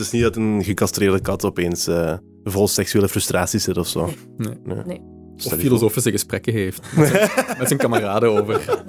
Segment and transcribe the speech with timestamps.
[0.00, 2.14] is niet dat een gecastreerde kat opeens eh,
[2.44, 4.12] vol seksuele frustraties zit of zo.
[4.36, 4.56] Nee.
[4.84, 5.00] Nee.
[5.44, 8.82] Of filosofische gesprekken heeft met zijn, met zijn kameraden over.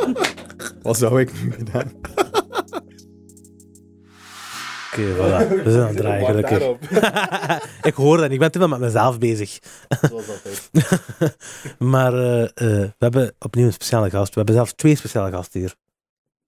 [0.82, 1.92] Wat zou ik nu gedaan?
[4.92, 5.64] Oké, voilà.
[5.64, 6.78] We zijn aan het draaien, gelukkig.
[7.90, 8.34] ik hoor dat niet.
[8.34, 9.60] Ik ben te veel met mezelf bezig.
[10.02, 10.70] Zoals altijd.
[11.94, 14.30] maar eh, eh, we hebben opnieuw een speciale gast.
[14.30, 15.76] We hebben zelfs twee speciale gasten hier.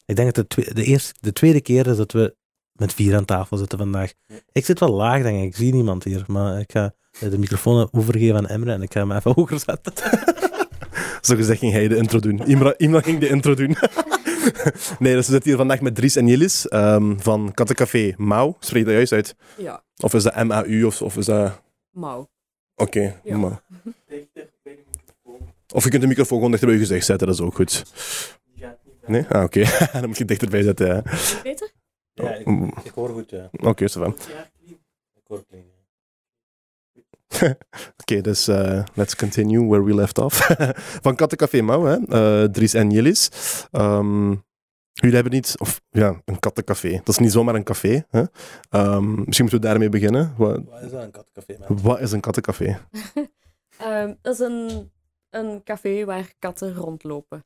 [0.05, 2.35] Ik denk dat de, de, eerste, de tweede keer is dat we
[2.73, 4.13] met vier aan tafel zitten vandaag.
[4.51, 5.43] Ik zit wel laag, denk ik.
[5.43, 6.23] Ik zie niemand hier.
[6.27, 9.93] Maar ik ga de microfoon overgeven aan Emre en ik ga hem even hoger zetten.
[11.21, 12.45] Zo gezegd ging hij de intro doen.
[12.45, 13.75] Imra, Imra ging de intro doen.
[14.99, 18.53] nee, dus we zitten hier vandaag met Dries en Jillis ehm, van Kattencafé Mau.
[18.59, 19.35] Spreek je dat juist uit?
[19.57, 21.61] Ja, Of is dat M-A-U of, of is dat...
[21.91, 22.29] mouw.
[22.75, 23.37] Oké, Ja.
[23.37, 23.53] Mau.
[25.73, 27.83] Of je kunt de microfoon gewoon dichter bij je gezicht zetten, dat is ook goed.
[29.05, 29.25] Nee?
[29.29, 29.63] Ah, oké.
[29.93, 31.03] Dan moet je dichterbij zetten, ja.
[31.43, 31.71] Beter?
[32.13, 32.73] Ja, ik, Mm.
[32.83, 33.29] ik hoor goed.
[33.29, 33.49] Ja.
[33.51, 34.15] Oké, van.
[35.13, 35.63] Ik hoor clean.
[38.01, 40.47] Oké, dus eh, let's continue where we left off.
[41.05, 41.97] Van Kattencafé Mau, hè.
[42.43, 43.29] Eh, Dries en Jillis.
[43.71, 44.29] Ehm,
[44.93, 45.55] jullie hebben niet...
[45.59, 46.91] Of ja, een kattencafé.
[46.91, 48.05] Dat is niet zomaar een café.
[48.09, 48.23] Hè?
[48.69, 50.33] Ehm, misschien moeten we daarmee beginnen.
[50.37, 51.57] Wat, Wat is dat, een kattencafé?
[51.67, 51.81] man?
[51.81, 52.77] wat is een kattencafé?
[53.77, 54.91] Ehm, dat is een,
[55.29, 57.45] een café waar katten rondlopen.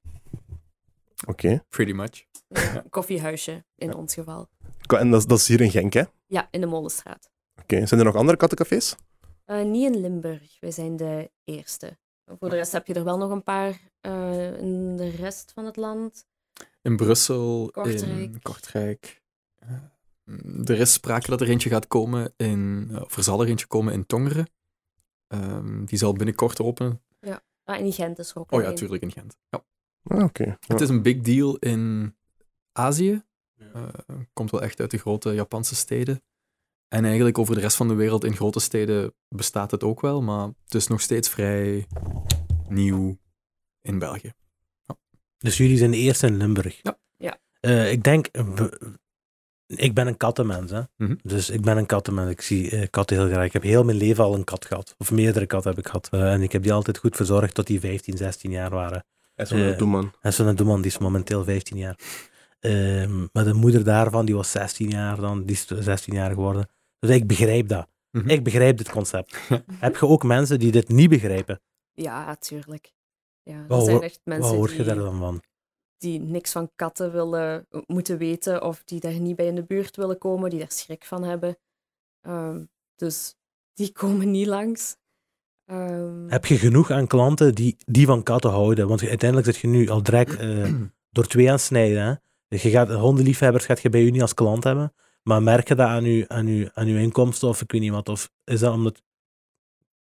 [1.28, 1.63] Oké.
[1.69, 2.25] Pretty much.
[2.47, 4.47] Een koffiehuisje, in ons geval.
[4.88, 6.02] En dat, is- dat is hier in Genk, hè?
[6.02, 6.11] Oké.
[6.25, 7.30] Ja, in de Molenstraat.
[7.67, 8.95] Zijn er nog andere kattencafés?
[9.45, 10.57] Eh, niet in Limburg.
[10.59, 11.97] Wij zijn de eerste.
[12.39, 15.66] Voor de rest heb je er wel nog een paar eh, in de rest van
[15.66, 16.25] het land.
[16.81, 18.02] In Brussel, Kortrijk.
[18.02, 19.21] in Kortrijk.
[19.55, 19.69] Eh,
[20.66, 22.89] Er is sprake dat er eentje gaat komen in...
[23.01, 24.49] Of er zal er eentje komen in Tongeren.
[25.27, 27.01] Ehm, die zal binnenkort openen.
[27.63, 28.75] Ah, en in Gent is er ook Oh ja, één.
[28.75, 29.38] tuurlijk in Gent.
[29.49, 29.66] Ja.
[30.03, 30.44] Ah, Oké.
[30.45, 30.57] Ja.
[30.59, 32.16] Het is een big deal in
[32.72, 33.23] Azië.
[33.73, 33.83] Eh,
[34.33, 36.22] komt wel echt uit de grote Japanse steden.
[36.88, 40.22] En eigenlijk over de rest van de wereld in grote steden bestaat het ook wel,
[40.22, 41.88] maar het is nog steeds vrij
[42.67, 43.17] nieuw
[43.81, 44.31] in België.
[45.38, 46.79] Dus jullie zijn de eerste in Limburg?
[46.81, 46.97] Ja.
[47.18, 47.40] Ja.
[47.59, 48.28] Eh, ik denk...
[49.68, 50.81] ik ben een kattenmens, hè.
[50.97, 51.16] Mhm.
[51.24, 52.31] Dus ik ben een kattenmens.
[52.31, 53.45] Ik zie eh, katten heel graag.
[53.45, 54.95] Ik heb heel mijn leven al een kat gehad.
[54.97, 56.07] Of meerdere katten heb ik gehad.
[56.12, 59.06] Eh, en ik heb die altijd goed verzorgd tot die 15, 16 jaar waren.
[59.35, 60.13] Een Eh, doeman.
[60.22, 62.00] En zo'n doeman, die is momenteel 15 jaar.
[62.59, 65.44] Ehm, maar de moeder daarvan, die was 16 jaar dan.
[65.44, 66.69] Die is 16 jaar geworden.
[67.00, 67.88] Dus ik begrijp dat.
[68.12, 68.29] Mhm.
[68.29, 69.38] Ik begrijp dit concept.
[69.85, 71.62] heb je ook mensen die dit niet begrijpen?
[71.94, 72.94] Ja, tuurlijk.
[73.44, 75.41] Ja, er Wat zijn hoor- echt Wat mensen hoor je die, daar dan van?
[75.97, 79.63] die niks van katten willen eh, moeten weten of die daar niet bij in de
[79.63, 81.57] buurt willen komen, die daar schrik van hebben.
[82.22, 82.63] Ehm,
[82.95, 83.35] dus
[83.74, 84.95] die komen niet langs.
[85.66, 88.88] Ehm, Heb je genoeg aan klanten die, die van katten houden?
[88.88, 90.74] Want uiteindelijk zit je nu al direct eh,
[91.16, 92.03] door twee aan het snijden.
[92.03, 92.13] Hè?
[92.47, 94.94] Dus je gaat, hondenliefhebbers gaat je bij u niet als klant hebben.
[95.24, 97.91] Maar merk je dat aan uw, aan, uw, aan uw inkomsten of ik weet niet
[97.91, 98.09] wat?
[98.09, 99.02] Of is dat omdat...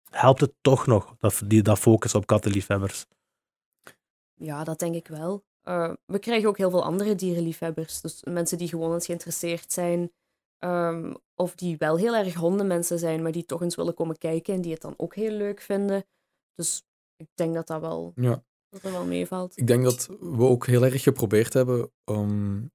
[0.10, 3.06] Helpt het toch nog, dat, die, dat focus op kattenliefhebbers?
[4.34, 5.44] Ja, dat denk ik wel.
[5.62, 8.02] Eh, we krijgen ook heel veel andere dierenliefhebbers.
[8.02, 10.12] Dus mensen die gewoon eens geïnteresseerd zijn.
[10.58, 14.54] ehm, of die wel heel erg hondenmensen zijn, maar die toch eens willen komen kijken
[14.54, 16.06] en die het dan ook heel leuk vinden.
[16.56, 16.84] Dus
[17.16, 18.44] ik denk dat dat wel, Ja.
[18.74, 19.58] Dat dat wel meevalt.
[19.58, 22.72] Ik denk dat we ook heel erg geprobeerd hebben om...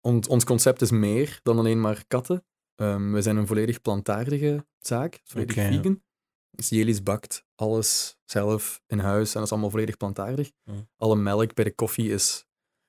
[0.00, 2.44] Ons, ons concept is meer dan alleen maar katten.
[2.74, 5.66] Ehm, we zijn een volledig plantaardige zaak, volledig Oké.
[5.66, 6.02] vegan.
[6.50, 10.50] Dus Jelis bakt alles zelf in huis en dat is allemaal volledig plantaardig.
[10.96, 12.44] Alle melk bij de koffie is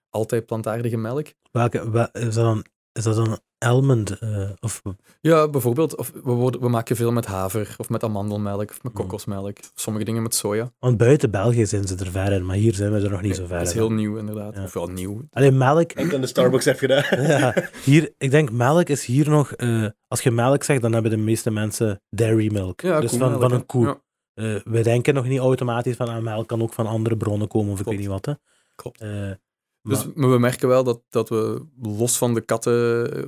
[0.09, 1.27] altijd plantaardige melk.
[1.51, 2.65] Welke, wel- is, dat dan,
[2.97, 4.19] is dat dan almond?
[4.19, 4.81] eh, of,
[5.21, 8.91] Ja, bijvoorbeeld, of we, worden, we maken veel met haver, of met amandelmelk, of met
[8.93, 9.01] Hmm.
[9.01, 9.57] kokosmelk.
[9.75, 10.71] Sommige dingen met soja.
[10.79, 13.35] want buiten België zijn ze er ver in, maar hier zijn we er nog niet
[13.35, 14.55] zo ver Dat is heel nieuw, inderdaad.
[14.55, 14.63] Ja.
[14.63, 15.21] Of wel nieuw.
[15.31, 17.03] Alleen melk, Ik in de Starbucks heb gedaan.
[17.37, 17.53] ja,
[17.83, 21.17] hier, ik denk melk is hier nog, eh, als je melk zegt, dan hebben de
[21.17, 22.81] meeste mensen dairy milk.
[22.81, 23.85] Ja, dus van, van een koe.
[23.85, 24.01] Ja,
[24.33, 27.71] Eh, we denken nog niet automatisch van ah, melk kan ook van andere bronnen komen
[27.73, 28.25] of ik weet niet wat.
[28.25, 28.33] Hè.
[28.75, 29.01] klopt.
[29.87, 32.73] Dus maar- maar we merken wel dat, dat we los van de katten,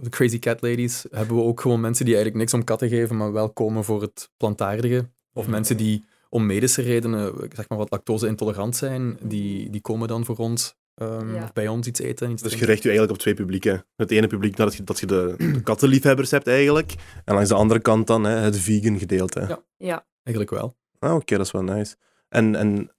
[0.04, 3.18] de crazy cat ladies, hebben we ook gewoon mensen die eigenlijk niks om katten geven,
[3.18, 5.10] maar wel komen voor het plantaardige.
[5.34, 5.52] Of Mhm.
[5.52, 10.26] mensen die om medische redenen, zeg maar wat lactose intolerant zijn, die, die komen dan
[10.26, 11.44] voor ons, ehm, Ja.
[11.44, 13.86] of bij ons iets eten iets Dus je richt je eigenlijk op twee publieken.
[13.96, 16.94] Het ene publiek dat je, dat je de, de kattenliefhebbers hebt eigenlijk.
[17.26, 19.40] En langs de andere kant dan hè, het vegan gedeelte.
[19.40, 19.64] Ja.
[19.78, 20.76] Ja, Eigenlijk wel.
[21.00, 21.96] Ah, oké, dat is wel nice.
[22.30, 22.92] En, en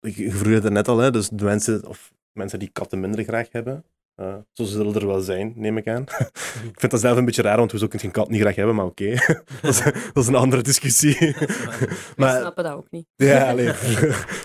[0.00, 3.00] je je vroeg het er net al, hè, dus de mensen, of mensen die katten
[3.00, 3.84] minder graag hebben.
[4.16, 6.02] Uh, zo zullen er wel zijn, neem ik aan.
[6.72, 8.54] ik vind dat zelf een beetje raar, want hoezo kun je een kat niet graag
[8.54, 9.10] hebben, maar oké.
[9.62, 9.82] dat, is-
[10.12, 11.16] dat is een andere discussie.
[11.78, 11.86] We
[12.16, 13.06] maar snappen dat ook niet.
[13.16, 13.66] ja, allee,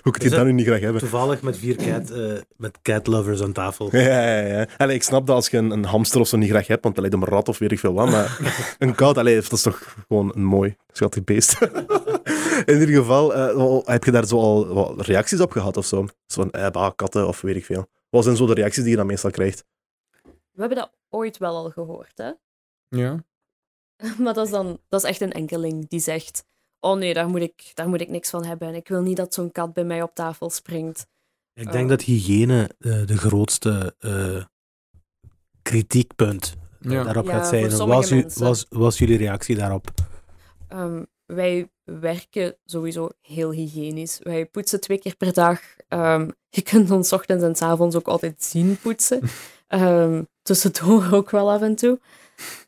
[0.01, 1.01] hoe kun je dat nu niet graag hebben?
[1.01, 3.89] Toevallig met vier cat, eh, met cat lovers aan tafel.
[3.95, 3.99] Ja,
[4.37, 4.67] ja, ja.
[4.77, 6.95] Allee, ik snap dat als je een, een hamster of zo niet graag hebt, want
[6.95, 8.39] dat lijkt een rat of weet ik veel wat, maar
[8.77, 11.57] een kat, allee, dat is toch gewoon een mooi, schattig beest.
[12.73, 15.85] In ieder geval, eh, wel, heb je daar zo al wat reacties op gehad of
[15.85, 16.05] zo?
[16.25, 17.89] Zo van, eh, bah, katten of weet ik veel.
[18.09, 19.65] Wat zijn zo de reacties die je dan meestal krijgt?
[20.51, 22.31] We hebben dat ooit wel al gehoord, hè?
[22.87, 23.23] Ja.
[24.23, 26.45] Maar dat is dan dat is echt een enkeling die zegt:
[26.79, 28.67] Oh nee, daar moet ik, daar moet ik niks van hebben.
[28.67, 31.07] En ik wil niet dat zo'n kat bij mij op tafel springt.
[31.53, 31.89] Ik denk Oh.
[31.89, 34.43] dat hygiëne eh, de grootste eh,
[35.61, 37.03] kritiekpunt Ja.
[37.03, 37.71] daarop Ja, gaat zijn.
[37.71, 39.87] sommige Was, was, was jullie reactie daarop?
[40.67, 44.19] Ehm, wij werken sowieso heel hygiënisch.
[44.23, 45.61] Wij poetsen twee keer per dag.
[45.87, 49.21] Ehm, je kunt ons 's ochtends en 's avonds ook altijd zien poetsen.
[49.67, 51.99] Ehm tussendoor ook wel af en toe.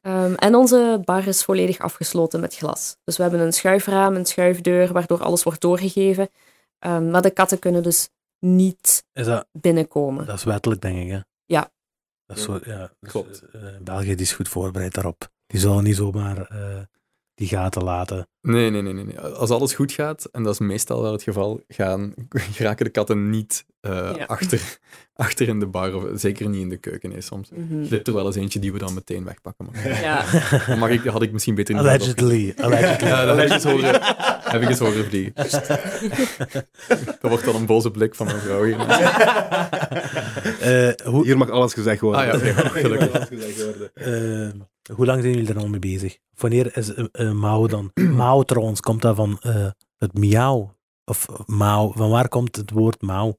[0.01, 2.95] Ehm, en onze bar is volledig afgesloten met glas.
[3.03, 6.29] Dus we hebben een schuifraam, een schuifdeur, waardoor alles wordt doorgegeven.
[6.79, 8.09] Ehm, maar de katten kunnen dus
[8.39, 10.25] niet Is dat, binnenkomen.
[10.25, 11.09] dat is wettelijk, denk ik.
[11.11, 11.19] Hè?
[11.45, 11.71] Ja.
[12.25, 13.41] Dat is zo, ja dus, Klopt.
[13.51, 15.29] eh, eh, België is goed voorbereid daarop.
[15.47, 16.79] Die zullen niet zomaar eh,
[17.39, 18.27] die gaten laten.
[18.41, 19.19] Nee, nee, nee, nee, nee.
[19.19, 22.13] Als alles goed gaat, en dat is meestal wel het geval, gaan,
[22.57, 24.25] geraken de katten niet eh, Ja.
[24.25, 24.61] achter,
[25.13, 27.09] achter in de bar, of zeker niet in de keuken.
[27.09, 27.83] Nee, soms Mhm.
[27.85, 29.65] zit er wel eens eentje die we dan meteen wegpakken.
[29.71, 30.87] Maar Ja.
[30.93, 32.53] ik, had ik misschien beter niet Allegedly.
[32.61, 33.07] allegedly.
[33.07, 33.99] Ja, dat heb ik eens horen,
[34.43, 35.33] heb ik eens horen vliegen.
[37.21, 38.77] Dat wordt dan een boze blik van mijn vrouw hier.
[40.59, 42.21] Eh, hoe, Hier mag alles gezegd worden.
[42.21, 42.73] Ah ja, gelukkig.
[42.81, 43.91] Hier mag alles gezegd worden.
[43.93, 44.61] eh,
[44.95, 46.17] hoe lang zijn jullie er al mee bezig?
[46.33, 47.91] Wanneer is eh, eh, Mao dan?
[48.21, 50.77] Mao trouwens, komt dat van eh, het miauw?
[51.05, 53.37] Of Mao, van waar komt het woord Mao?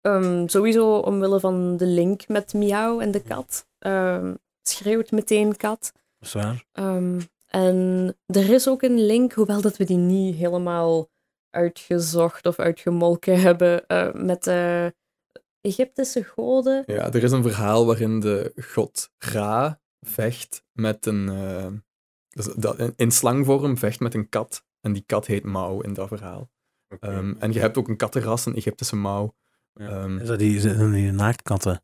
[0.00, 3.66] Ehm, sowieso omwille van de link met Miauw en de kat.
[3.78, 5.92] Ehm, schreeuwt meteen kat.
[6.18, 6.64] Zwaar.
[6.72, 11.08] Ehm, en er is ook een link, hoewel dat we die niet helemaal
[11.50, 14.94] uitgezocht of uitgemolken hebben, eh, met de
[15.60, 16.82] Egyptische goden.
[16.86, 21.28] Ja, er is een verhaal waarin de god Ra vecht met een...
[21.28, 21.66] eh,
[22.28, 24.64] dus dat, in- in slangvorm vecht met een kat.
[24.80, 26.50] En die kat heet Mao in dat verhaal.
[27.00, 29.34] Ehm, en je hebt ook een kattenras, een Egyptische Mao.
[29.72, 29.88] Ja.
[29.88, 31.82] Ehm, Is dat die, zijn die naaktkatten?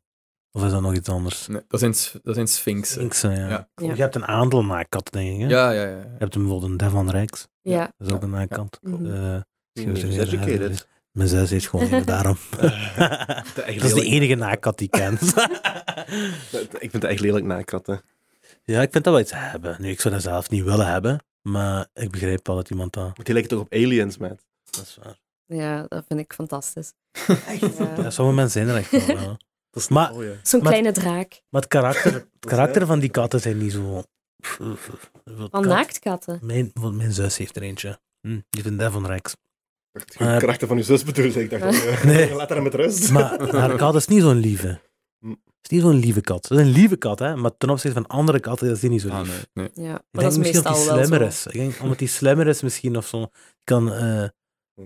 [0.51, 1.47] Of is dat nog iets anders?
[1.47, 2.95] nee, dat, zijn, dat zijn sphinxen.
[2.95, 3.47] Sphinxen, ja.
[3.49, 3.69] Ja.
[3.75, 3.93] Ja.
[3.93, 5.41] Je hebt een aantal naaktkatten, denk ik.
[5.41, 5.47] Hè?
[5.47, 5.97] Ja, ja, ja.
[5.97, 7.47] Je hebt bijvoorbeeld een Devon Rijks.
[7.61, 7.93] Ja.
[7.97, 8.79] Dat is ook een naaktkant.
[8.81, 10.87] Eh, Mm, misschien- educated.
[11.11, 12.37] Mijn zus heeft gewoon daarom.
[13.55, 15.13] dat is de enige naakkat die ik ken.
[16.79, 18.01] Ik vind het echt lelijk nakratten.
[18.63, 19.75] ja, ik vind dat wel iets hebben.
[19.79, 23.15] Nu, ik zou dat zelf niet willen hebben, maar ik begrijp wel dat iemand dat...
[23.23, 24.37] Die lijkt toch op aliens, man.
[24.69, 25.17] Dat is waar.
[25.45, 26.93] ja, dat vind ik fantastisch.
[27.27, 27.35] Ja,
[27.97, 28.09] Ja.
[28.09, 29.17] sommige mensen zijn er echt wel.
[29.17, 29.37] ja.
[29.71, 30.31] Dat is Maar- oh, ja.
[30.43, 31.41] Zo'n Maar- kleine draak.
[31.49, 34.03] Maar het karakter, het karakter van die katten zijn niet zo...
[35.25, 36.39] Van Kat- naaktkatten.
[36.41, 37.99] Mijn, want mijn zus heeft er eentje.
[38.21, 39.35] Hm, die een Devon Rex.
[39.91, 41.49] De Maar- krachten van uw zus bedoelde ik.
[41.49, 42.33] dacht, eh, Nee.
[42.35, 43.11] laat haar met rust.
[43.11, 44.79] Maar haar kat is niet zo'n lieve.
[45.19, 45.29] Hm.
[45.61, 46.47] is niet zo'n lieve kat.
[46.49, 49.01] Het is een lieve kat, hè, maar ten opzichte van andere katten is die niet
[49.01, 49.15] zo lief.
[49.17, 49.85] Ah, nee, nee.
[49.85, 51.45] Ja, maar Ik dat denk is misschien dat hij wel slimmer is.
[51.45, 53.27] Ik denk omdat hij slimmer is misschien of zo.
[53.63, 54.27] Kan, eh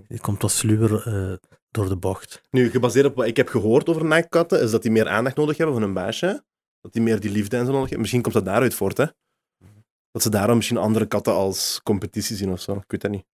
[0.08, 1.34] die komt wat sluwer eh,
[1.70, 2.42] door de bocht.
[2.52, 5.58] Nu, gebaseerd op wat ik heb gehoord over naaktkatten, is dat die meer aandacht nodig
[5.58, 6.44] hebben van hun baasje.
[6.82, 8.00] Dat die meer die liefde en zo nodig hebben.
[8.00, 9.06] Misschien komt dat daaruit voort, hè.
[10.12, 12.76] Dat ze daarom misschien andere katten als competitie zien of zo.
[12.76, 13.26] Ik weet dat niet.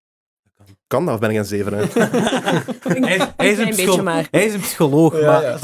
[0.87, 1.73] Kan dat, of ben ik een zeven?
[1.73, 1.81] Hè?
[2.95, 3.01] Een
[3.35, 4.27] klein beetje maar.
[4.31, 5.41] hij is een psycholoog, Ja, maar...
[5.41, 5.51] ja.
[5.51, 5.61] Het is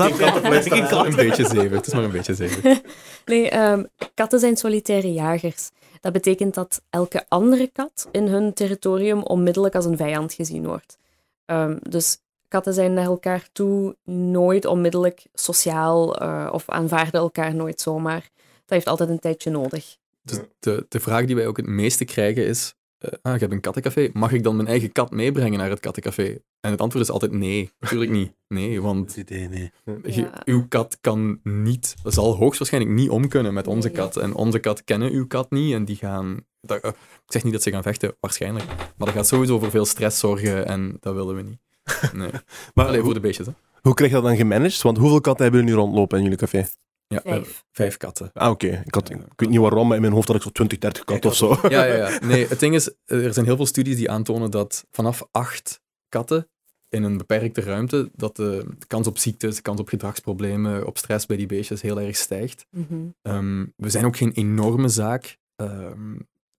[0.70, 1.06] maar kat.
[1.06, 1.78] een beetje zeven.
[1.78, 2.82] Het is maar een beetje zeven.
[3.26, 3.84] Nee, ehm,
[4.14, 5.70] katten zijn solitaire jagers.
[6.02, 10.98] Dat betekent dat elke andere kat in hun territorium onmiddellijk als een vijand gezien wordt.
[11.46, 17.82] Ehm, dus katten zijn naar elkaar toe nooit onmiddellijk sociaal eh, of aanvaarden elkaar nooit
[17.82, 18.30] zomaar.
[18.36, 19.98] Dat heeft altijd een tijdje nodig.
[20.22, 22.76] Dus de, de vraag die wij ook het meeste krijgen is...
[22.98, 24.10] eh, ah, je hebt een kattencafé.
[24.14, 26.38] Mag ik dan mijn eigen kat meebrengen naar het kattencafé?
[26.60, 27.72] En het antwoord is altijd nee.
[27.80, 28.32] Natuurlijk niet.
[28.48, 29.72] Nee, want idee, nee.
[30.04, 30.42] je- Ja.
[30.46, 31.96] uw kat kan niet...
[32.04, 33.98] zal hoogstwaarschijnlijk niet om kunnen met onze Nee.
[33.98, 34.18] kat.
[34.18, 36.46] En onze kat kennen uw kat niet en die gaan...
[36.62, 36.90] dat- eh,
[37.26, 38.66] ik zeg niet dat ze gaan vechten, waarschijnlijk.
[38.66, 41.60] Maar dat gaat sowieso voor veel stress zorgen en dat willen we niet.
[42.14, 42.30] Nee.
[42.74, 43.54] Maar Alleen voor hoe, de beestjes, hè.
[43.82, 44.82] hoe krijg je dat dan gemanaged?
[44.82, 46.66] Want hoeveel katten hebben jullie nu rondlopen in jullie café?
[47.08, 47.64] Ja, hebben Vijf.
[47.72, 48.30] vijf katten.
[48.34, 48.82] Ah, oké.
[48.86, 51.04] Ik, had- ik weet niet waarom, maar in mijn hoofd had ik zo 20, 30
[51.04, 51.58] katten of zo.
[51.70, 52.20] Ja, ja, ja.
[52.28, 56.50] Nee, het ding is, er zijn heel veel studies die aantonen dat vanaf acht katten
[56.90, 61.26] in een beperkte ruimte, dat de kans op ziektes, de kans op gedragsproblemen, op stress
[61.26, 62.66] bij die beestjes heel erg stijgt.
[62.72, 62.94] Mhm.
[63.22, 65.38] Ehm, we zijn ook geen enorme zaak.
[65.56, 66.16] Ehm,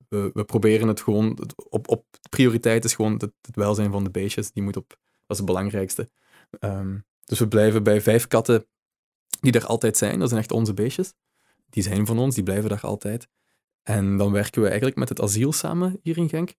[0.08, 1.38] we, we proberen het gewoon,
[1.68, 4.52] op, op prioriteit is gewoon het, het welzijn van de beestjes.
[4.52, 6.08] Die moet op, dat is het belangrijkste.
[6.58, 8.66] Ehm, dus we blijven bij vijf katten
[9.40, 10.18] die er altijd zijn.
[10.18, 11.12] Dat zijn echt onze beestjes.
[11.70, 13.28] Die zijn van ons, die blijven daar altijd.
[13.82, 16.54] En dan werken we eigenlijk met het asiel samen hier in Genk.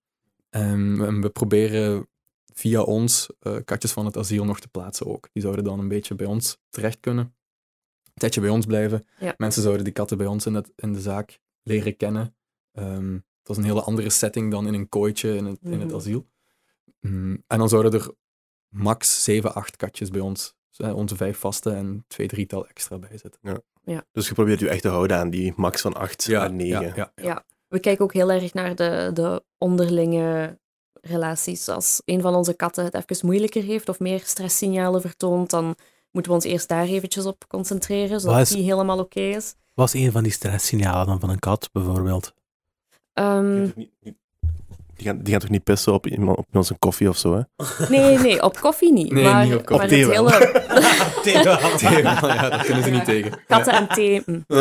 [0.50, 2.08] Ehm, en we proberen
[2.54, 5.30] via ons eh, katjes van het asiel nog te plaatsen ook.
[5.34, 7.26] Die zouden dan een beetje bij ons terecht kunnen.
[8.04, 9.08] Een tijdje bij ons blijven.
[9.20, 9.34] Ja.
[9.38, 12.36] Mensen zouden die katten bij ons in, het, in de zaak leren kennen.
[12.72, 13.12] Ehm,
[13.44, 15.96] dat is een hele andere setting dan in een kooitje in het, in het Mhm.
[15.96, 16.28] asiel.
[17.00, 18.14] Mm, en dan zouden er
[18.68, 23.40] max 7, 8 katjes bij ons, onze vijf vaste en twee, drietal extra bij zitten.
[24.12, 26.68] Dus je probeert je echt te houden aan die max van 8 à 9.
[26.86, 27.46] ja, ja, Ja.
[27.68, 30.58] We kijken ook heel erg naar de, de onderlinge
[31.02, 31.70] relaties.
[31.70, 35.76] Als een van onze katten het even moeilijker heeft of meer stresssignalen vertoont, dan
[36.12, 39.56] moeten we ons eerst daar eventjes op concentreren, zodat is- die helemaal oké is.
[39.74, 42.34] Wat is een van die stresssignalen dan van een kat, bijvoorbeeld?
[43.14, 43.70] Ehm,
[45.00, 47.42] Die gaan, die gaan toch niet pissen op, iemand, op onze koffie of zo, hè?
[47.90, 49.12] nee, nee, op koffie niet.
[49.12, 50.08] Nee, maar, niet op koffie.
[50.08, 51.90] maar Op thee het wel.
[51.92, 52.02] hele...
[52.34, 53.40] ja, dat kunnen ze niet tegen.
[53.48, 54.22] Katten en thee.
[54.26, 54.46] mm.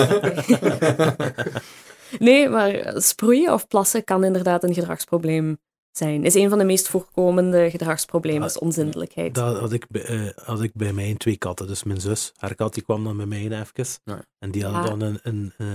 [2.18, 5.58] Nee, maar sproeien of plassen kan inderdaad een gedragsprobleem
[5.90, 6.24] zijn.
[6.24, 9.34] Is een van de meest voorkomende gedragsproblemen, is onzindelijkheid.
[9.34, 11.66] Dat had ik, bij, eh, had ik bij mijn twee katten.
[11.66, 13.86] Dus mijn zus, haar kat, die kwam dan bij mij even.
[14.04, 14.22] Ja.
[14.38, 14.82] En die had Ja.
[14.82, 15.66] dan een, een, eh,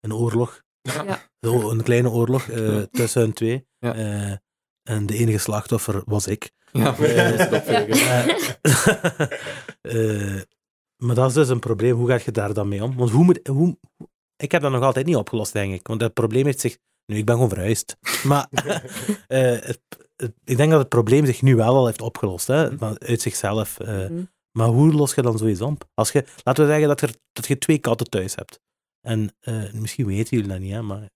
[0.00, 0.62] een oorlog.
[1.06, 1.28] Ja.
[1.46, 3.66] Zo, een kleine oorlog eh, tussen hun twee.
[3.78, 3.94] Ja.
[3.94, 4.36] Eh,
[4.82, 6.50] en de enige slachtoffer was ik.
[6.72, 6.90] Ja,
[7.50, 7.64] dat.
[9.80, 10.40] Eh,
[10.96, 11.96] maar dat is dus een probleem.
[11.96, 12.96] Hoe ga je daar dan mee om?
[12.96, 13.78] Want hoe moet, hoe,
[14.36, 15.86] ik heb dat nog altijd niet opgelost, denk ik.
[15.86, 16.78] Want het probleem heeft zich...
[17.06, 17.96] Nu, ik ben gewoon verhuisd.
[18.24, 18.48] Maar
[19.26, 19.80] eh, het,
[20.16, 22.46] het- ik denk dat het probleem zich nu wel al heeft opgelost.
[22.46, 23.78] Hè, van, uit zichzelf.
[23.80, 23.88] eh.
[24.08, 24.22] Mhm.
[24.58, 25.84] Maar hoe los je dan zoiets op?
[25.94, 28.60] Als je, laten we zeggen dat, er, dat je twee katten thuis hebt.
[29.04, 31.08] En eh, misschien weten jullie dat niet, hè, maar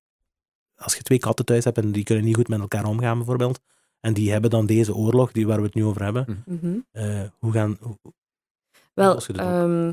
[0.77, 3.61] als je twee katten thuis hebt en die kunnen niet goed met elkaar omgaan, bijvoorbeeld,
[4.01, 6.77] en die hebben dan deze oorlog, die waar we het nu over hebben, Mhm.
[6.91, 7.77] eh, hoe gaan...
[7.81, 7.97] hoe-
[8.95, 9.13] Wel,
[9.47, 9.93] ehm,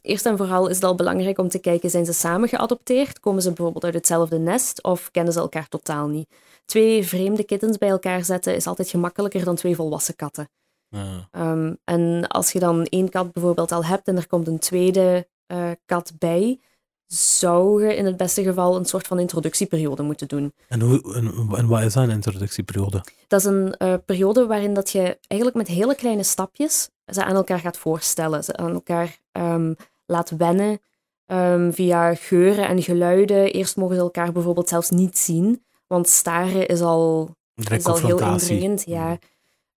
[0.00, 3.20] eerst en vooral is het al belangrijk om te kijken, zijn ze samen geadopteerd?
[3.20, 6.28] Komen ze bijvoorbeeld uit hetzelfde nest of kennen ze elkaar totaal niet?
[6.64, 10.48] Twee vreemde kittens bij elkaar zetten is altijd gemakkelijker dan twee volwassen katten.
[10.88, 14.58] eh, Ehm, en als je dan één kat bijvoorbeeld al hebt en er komt een
[14.58, 16.60] tweede eh, kat bij,
[17.06, 20.52] zou je in het beste geval een soort van introductieperiode moeten doen.
[20.68, 23.04] en, hoe, en, en wat is dat, een introductieperiode?
[23.26, 27.34] Dat is een eh, periode waarin dat je eigenlijk met hele kleine stapjes ze aan
[27.34, 28.44] elkaar gaat voorstellen.
[28.44, 29.74] Ze aan elkaar ehm,
[30.06, 30.80] laat wennen
[31.26, 33.52] ehm, via geuren en geluiden.
[33.52, 37.30] Eerst mogen ze elkaar bijvoorbeeld zelfs niet zien, want staren is al
[37.70, 39.18] is al heel indringend, ja.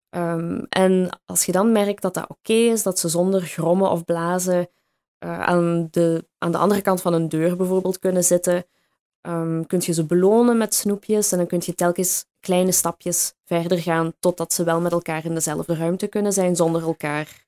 [0.09, 4.05] Ehm, en als je dan merkt dat dat oké is, dat ze zonder grommen of
[4.05, 4.69] blazen
[5.17, 8.65] eh, aan, de, aan de andere kant van een deur bijvoorbeeld kunnen zitten,
[9.21, 13.79] ehm kun je ze belonen met snoepjes en dan kun je telkens kleine stapjes verder
[13.79, 17.43] gaan totdat ze wel met elkaar in dezelfde ruimte kunnen zijn, zonder elkaar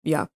[0.00, 0.30] ja,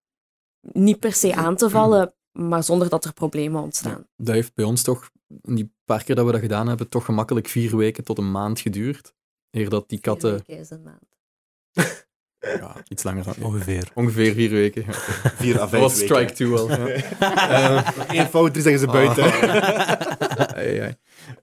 [0.61, 4.07] niet per se aan te vallen, maar zonder dat er problemen ontstaan.
[4.17, 5.11] Dat heeft bij ons toch,
[5.43, 8.31] in die paar keer dat we dat gedaan hebben, toch gemakkelijk vier weken tot een
[8.31, 9.15] maand geduurd.
[9.51, 11.17] Eer dat die katten Vier weken is een maand.
[12.41, 13.89] ja, iets langer dan Ongeveer.
[13.95, 14.85] Ongeveer vier weken.
[14.87, 14.93] Ja.
[15.31, 16.15] Vier à Dat vijf was weken.
[16.15, 16.71] strike two al.
[16.71, 16.87] Ja.
[18.09, 19.25] Eh, Eén fout, drie zeggen ze buiten.
[20.57, 20.95] Ai, ai.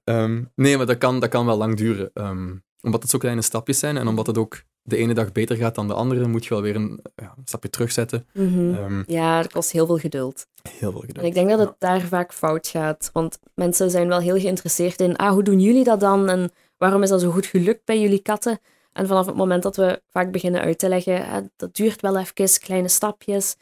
[0.04, 2.10] Ehm, nee, maar dat kan, dat kan wel lang duren.
[2.14, 5.56] Ehm, omdat het zo kleine stapjes zijn en omdat het ook de ene dag beter
[5.56, 8.28] gaat dan de andere, moet je wel weer een, ja, een stapje terugzetten.
[8.34, 10.46] Ehm, Ja, dat kost heel veel geduld.
[10.80, 11.26] heel veel En geduld.
[11.26, 13.10] ik denk dat het daar vaak fout gaat.
[13.14, 16.30] Want mensen zijn wel heel geïnteresseerd in, ah, hoe doen jullie dat dan?
[16.30, 18.60] En waarom is dat zo goed gelukt bij jullie katten?
[18.94, 22.18] En vanaf het moment dat we vaak beginnen uit te leggen, ah, dat duurt wel
[22.18, 23.56] even, kleine stapjes.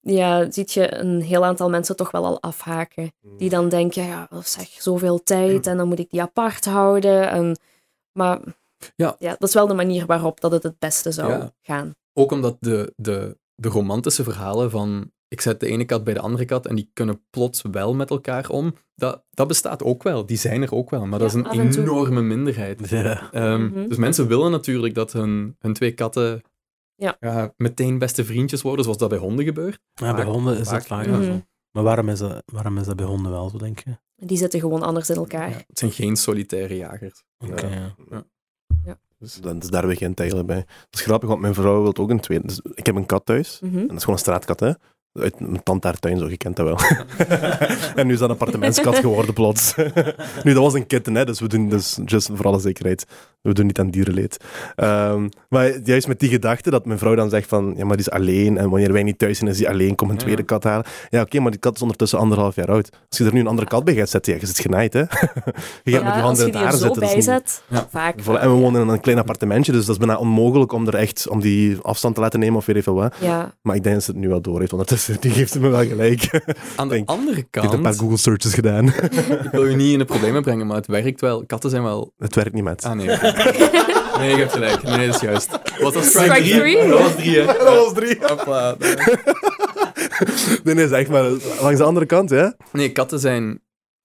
[0.00, 3.12] Ja, ziet je een heel aantal mensen toch wel al afhaken.
[3.36, 7.30] Die dan denken, ja, zeg, zoveel tijd en dan moet ik die apart houden.
[7.30, 7.58] En,
[8.12, 8.40] maar
[8.96, 9.16] Ja.
[9.18, 11.52] ja, dat is wel de manier waarop dat het het beste zou Ja.
[11.62, 11.94] gaan.
[12.12, 16.20] Ook omdat de, de, de romantische verhalen van ik zet de ene kat bij de
[16.20, 20.26] andere kat en die kunnen plots wel met elkaar om, dat, dat bestaat ook wel.
[20.26, 22.88] Die zijn er ook wel, maar dat is een enorme minderheid.
[22.88, 23.32] Ja.
[23.32, 23.88] Ehm, Mhm.
[23.88, 26.42] Dus mensen willen natuurlijk dat hun, hun twee katten
[26.96, 27.16] Ja.
[27.56, 29.78] meteen beste vriendjes worden, zoals dat bij honden gebeurt.
[29.92, 31.24] Ja, bij honden is vaak, dat vaak wel Mhm.
[31.24, 31.40] zo.
[31.70, 33.96] Maar waarom is, dat, waarom is dat bij honden wel zo, denk je?
[34.16, 35.50] Die zitten gewoon anders in elkaar.
[35.50, 37.22] Ja, het zijn geen solitaire jagers.
[37.38, 37.94] Oké, Ja.
[38.84, 38.98] ja.
[39.18, 40.60] Dus dan is daar begint het eigenlijk bij.
[40.66, 42.46] Dat is grappig, want mijn vrouw wil ook een tweede.
[42.46, 43.60] Dus ik heb een kat thuis.
[43.60, 43.78] Mhm.
[43.78, 44.72] En dat is gewoon een straatkat, hè.
[45.20, 46.78] Uit mijn tante haar tuin, zo, je kent dat wel.
[47.96, 49.74] en nu is dat een appartementskat geworden, plots.
[50.44, 53.06] nu, dat was een kitten, hè, dus we doen, dus just voor alle zekerheid,
[53.40, 54.36] we doen niet aan dierenleed.
[54.76, 58.06] Ehm, maar juist met die gedachte dat mijn vrouw dan zegt van, ja, maar die
[58.06, 60.64] is alleen, en wanneer wij niet thuis zijn, is die alleen, kom een tweede kat
[60.64, 60.84] halen.
[61.10, 62.90] Ja, oké, maar die kat is ondertussen anderhalf jaar oud.
[63.08, 65.00] Als je er nu een andere kat bij gaat zetten, ja, je zit genaaid, hè.
[65.04, 65.06] je
[65.92, 67.02] gaat met je handen in het haar zitten.
[67.02, 67.86] niet- Ja.
[67.90, 68.20] vaak.
[68.22, 70.94] Voilà, en we wonen in een klein appartementje, dus dat is bijna onmogelijk om er
[70.94, 73.14] echt om die afstand te laten nemen of weet veel wat.
[73.20, 75.02] Ja, Maar ik denk dat ze het nu wel door heeft ondertussen.
[75.06, 76.42] Dus die geeft me wel gelijk.
[76.76, 78.86] Aan de Denk, andere Ik heb een paar kant, Google searches gedaan.
[78.88, 81.46] ik wil je niet in de problemen brengen, maar het werkt wel.
[81.46, 82.12] Katten zijn wel...
[82.18, 82.84] Het werkt niet met.
[82.84, 83.06] Ah, nee.
[84.18, 84.82] Nee, je hebt gelijk.
[84.82, 85.50] Nee, dat is juist.
[85.80, 86.88] Wat was Strike strike three?
[86.88, 87.44] Dat was drie, hè?
[87.64, 88.18] Dat was drie.
[88.20, 88.76] Hopla.
[90.64, 91.22] Nee, nee, zeg maar
[91.60, 92.48] langs de andere kant, hè?
[92.72, 93.60] Nee, katten zijn,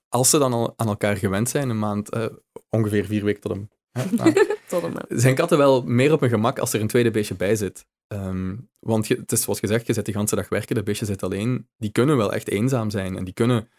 [0.09, 2.25] als ze dan al aan elkaar gewend zijn, een maand, eh,
[2.69, 3.69] ongeveer vier weken tot een...
[3.91, 4.33] hè, nou,
[4.67, 5.05] Tot een maand.
[5.21, 7.85] zijn katten wel meer op hun gemak als er een tweede beestje bij zit.
[8.09, 11.05] Ehm, want je, het is zoals gezegd, je zit de hele dag werken, dat beestje
[11.05, 11.67] zit alleen.
[11.77, 13.17] Die kunnen wel echt eenzaam zijn.
[13.17, 13.69] En die kunnen,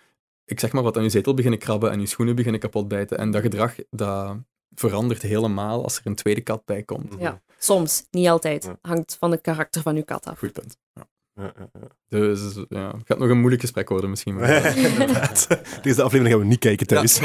[0.44, 3.18] ik zeg maar wat, aan je zetel beginnen krabben en je schoenen beginnen kapot bijten.
[3.18, 4.36] En dat gedrag, dat
[4.74, 7.14] verandert helemaal als er een tweede kat bij komt.
[7.18, 7.42] Ja.
[7.58, 8.64] Soms, niet altijd.
[8.64, 8.78] Ja.
[8.82, 10.38] Hangt van het karakter van uw kat af.
[10.38, 10.76] Goed punt.
[10.94, 11.08] Ja.
[11.34, 11.86] Ja, ja, ja.
[12.08, 14.34] Dus ja, het gaat nog een moeilijk gesprek worden misschien.
[14.34, 15.48] Maar, Inderdaad.
[15.82, 17.20] Deze aflevering gaan we niet kijken thuis.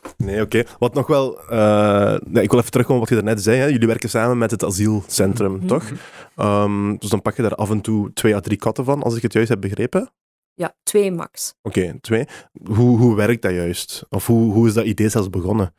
[0.23, 0.63] Nee, oké.
[0.79, 1.39] Wat nog wel...
[1.49, 3.57] eh, nee, ik wil even terugkomen op wat je daarnet zei.
[3.59, 3.65] Hè.
[3.65, 5.67] Jullie werken samen met het asielcentrum, Mhm.
[5.67, 5.91] toch?
[6.35, 9.15] Ehm, dus dan pak je daar af en toe twee à drie katten van, als
[9.15, 10.09] ik het juist heb begrepen.
[10.53, 11.53] Ja, twee max.
[11.61, 12.25] Oké, twee.
[12.63, 14.03] Hoe, hoe werkt dat juist?
[14.09, 15.73] Of hoe, hoe is dat idee zelfs begonnen?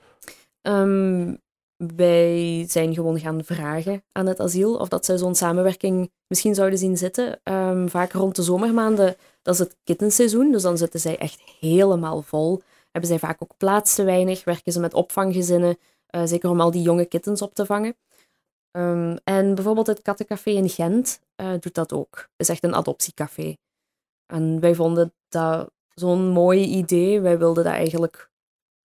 [0.62, 1.34] Ehm,
[1.96, 6.78] wij zijn gewoon gaan vragen aan het asiel of dat zij zo'n samenwerking misschien zouden
[6.78, 7.40] zien zitten.
[7.42, 12.22] Ehm, vaak rond de zomermaanden, dat is het kittenseizoen, dus dan zitten zij echt helemaal
[12.22, 12.62] vol.
[12.92, 16.70] Hebben zij vaak ook plaats te weinig, werken ze met opvanggezinnen, eh, zeker om al
[16.70, 17.96] die jonge kittens op te vangen.
[18.70, 22.28] Ehm, en bijvoorbeeld het Kattencafé in Gent eh, doet dat ook.
[22.36, 23.56] Is echt een adoptiecafé.
[24.26, 27.20] En wij vonden dat zo'n mooi idee.
[27.20, 28.30] Wij wilden dat eigenlijk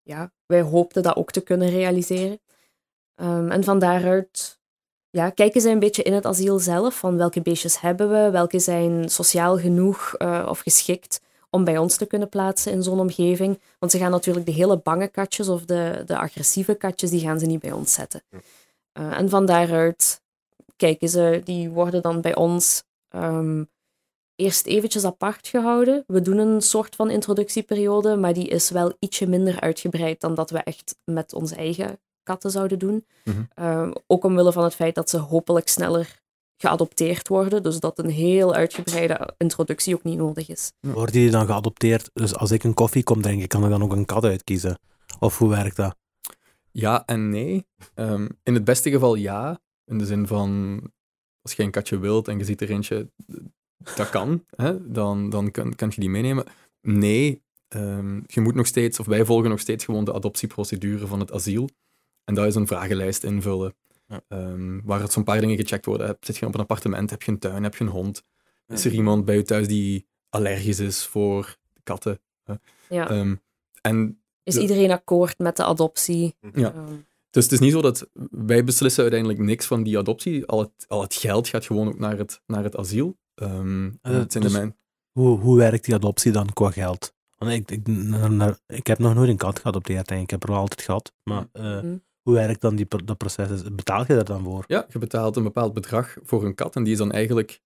[0.08, 2.40] ja, wij hoopten dat ook te kunnen realiseren.
[3.16, 4.60] Ehm, en van daaruit
[5.10, 8.60] ja, kijken zij een beetje in het asiel zelf, van welke beestjes hebben we, welke
[8.60, 13.60] zijn sociaal genoeg eh, of geschikt om bij ons te kunnen plaatsen in zo'n omgeving.
[13.80, 17.39] Want ze gaan natuurlijk de hele bange katjes of de, de agressieve katjes, die gaan
[17.39, 18.24] ze niet bij ons zetten.
[18.92, 20.22] Eh, en van daaruit
[20.75, 23.63] kijken ze, die worden dan bij ons ehm,
[24.36, 26.04] eerst eventjes apart gehouden.
[26.08, 30.50] We doen een soort van introductieperiode, maar die is wel ietsje minder uitgebreid dan dat
[30.50, 33.06] we echt met onze eigen katten zouden doen.
[33.54, 36.22] Ehm, ook omwille van het feit dat ze hopelijk sneller
[36.58, 40.72] geadopteerd worden, dus dat een heel uitgebreide introductie ook niet nodig is.
[40.80, 42.10] Worden die dan geadopteerd?
[42.14, 44.80] Dus als ik een koffie kom drinken, kan ik dan ook een kat uitkiezen?
[45.20, 45.96] Of hoe werkt dat?
[46.72, 47.66] Ja en nee.
[47.94, 49.60] Ehm, in het beste geval ja.
[49.86, 50.82] In de zin van,
[51.41, 53.12] als je een katje wilt en je ziet er eentje,
[53.96, 56.46] dat kan, hè, dan, dan kan, kan je die meenemen.
[56.82, 61.20] Nee, ehm, je moet nog steeds, of wij volgen nog steeds gewoon de adoptieprocedure van
[61.20, 61.70] het asiel.
[62.24, 63.76] En dat is een vragenlijst invullen,
[64.08, 64.22] Ja.
[64.28, 66.08] ehm, waar het zo'n paar dingen gecheckt worden.
[66.08, 68.24] Heb- Zit je op een appartement, heb je een tuin, heb je een hond?
[68.67, 72.20] Is er iemand bij je thuis die allergisch is voor katten?
[72.89, 73.10] Ja.
[73.10, 73.36] Ehm,
[73.82, 76.36] en Is iedereen akkoord met de adoptie?
[76.54, 76.74] Ja.
[76.74, 76.93] Ehm,
[77.30, 80.46] Dus het is niet zo dat wij beslissen uiteindelijk niks van die adoptie.
[80.46, 83.17] Al het, al het geld gaat gewoon ook naar het, naar het asiel.
[83.36, 84.78] Ehm, en Eh, het dus- mijn...
[85.12, 87.13] Hoe, hoe werkt die adoptie dan qua geld?
[87.38, 90.26] Want ik, ik, naar- naar- ik heb nog nooit een kat geadopteerd, denk ik.
[90.26, 91.13] Ik heb er wel altijd gehad.
[91.24, 91.98] Maar eh, Mhm.
[92.28, 93.62] Hoe werkt dan die, dat proces?
[93.72, 94.63] Betaal je daar dan voor?
[94.68, 97.62] Ja, je betaalt een bepaald bedrag voor een kat en die is dan eigenlijk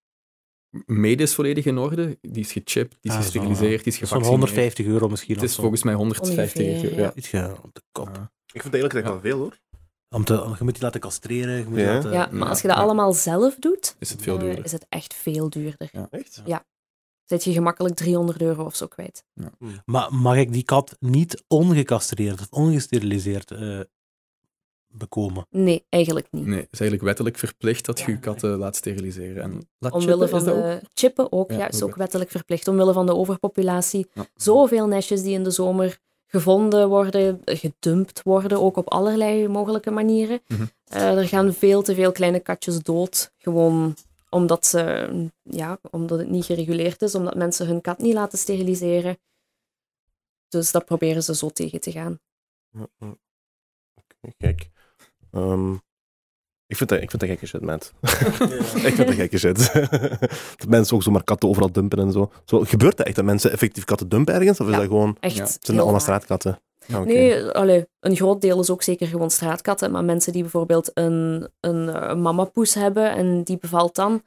[0.85, 2.17] medisch volledig in orde.
[2.21, 4.29] Die is gechipt, die is Ah, gesteriliseerd, die is is zo'n gevaccineerd.
[4.29, 5.35] 150 euro misschien.
[5.35, 5.61] Het is zo.
[5.61, 6.95] volgens mij 150 Ongeveer, euro.
[6.95, 7.01] ja.
[7.01, 7.11] Ja.
[7.15, 8.09] Iets op de kop.
[8.15, 8.31] Ja.
[8.53, 9.59] Ik vind eigenlijk echt wel veel, hoor.
[10.15, 11.57] Om te, je moet die laten castreren.
[11.57, 11.93] Je moet Ja.
[11.93, 12.83] laten, ja, maar ja, als je dat ja.
[12.83, 14.65] allemaal zelf doet, Is het veel eh, duurder.
[14.65, 15.91] is het echt veel duurder.
[16.09, 16.41] Echt?
[17.25, 19.23] Zet je gemakkelijk 300 euro of zo kwijt.
[19.85, 23.79] Maar mag ik die kat niet ongecastreerd of ongesteriliseerd eh,
[24.91, 25.45] bekomen?
[25.49, 26.45] Nee, eigenlijk niet.
[26.45, 29.43] Nee, het is eigenlijk wettelijk verplicht dat je je katten laat steriliseren.
[29.43, 30.63] En laat Omwille chippen, van is dat ook?
[30.63, 32.67] de chippen ook, Ja, ja, is ook wettelijk verplicht.
[32.67, 34.09] Omwille van de overpopulatie.
[34.13, 34.25] Ja.
[34.35, 40.41] Zoveel nestjes die in de zomer gevonden worden, gedumpt worden, ook op allerlei mogelijke manieren.
[40.47, 40.65] Mhm.
[40.83, 43.95] Eh, er gaan veel te veel kleine katjes dood, gewoon
[44.29, 45.09] omdat, ze,
[45.43, 49.17] ja, omdat het niet gereguleerd is, omdat mensen hun kat niet laten steriliseren.
[50.47, 52.19] Dus dat proberen ze zo tegen te gaan.
[54.37, 54.70] Kijk.
[55.31, 55.73] Ehm,
[56.65, 57.93] ik vind dat, ik vind dat gekke shit, maat.
[58.87, 59.73] ik vind dat gekke shit.
[60.59, 62.31] dat mensen ook zomaar katten overal dumpen en zo.
[62.45, 62.59] zo.
[62.59, 64.59] Gebeurt dat echt, dat mensen effectief katten dumpen ergens?
[64.59, 64.79] Of is Ja.
[64.79, 65.17] dat gewoon...
[65.19, 65.35] Echt.
[65.37, 65.45] Ja.
[65.45, 66.61] Zijn dat allemaal straatkatten?
[66.93, 67.03] Oké.
[67.05, 69.91] Nee, allee, een groot deel is ook zeker gewoon straatkatten.
[69.91, 74.21] Maar mensen die bijvoorbeeld een, een eh, mamapoes hebben en die bevalt dan.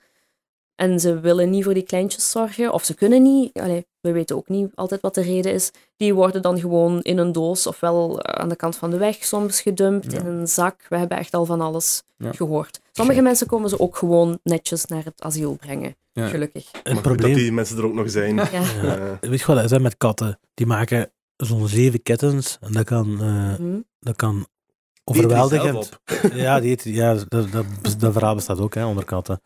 [0.75, 3.59] En ze willen niet voor die kleintjes zorgen, of ze kunnen niet.
[3.61, 5.71] Allee, we weten ook niet altijd wat de reden is.
[5.97, 9.25] Die worden dan gewoon in een doos, ofwel eh, aan de kant van de weg
[9.25, 10.19] soms gedumpt, Ja.
[10.19, 10.87] in een zak.
[10.89, 12.33] We hebben echt al van alles Ja.
[12.33, 12.81] gehoord.
[12.93, 15.97] Sommige mensen komen ze ook gewoon netjes naar het asiel brengen.
[16.13, 16.29] Ja.
[16.29, 16.69] Gelukkig.
[16.83, 17.31] Het probleem...
[17.33, 18.35] Dat die mensen er ook nog zijn.
[18.37, 18.49] Ja.
[18.83, 18.97] Ja.
[19.21, 20.39] Eh, Weet je wat dat is hè, met katten?
[20.55, 23.81] Die maken zo'n zeven kittens en dat kan, eh, Mhm.
[24.01, 24.35] dat kan
[25.05, 26.01] die eten die zelf overweldigend...
[26.23, 26.33] op.
[26.35, 27.65] Ja, die eten, ja dat, dat,
[27.99, 29.41] dat verhaal bestaat ook hè, onder katten.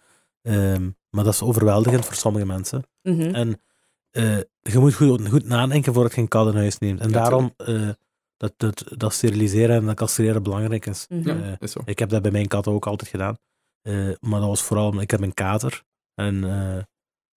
[0.48, 2.82] Ehm, maar dat is overweldigend voor sommige mensen.
[3.02, 3.34] Mhm.
[3.34, 3.62] En
[4.10, 7.00] eh, je moet goed, goed nadenken voordat je een kat in huis neemt.
[7.00, 7.88] En Ja, daarom eh,
[8.36, 11.06] dat, dat, dat steriliseren en dat castreren belangrijk is.
[11.08, 11.28] Mhm.
[11.28, 11.80] Ja, Eh, is zo.
[11.84, 13.36] ik heb dat bij mijn katten ook altijd gedaan.
[13.82, 15.82] Eh, maar dat was vooral, omdat ik heb een kater.
[16.14, 16.82] En eh,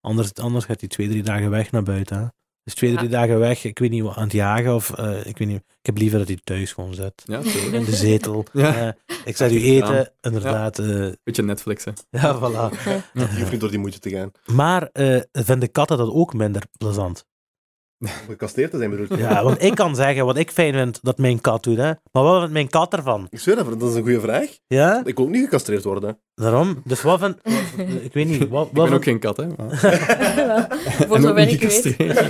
[0.02, 2.17] anders, anders gaat hij twee, drie dagen weg naar buiten.
[2.17, 2.26] Hè.
[2.63, 2.97] Dus twee, Ja.
[2.97, 5.58] drie dagen weg, ik weet niet, wat, aan het jagen of eh, ik weet niet.
[5.58, 7.13] Ik heb liever dat hij thuis gewoon zit.
[7.26, 7.39] Ja.
[7.71, 8.45] In de zetel.
[8.54, 8.76] Ja.
[8.88, 9.93] Eh, ik zet u gedaan.
[9.93, 10.80] eten, inderdaad.
[10.80, 11.91] eh, Beetje Netflix, hè.
[12.10, 12.78] ja, voilà.
[13.13, 14.32] Je hoeft niet door die moeite te gaan.
[14.45, 17.26] Maar eh, vinden katten dat ook minder plezant?
[18.02, 19.18] Om gecastreerd te zijn bedoel?
[19.18, 21.92] Ja, want ik kan zeggen wat ik fijn vind dat mijn kat doet, hè.
[22.12, 23.28] Maar wat vindt mijn kat ervan?
[23.30, 24.48] Ik zweer dat, dat is een goede vraag.
[24.68, 26.20] Ja, Ik wil ook niet gecastreerd worden.
[26.36, 26.82] daarom.
[26.86, 27.38] Dus wat vind...
[28.04, 29.48] Ik weet niet, wat, Ik wat ben ook geen kat, hè.
[29.58, 29.78] Maar...
[31.08, 32.26] Voor zover niet ik weet.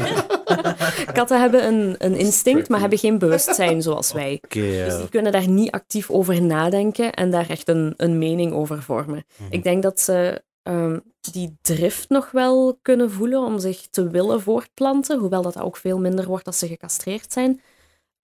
[1.13, 4.39] Katten hebben een, een instinct, maar hebben geen bewustzijn zoals wij.
[4.43, 8.53] Oké, Dus die kunnen daar niet actief over nadenken en daar echt een, een mening
[8.53, 9.23] over vormen.
[9.37, 9.53] Mhm.
[9.53, 10.99] Ik denk dat ze ehm,
[11.31, 15.99] die drift nog wel kunnen voelen om zich te willen voortplanten, hoewel dat ook veel
[15.99, 17.61] minder wordt als ze gecastreerd zijn.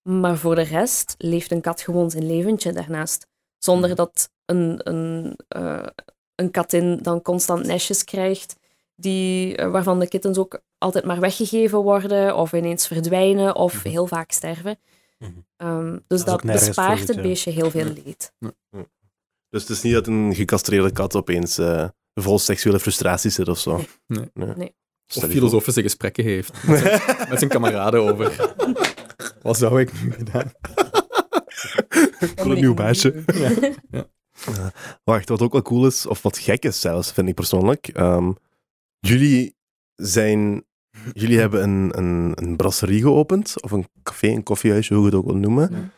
[0.01, 3.27] Maar voor de rest leeft een kat gewoon zijn leventje daarnaast.
[3.57, 5.85] Zonder dat een, een, eh,
[6.35, 8.55] een katin dan constant nestjes krijgt,
[8.95, 13.87] die, eh, waarvan de kittens ook altijd maar weggegeven worden, of ineens verdwijnen, of Mhm.
[13.87, 14.79] heel vaak sterven.
[15.17, 15.31] Mhm.
[15.57, 18.33] Ehm, dus dat, bespaart het beestje heel veel leed.
[19.49, 21.87] Dus het is niet dat een gecastreerde kat opeens eh,
[22.21, 23.81] vol seksuele frustraties zit of zo.
[24.07, 24.29] Nee.
[24.33, 24.75] Nee.
[25.15, 26.63] Of filosofische gesprekken heeft.
[26.67, 28.53] Met zijn, met zijn kameraden over.
[29.41, 30.51] Wat zou ik nu gedaan?
[32.35, 33.23] Voor een nieuw baasje.
[33.89, 34.71] Ja.
[35.03, 37.87] Wacht, wat ook wel cool is, of wat gek is zelfs, vind ik persoonlijk.
[37.87, 38.31] ehm,
[38.99, 39.55] jullie
[39.95, 40.65] zijn...
[41.13, 45.19] Jullie hebben een, een, een brasserie geopend, of een café, een koffiehuisje, hoe je het
[45.19, 45.91] ook wil noemen.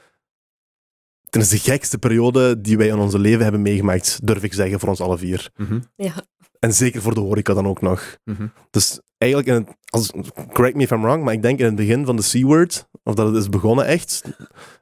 [1.29, 4.79] Het is de gekste periode die wij in ons leven hebben meegemaakt, durf ik zeggen,
[4.79, 5.49] voor ons alle vier.
[5.55, 6.13] Mhm, Ja.
[6.59, 8.17] En zeker voor de horeca dan ook nog.
[8.25, 8.47] mhm.
[8.71, 10.11] Dus eigenlijk, in het, als,
[10.53, 13.13] correct me if I'm wrong, maar ik denk in het begin van de C-word, of
[13.15, 14.21] dat het is begonnen echt,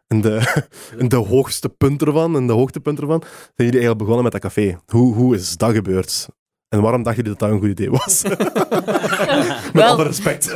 [0.07, 0.63] in de,
[0.97, 4.41] in de hoogste punt ervan, in de hoogtepunt ervan, zijn jullie eigenlijk begonnen met dat
[4.41, 4.79] café.
[4.85, 6.27] Hoe, hoe is dat gebeurd?
[6.69, 8.23] En waarom dachten jullie dat dat een goed idee was?
[8.27, 9.87] met Wel.
[9.93, 10.45] alle respect.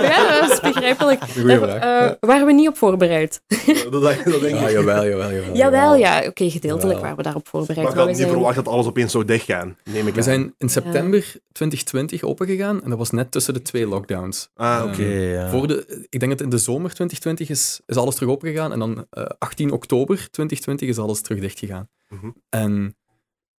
[0.00, 1.20] ja, dat is begrijpelijk.
[1.24, 2.10] Goeie Daar vraag.
[2.10, 3.42] eh, waren we niet op voorbereid.
[3.90, 4.60] dat, denk- dat denk ik.
[4.60, 5.56] Ja, jawel, jawel, jawel.
[5.56, 6.26] Jawel, ja.
[6.26, 7.00] Oké, gedeeltelijk Jawel.
[7.00, 7.78] waren we daarop voorbereid.
[7.82, 10.18] Maar ik had we niet zijn- verwacht dat alles opeens zou dichtgaan, neem ik We
[10.18, 10.24] aan.
[10.24, 14.50] zijn in september 2020 opengegaan en dat was net tussen de twee lockdowns.
[14.54, 14.92] Ah, oké.
[14.92, 15.50] Oké, ja.
[15.50, 18.78] Voor de, ik denk dat in de zomer 2020 is, is alles terug opengegaan en
[18.78, 21.88] dan eh, 18 oktober 2020 is alles terug dichtgegaan.
[22.08, 22.30] Mhm.
[22.48, 22.96] En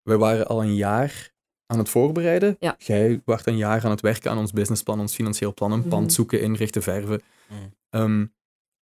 [0.04, 1.30] wij waren al een jaar
[1.72, 2.56] aan het voorbereiden.
[2.60, 2.76] Ja.
[2.78, 5.90] Jij was een jaar aan het werken aan ons businessplan, ons financieel plan, een Mhm.
[5.90, 7.22] pand zoeken, inrichten, verven.
[7.50, 7.60] Mhm.
[7.90, 8.26] Ehm,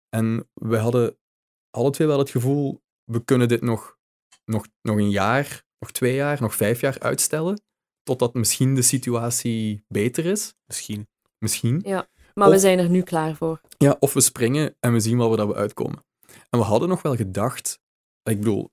[0.10, 1.18] en we hadden
[1.78, 3.98] alle twee wel het gevoel, we kunnen dit nog,
[4.46, 7.62] nog, nog een jaar, nog twee jaar, nog vijf jaar uitstellen,
[8.04, 10.54] totdat misschien de situatie beter is.
[10.66, 11.08] Misschien.
[11.38, 11.82] Misschien.
[12.34, 13.62] Maar Of- we zijn er nu klaar voor.
[13.78, 16.06] Ja, of we springen en we zien wel waar dat we uitkomen.
[16.50, 17.80] En we hadden nog wel gedacht,
[18.24, 18.70] ik bedoel,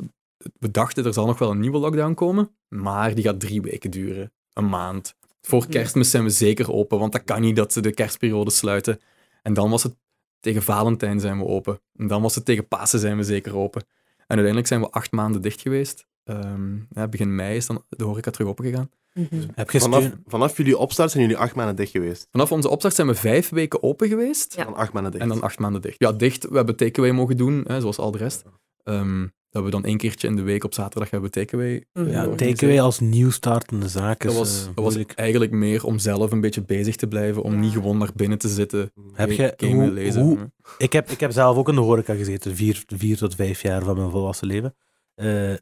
[0.59, 3.90] we dachten er zal nog wel een nieuwe lockdown komen, maar die gaat drie weken
[3.90, 5.16] duren, een maand.
[5.40, 9.01] Voor kerstmis zijn we zeker open, want dat kan niet dat ze de kerstperiode sluiten.
[9.42, 9.96] En dan was het
[10.40, 11.81] tegen Valentijn zijn we open.
[11.94, 13.83] En dan was het tegen Pasen zijn we zeker open.
[14.16, 16.07] En uiteindelijk zijn we acht maanden dicht geweest.
[16.25, 18.90] Ehm, ja, begin mei is dan de horeca terug opengegaan.
[19.14, 19.49] Mhm.
[19.55, 22.29] Heb je Vanaf, vanaf jullie opstart zijn jullie acht maanden dicht geweest.
[22.31, 24.57] Vanaf onze opstart zijn we vijf weken open geweest.
[24.57, 24.64] Ja.
[24.64, 25.25] Van acht maanden dicht.
[25.25, 25.99] En dan acht maanden dicht.
[25.99, 26.49] Ja, dicht.
[26.49, 28.44] We hebben takeaway mogen doen, hè, zoals al de rest.
[28.83, 31.85] Ehm, dat we dan één keertje in de week op zaterdag hebben takeaway.
[31.92, 32.09] Mhm.
[32.09, 35.98] Ja, takeaway als nieuw startende zaak is Dat was, eh, dat was eigenlijk meer om
[35.98, 37.59] zelf een beetje bezig te blijven, om Ja.
[37.59, 40.22] niet gewoon maar binnen te zitten, Heb je- hoe- lezen.
[40.22, 43.62] hoe- Ik heb, ik heb zelf ook in de horeca gezeten, vier, vier tot vijf
[43.62, 44.74] jaar van mijn volwassen leven.
[45.14, 45.52] Eh,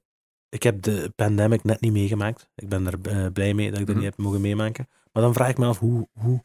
[0.48, 2.48] ik heb de pandemic net niet meegemaakt.
[2.54, 4.04] Ik ben er blij mee dat ik dat Mhm.
[4.04, 4.88] niet heb mogen meemaken.
[5.12, 6.44] Maar dan vraag ik me af, hoe, hoe,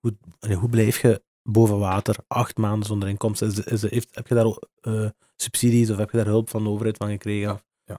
[0.00, 0.16] hoe,
[0.54, 3.48] hoe blijf je boven water acht maanden zonder inkomsten?
[3.48, 4.46] Is, is, heeft, heb je daar
[4.80, 5.10] eh,
[5.42, 7.40] subsidies of heb je daar hulp van de overheid van gekregen?
[7.48, 7.98] Ja, ja.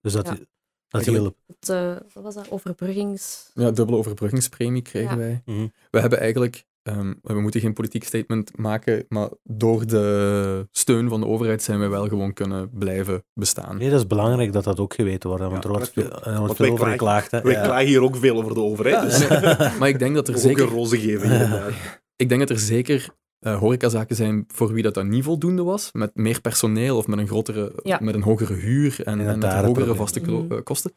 [0.00, 0.30] Dus dat, Ja.
[0.32, 0.40] dat.
[1.46, 2.50] Het, eh, wat was dat?
[2.50, 3.50] Overbruggings...
[3.54, 5.16] Ja, dubbele overbruggingspremie kregen Ja.
[5.16, 5.42] wij.
[5.44, 5.66] Mhm.
[5.90, 11.20] We hebben eigenlijk, ehm, we moeten geen politiek statement maken, maar door de steun van
[11.20, 13.76] de overheid zijn wij wel gewoon kunnen blijven bestaan.
[13.78, 16.56] Nee, dat is belangrijk dat dat ook geweten wordt, want Ja, er wordt er wordt
[16.56, 17.30] veel over klagen- geklaagd.
[17.30, 17.40] hè.
[17.42, 17.62] Wij Ja.
[17.64, 19.02] klagen hier ook veel over de overheid.
[19.02, 19.28] Dus
[19.78, 20.96] Maar ik denk dat er ook zeker een roze
[22.16, 23.08] ik denk dat er zeker
[23.40, 27.18] eh horecazaken zijn voor wie dat dan niet voldoende was, met meer personeel of met
[27.18, 27.98] een, grotere, Ja.
[28.02, 30.52] met een hogere huur en, en met hogere vaste Mhm.
[30.52, 30.92] eh, kosten.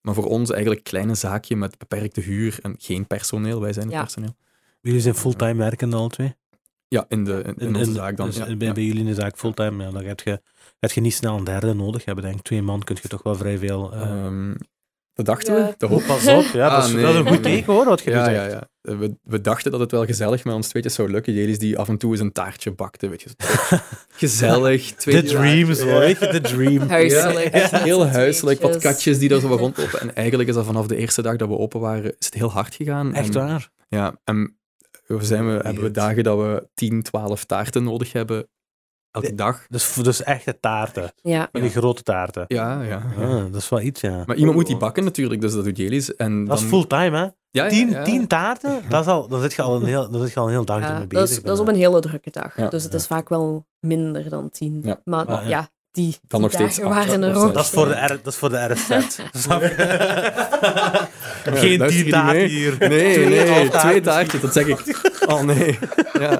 [0.00, 3.60] Maar voor ons eigenlijk kleine zaakje met beperkte huur en geen personeel.
[3.60, 4.00] Wij zijn het Ja.
[4.00, 4.36] personeel.
[4.80, 6.34] Jullie zijn fulltime werkende alle twee?
[6.88, 8.26] Ja, in, de, in, in onze zaak dan.
[8.26, 8.72] dus ja, bij, ja.
[8.72, 10.40] bij jullie in de zaak fulltime, ja, dan heb je,
[10.78, 12.24] heb je niet snel een derde nodig hebben.
[12.24, 12.42] Denk ik.
[12.42, 13.92] Twee man kun je toch wel vrij veel...
[13.92, 14.54] eh, Ehm,
[15.14, 15.66] Dat dachten Ja.
[15.66, 16.02] we, de hoop.
[16.06, 17.54] Pas op, ja, dat, is, Ah, nee, dat is een goed nee.
[17.56, 18.52] teken hoor, wat je Ja, ja, zegt.
[18.52, 18.68] ja.
[18.96, 21.32] We, we dachten dat het wel gezellig met ons tweetjes zou lukken.
[21.32, 23.28] Jelis die af en toe eens een taartje bakte, weet je.
[24.22, 24.92] Gezellig.
[24.94, 26.88] Twee The dream, zo, weet je, the dream.
[26.98, 27.44] Huiselijk.
[27.44, 28.60] Ja, echt heel huiselijk.
[28.60, 30.00] Wat katjes die daar zo rondlopen.
[30.00, 32.50] En eigenlijk is dat vanaf de eerste dag dat we open waren, is het heel
[32.50, 33.14] hard gegaan.
[33.14, 33.70] Echt en, waar.
[33.88, 34.56] Ja, en
[35.06, 38.48] we zijn we, hebben we dagen dat we 10, 12 taarten nodig hebben.
[39.12, 39.66] Elke dag.
[39.68, 41.12] Dus, dus echte taarten.
[41.22, 41.48] Ja.
[41.52, 42.44] Van die grote taarten.
[42.48, 43.02] Ja, ja.
[43.18, 43.24] ja.
[43.24, 44.22] Ah, dat is wel iets, ja.
[44.26, 46.14] Maar iemand moet die bakken natuurlijk, dus dat doet Jelis.
[46.16, 47.26] En Dat is fulltime, hè?
[47.50, 48.02] Ja, Tien, ja.
[48.04, 50.46] tien taarten, dat is al, dan, zit je al een heel, dan zit je al
[50.46, 51.36] een heel dag Ja, mee dat, bezig.
[51.36, 52.56] is, dat is op een hele drukke dag.
[52.56, 52.68] Ja.
[52.68, 54.80] Dus het is vaak wel minder dan tien.
[54.82, 55.00] Ja.
[55.04, 55.68] Maar Ah, ja.
[55.92, 57.54] Ja, die, Dan die nog steeds dagen waren er ook.
[57.54, 59.18] Dat is voor de, R, dat is voor de RZ.
[59.32, 59.74] Snap je?
[61.44, 62.48] Ja, Geen luister tien mee?
[62.48, 62.76] hier.
[62.78, 65.10] Nee, Twee nee, twee taartjes, dat zeg ik.
[65.26, 65.78] Oh nee.
[66.12, 66.38] Ja,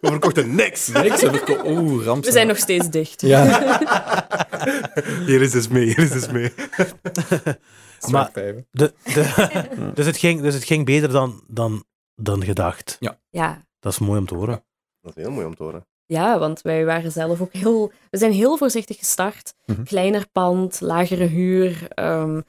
[0.00, 0.88] We verkochten niks.
[0.88, 1.20] niks.
[1.22, 2.24] we verko- Oeh, ramp.
[2.24, 3.20] We zijn nog steeds dicht.
[3.20, 3.44] Ja.
[5.26, 6.52] Hier is eens mee, hier is eens mee.
[8.10, 8.30] Maar-.
[8.32, 12.98] De, de, dus, het ging, dus het ging beter dan, dan, dan gedacht.
[13.30, 13.64] Ja.
[13.80, 14.64] Dat is mooi om te horen.
[15.00, 15.86] Dat is heel mooi om te horen.
[16.06, 17.92] Ja, want wij waren zelf ook heel...
[18.10, 19.54] We zijn heel voorzichtig gestart.
[19.66, 19.82] Mhm.
[19.82, 21.88] Kleiner pand, lagere huur.
[21.88, 22.40] ehm,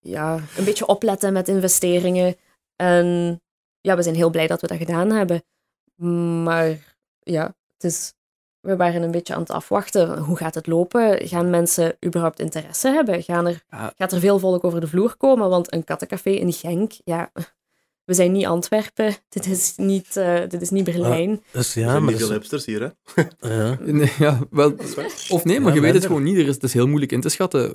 [0.00, 2.36] ja, een beetje opletten met investeringen.
[2.76, 3.40] En
[3.80, 5.42] ja, we zijn heel blij dat we dat gedaan hebben.
[6.42, 8.12] Maar ja, het is...
[8.60, 10.18] We waren een beetje aan het afwachten.
[10.18, 11.28] Hoe gaat het lopen?
[11.28, 13.22] Gaan mensen überhaupt interesse hebben?
[13.22, 13.92] Gaan er, Ja.
[13.96, 15.48] gaat er veel volk over de vloer komen?
[15.48, 17.30] Want een kattencafé in Genk, ja,
[18.04, 19.14] we zijn niet Antwerpen.
[19.28, 21.42] Dit is niet, eh, dit is niet Berlijn.
[21.52, 22.80] Dus Er ja, zijn maar veel is- hipsters hier,
[23.14, 23.22] hè?
[23.56, 23.78] ja.
[23.80, 24.74] Nee, ja, wel,
[25.28, 26.36] of nee, maar Ja, je weet het gewoon niet.
[26.36, 27.74] Er is, het is heel moeilijk in te schatten.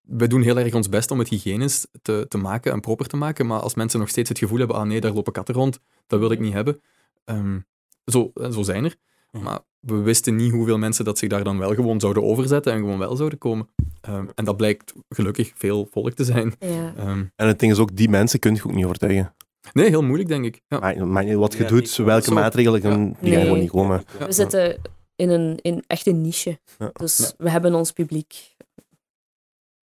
[0.00, 3.16] We doen heel erg ons best om het hygiënisch te, te maken en proper te
[3.16, 3.46] maken.
[3.46, 6.18] Maar als mensen nog steeds het gevoel hebben, ah nee, daar lopen katten rond, dat
[6.20, 6.80] wil ik niet hebben.
[7.24, 7.58] Ehm,
[8.04, 8.94] zo, eh, zo zijn er.
[9.30, 12.78] Maar we wisten niet hoeveel mensen dat zich daar dan wel gewoon zouden overzetten en
[12.78, 13.68] gewoon wel zouden komen.
[14.00, 16.54] Ehm, en dat blijkt gelukkig veel volk te zijn.
[16.60, 16.94] Ja.
[16.96, 19.34] Ehm, En het ding is ook, die mensen kun je ook niet overtuigen.
[19.72, 20.60] Nee, heel moeilijk, denk ik.
[20.68, 20.78] Ja.
[20.78, 23.12] Maar, maar wat je Ja, doet, welke maatregelen, Ja.
[23.20, 24.04] die gaan gewoon niet komen.
[24.18, 24.26] Ja.
[24.26, 24.76] We zitten
[25.16, 26.58] in een in echt een niche.
[26.78, 26.90] Ja.
[26.92, 27.30] Dus Ja.
[27.44, 28.54] we hebben ons publiek.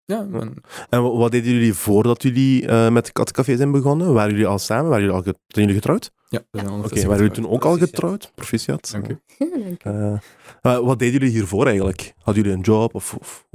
[0.05, 0.55] Ja, en-
[0.89, 4.13] En wa- wat deden jullie voordat jullie eh, met het kattencafé zijn begonnen?
[4.13, 4.85] Waren jullie al samen?
[4.91, 6.11] Waren jullie al get- zijn jullie getrouwd?
[6.29, 8.33] ja, we zijn Oké, waren jullie toen ook al getrouwd?
[8.35, 8.91] Proficiat.
[8.93, 9.19] Dank u.
[9.39, 10.19] Dank u.
[10.63, 12.13] Eh, wat deden jullie hiervoor eigenlijk?
[12.17, 12.95] Hadden jullie een job?
[12.95, 13.47] Of, of-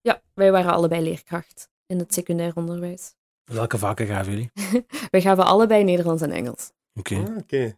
[0.00, 3.14] Ja, wij waren allebei leerkracht in het secundair onderwijs.
[3.48, 4.50] Welke vakken gaven jullie?
[5.10, 6.70] Wij gaven allebei Nederlands en Engels.
[6.94, 7.14] Oké.
[7.14, 7.76] Ah, oké.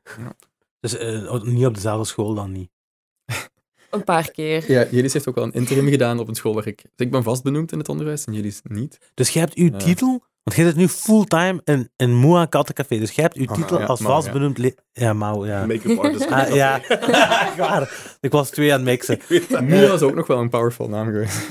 [0.80, 2.70] Dus eh, niet op dezelfde school dan niet.
[3.90, 4.70] Een paar keer.
[4.72, 6.82] Ja, Jelis heeft ook wel een interim gedaan op een school waar ik...
[6.82, 8.98] Dus ik ben vast benoemd in het onderwijs en Jelis niet.
[9.14, 9.76] Dus je hebt uw Ja.
[9.76, 12.98] titel, want je zit nu fulltime in, in Moa Kattencafé.
[12.98, 14.06] Dus je hebt uw titel ja, als ja.
[14.06, 14.58] vastbenoemd...
[14.58, 15.66] le- Ja, Mau, ja.
[15.66, 16.30] Make-up artist.
[16.30, 16.80] Ah, ja,
[17.58, 18.16] waar.
[18.20, 19.18] Ik was twee aan het mixen.
[19.66, 21.48] Moe was ook nog wel een powerful naam geweest.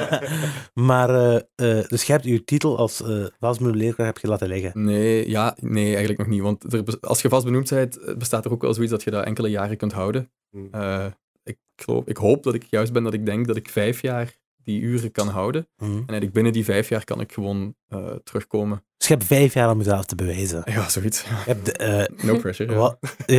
[0.88, 1.34] maar, eh,
[1.78, 4.84] eh, dus je hebt uw titel als eh vastbenoemd leerkracht heb je laten liggen.
[4.84, 6.40] Nee, ja, nee, eigenlijk nog niet.
[6.42, 9.24] Want er, als je vast benoemd bent, bestaat er ook wel zoiets dat je dat
[9.24, 10.30] enkele jaren kunt houden.
[10.50, 10.68] Hmm.
[10.70, 11.06] Eh,
[11.42, 14.40] ik, geloof, ik hoop dat ik juist ben dat ik denk dat ik vijf jaar
[14.64, 15.68] die uren kan houden.
[15.76, 15.90] Mhm.
[15.90, 18.84] En eigenlijk binnen die vijf jaar kan ik gewoon eh, terugkomen.
[18.96, 20.62] Dus je hebt vijf jaar om jezelf te bewijzen.
[20.64, 21.22] Ja, zoiets.
[21.22, 22.72] Je hebt, de, eh, No pressure.
[22.72, 23.36] Ja, wat, ja.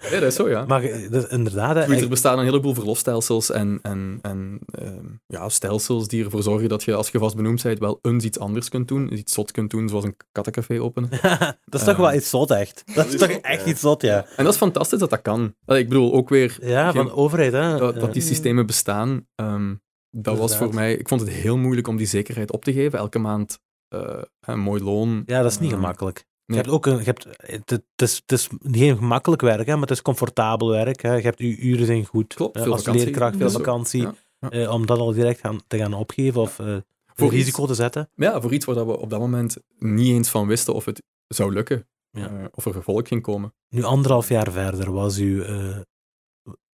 [0.00, 0.64] ja dat is zo, ja.
[0.64, 6.08] Maar je- dus inderdaad, er bestaan een heleboel verlofstelsels en, en, en ehm, ja, stelsels
[6.08, 8.88] die ervoor zorgen dat je, als je vast benoemd bent, wel eens iets anders kunt
[8.88, 9.12] doen.
[9.18, 11.10] Iets zot kunt doen, zoals een kattencafé openen.
[11.64, 12.00] dat is toch Eh.
[12.00, 12.82] wel iets zot, echt.
[12.94, 14.26] Dat is toch echt iets zot, ja.
[14.36, 15.44] En dat is fantastisch dat dat kan.
[15.66, 17.78] Ik bedoel, ook weer Ja, van de overheid, hè.
[17.78, 19.26] dat, dat die Eh, systemen bestaan.
[19.34, 19.74] ehm,
[20.10, 20.94] dat was voor mij...
[20.94, 22.98] Ik vond het heel moeilijk om die zekerheid op te geven.
[22.98, 25.22] Elke maand eh, een mooi loon.
[25.26, 26.24] Ja, dat is niet Eh, gemakkelijk.
[26.44, 27.26] Je hebt ook een, je hebt,
[27.66, 31.02] het, is, het is geen gemakkelijk werk, hè, maar het is comfortabel werk.
[31.02, 31.14] Hè.
[31.14, 32.34] Je hebt je uren zijn goed.
[32.34, 33.04] Klopt, Eh, veel als vakantie.
[33.06, 34.02] leerkracht, veel vakantie.
[34.02, 34.50] Ja, ja.
[34.50, 36.76] eh, om dat al direct gaan, te gaan opgeven of eh
[37.14, 38.08] Voor iets- risico te zetten.
[38.14, 41.52] Ja, voor iets waar we op dat moment niet eens van wisten of het zou
[41.52, 41.86] lukken.
[42.10, 42.28] Ja.
[42.30, 43.54] Eh, of er vervolg ging komen.
[43.68, 45.78] Nu, anderhalf jaar verder, was u, eh,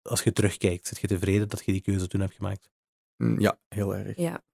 [0.02, 2.68] als je terugkijkt, zit je tevreden dat je die keuze toen hebt gemaakt?
[3.16, 4.16] Mm, Ja, heel erg.
[4.16, 4.44] Ja.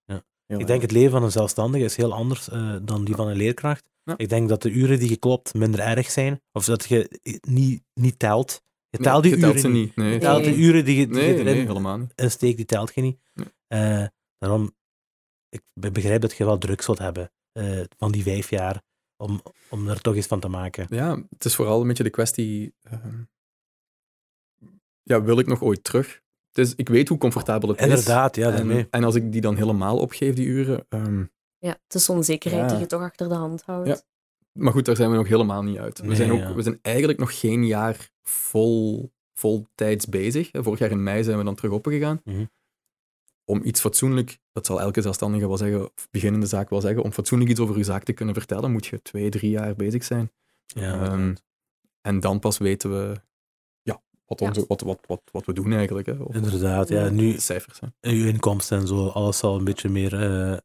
[0.47, 3.29] Heel Ik denk het leven van een zelfstandige is heel anders eh, dan die van
[3.29, 3.91] een leerkracht.
[4.03, 4.15] Ja.
[4.17, 6.41] Ik denk dat de uren die je klopt minder erg zijn.
[6.53, 8.63] Of dat je niet, niet telt.
[8.89, 9.87] Je telt die je telt uren ze niet.
[9.87, 9.97] niet.
[9.97, 12.13] Nee, Je telt de uren die je, die je nee, erin nee, helemaal niet.
[12.15, 13.21] insteekt, die telt je niet.
[13.35, 13.47] Nee.
[13.67, 14.07] Eh,
[14.39, 14.77] daarom,
[15.49, 18.83] ik be- begrijp dat je wel druk zult hebben eh, van die vijf jaar
[19.17, 20.87] om, om er toch iets van te maken.
[20.89, 22.75] Ja, het is vooral een beetje de kwestie...
[22.83, 23.23] ehm,
[25.03, 26.22] ja, wil ik nog ooit terug?
[26.59, 27.87] Is, ik weet hoe comfortabel het is.
[27.87, 28.79] Inderdaad, ja, daarmee.
[28.79, 30.87] En, en als ik die dan helemaal opgeef, die uren...
[30.89, 31.25] ehm,
[31.59, 32.69] ja, het is zo'n zekerheid Ja.
[32.71, 33.89] die je toch achter de hand houdt.
[33.89, 34.01] Ja.
[34.53, 35.99] maar goed, daar zijn we nog helemaal niet uit.
[36.01, 36.55] We, Nee, zijn, ook, ja.
[36.55, 40.49] we zijn eigenlijk nog geen jaar vol, vol tijds bezig.
[40.53, 42.21] Vorig jaar in mei zijn we dan terug opengegaan.
[42.25, 42.45] Mhm.
[43.45, 47.13] om iets fatsoenlijk, dat zal elke zelfstandige wel zeggen, of beginnende zaak wel zeggen, om
[47.13, 50.31] fatsoenlijk iets over je zaak te kunnen vertellen, moet je twee, drie jaar bezig zijn.
[50.67, 51.35] Ja, Ehm,
[52.01, 53.21] en dan pas weten we
[54.39, 54.47] wat, Ja.
[54.47, 56.07] onze, wat, wat, wat, wat we doen eigenlijk.
[56.07, 56.89] Hè, of inderdaad.
[56.89, 57.95] Ja, nu, cijfers zijn.
[58.01, 60.57] uw inkomsten en zo, alles zal een beetje meer eh,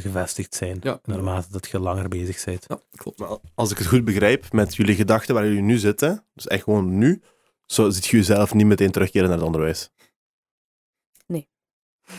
[0.00, 0.78] gevestigd zijn.
[0.80, 2.64] Ja, Naarmate dat je langer bezig bent.
[2.68, 3.18] Ja, klopt.
[3.18, 6.62] Maar als ik het goed begrijp, met jullie gedachten waar jullie nu zitten, dus echt
[6.62, 7.22] gewoon nu,
[7.66, 9.90] zo ziet je jezelf niet meteen terugkeren naar het onderwijs.
[11.26, 11.48] Nee.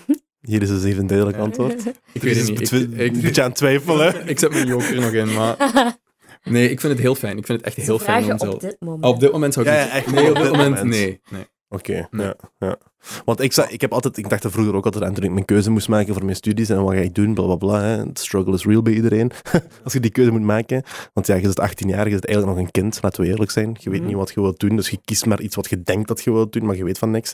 [0.42, 1.86] Hier is dus even een duidelijk antwoord.
[2.13, 2.72] Ik weet het niet.
[2.72, 4.28] Ik, Een ik, beetje aan het twijfelen.
[4.28, 5.58] ik zet mijn joker nog in, maar
[6.44, 7.38] nee, ik vind het heel fijn.
[7.38, 9.04] Ik vind het echt heel fijn om op dit moment.
[9.06, 10.84] Op dit moment zou ik Ja, niet- ja, echt Nee, op dit moment, moment.
[10.90, 11.20] nee.
[11.30, 11.46] nee.
[11.70, 12.26] Oké, Nee.
[12.26, 12.78] ja, ja.
[13.26, 15.32] Want ik, zag, ik heb altijd, ik dacht er vroeger ook altijd aan toen ik
[15.32, 17.82] mijn keuze moest maken voor mijn studies en wat ga ik doen, bla bla bla.
[17.82, 18.12] Hè.
[18.14, 19.32] The struggle is real bij iedereen.
[19.84, 20.84] Als je die keuze moet maken.
[21.14, 23.52] Want ja, je bent 18 jaar, je bent eigenlijk nog een kind, laten we eerlijk
[23.52, 23.76] zijn.
[23.80, 24.08] Je weet Mhm.
[24.08, 26.32] niet wat je wilt doen, dus je kiest maar iets wat je denkt dat je
[26.32, 27.34] wilt doen, maar je weet van niks.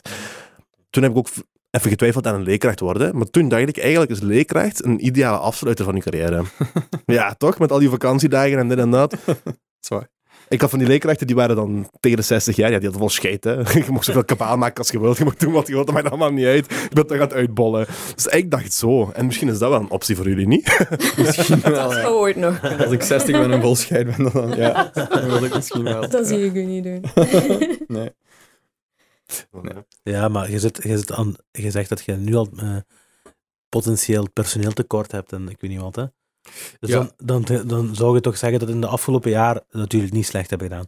[0.90, 1.28] Toen heb ik ook
[1.70, 5.38] even getwijfeld aan een leerkracht worden, maar toen dacht ik eigenlijk is leerkracht een ideale
[5.38, 6.42] afsluiter van je carrière.
[7.06, 7.58] ja, toch?
[7.58, 9.16] Met al die vakantiedagen en dit en dat.
[9.80, 10.08] Zwaar.
[10.48, 12.70] Ik had van die leerkrachten, die waren dan tegen de 60 jaar.
[12.70, 13.56] Ja, die hadden wel scheid, hè.
[13.78, 15.18] Je mocht zoveel kabaal maken als je wilt.
[15.18, 16.66] Je mocht doen wat je wilt, dat maakt allemaal niet uit.
[16.68, 17.86] Je bent toch aan het uitbollen.
[18.14, 19.10] Dus ik dacht zo.
[19.14, 20.86] En misschien is dat wel een optie voor jullie, niet?
[21.16, 22.62] Misschien wel, Dat zou ooit nog.
[22.78, 26.08] Als ik 60 ben en volscheid ben, dan, ja, dan wil ik misschien wel.
[26.08, 27.04] Dat zie ik u niet doen.
[27.86, 28.10] Nee.
[30.02, 32.76] Ja, maar je, zit, je, zit aan, je zegt dat je nu al eh,
[33.68, 35.96] potentieel personeeltekort hebt en ik weet niet wat.
[35.96, 36.04] Hè?
[36.80, 37.10] Dus Ja.
[37.16, 40.50] dan, dan, dan zou je toch zeggen dat in de afgelopen jaar natuurlijk niet slecht
[40.50, 40.86] hebben gedaan.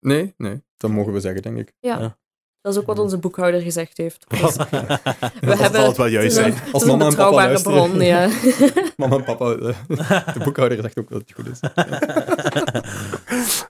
[0.00, 1.72] nee, nee, dat mogen we zeggen, denk ik.
[1.80, 1.98] Ja.
[2.00, 2.20] Ja.
[2.60, 4.24] Dat is ook wat onze boekhouder gezegd heeft.
[4.30, 6.52] We Dat hebben, zal het wel juist zijn.
[6.52, 7.90] een- Als mama en papa betrouwbare luisteren.
[7.90, 8.30] bron, ja.
[8.96, 9.74] Mama en papa, de,
[10.32, 11.60] de boekhouder zegt ook dat het goed is.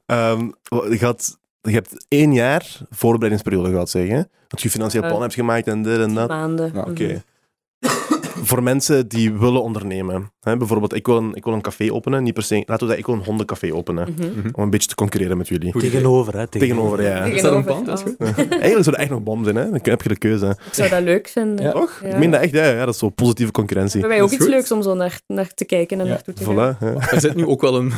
[0.06, 0.50] Ehm,
[0.90, 4.28] je, had, je hebt één jaar voorbereidingsperiode gehad, zeg je?
[4.48, 6.28] Dat je financieel Eh, plan hebt gemaakt en dit en dat.
[6.28, 6.70] Maanden.
[6.74, 7.04] Ja, Oké.
[7.04, 7.16] Mhm.
[8.44, 10.32] Voor mensen die willen ondernemen.
[10.40, 12.22] Hè, bijvoorbeeld, ik wil, een, ik wil een café openen.
[12.22, 14.14] Niet per se, laten we zeggen, ik wil een hondencafé openen.
[14.18, 14.48] Mhm.
[14.52, 15.72] Om een beetje te concurreren met jullie.
[15.78, 16.46] Tegenover, hè?
[16.46, 17.24] Tegenover, ja.
[17.24, 17.84] Is dat een plan?
[17.84, 18.16] Dat is goed.
[18.36, 19.70] Eigenlijk zou dat echt nog bom zijn, hè?
[19.70, 20.46] Dan heb je de keuze.
[20.66, 21.64] Ik zou dat leuk vinden.
[21.64, 21.72] Ja.
[21.72, 22.00] Toch?
[22.02, 22.08] Ja.
[22.08, 22.84] Ik meen dat echt, ja, ja.
[22.84, 24.00] Dat is zo positieve concurrentie.
[24.00, 24.54] Hebben wij ook Dat iets goed.
[24.56, 26.74] leuks om zo naar, naar te kijken en Ja, naartoe te gaan.
[26.74, 26.78] Voilà.
[26.78, 26.92] hè.
[26.94, 27.92] Er zit nu ook wel een,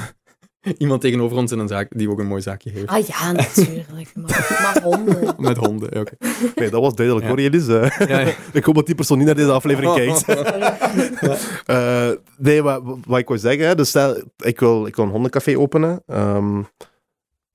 [0.78, 2.86] iemand tegenover ons in een zaak die ook een mooi zaakje heeft.
[2.86, 3.88] Ah ja, natuurlijk.
[4.14, 5.34] Maar, maar honden.
[5.38, 6.12] Met honden, oké.
[6.54, 7.32] Nee, dat was duidelijk Ja.
[7.32, 7.68] hoor, Jelis.
[7.68, 8.08] eh.
[8.08, 8.34] Ja, ja.
[8.52, 10.24] ik hoop dat die persoon niet naar deze aflevering kijkt.
[11.66, 15.58] Eh, nee, wat, wat ik wou zeggen, dus stel, ik wil, ik wil een hondencafé
[15.58, 16.02] openen.
[16.06, 16.62] Ehm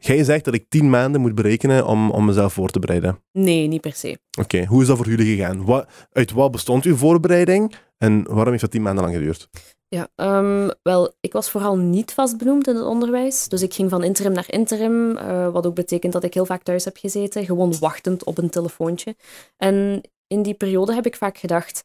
[0.01, 3.19] jij zegt dat ik tien maanden moet berekenen om, om mezelf voor te bereiden.
[3.31, 4.17] Nee, niet per se.
[4.39, 5.65] Oké, hoe is dat voor jullie gegaan?
[5.65, 9.49] Wat, uit wat bestond uw voorbereiding en waarom heeft dat tien maanden lang geduurd?
[9.89, 13.47] Ja, ehm, wel, ik was vooral niet vastbenoemd in het onderwijs.
[13.47, 16.63] Dus ik ging van interim naar interim, eh, wat ook betekent dat ik heel vaak
[16.63, 19.15] thuis heb gezeten, gewoon wachtend op een telefoontje.
[19.57, 21.79] En in die periode heb ik vaak gedacht,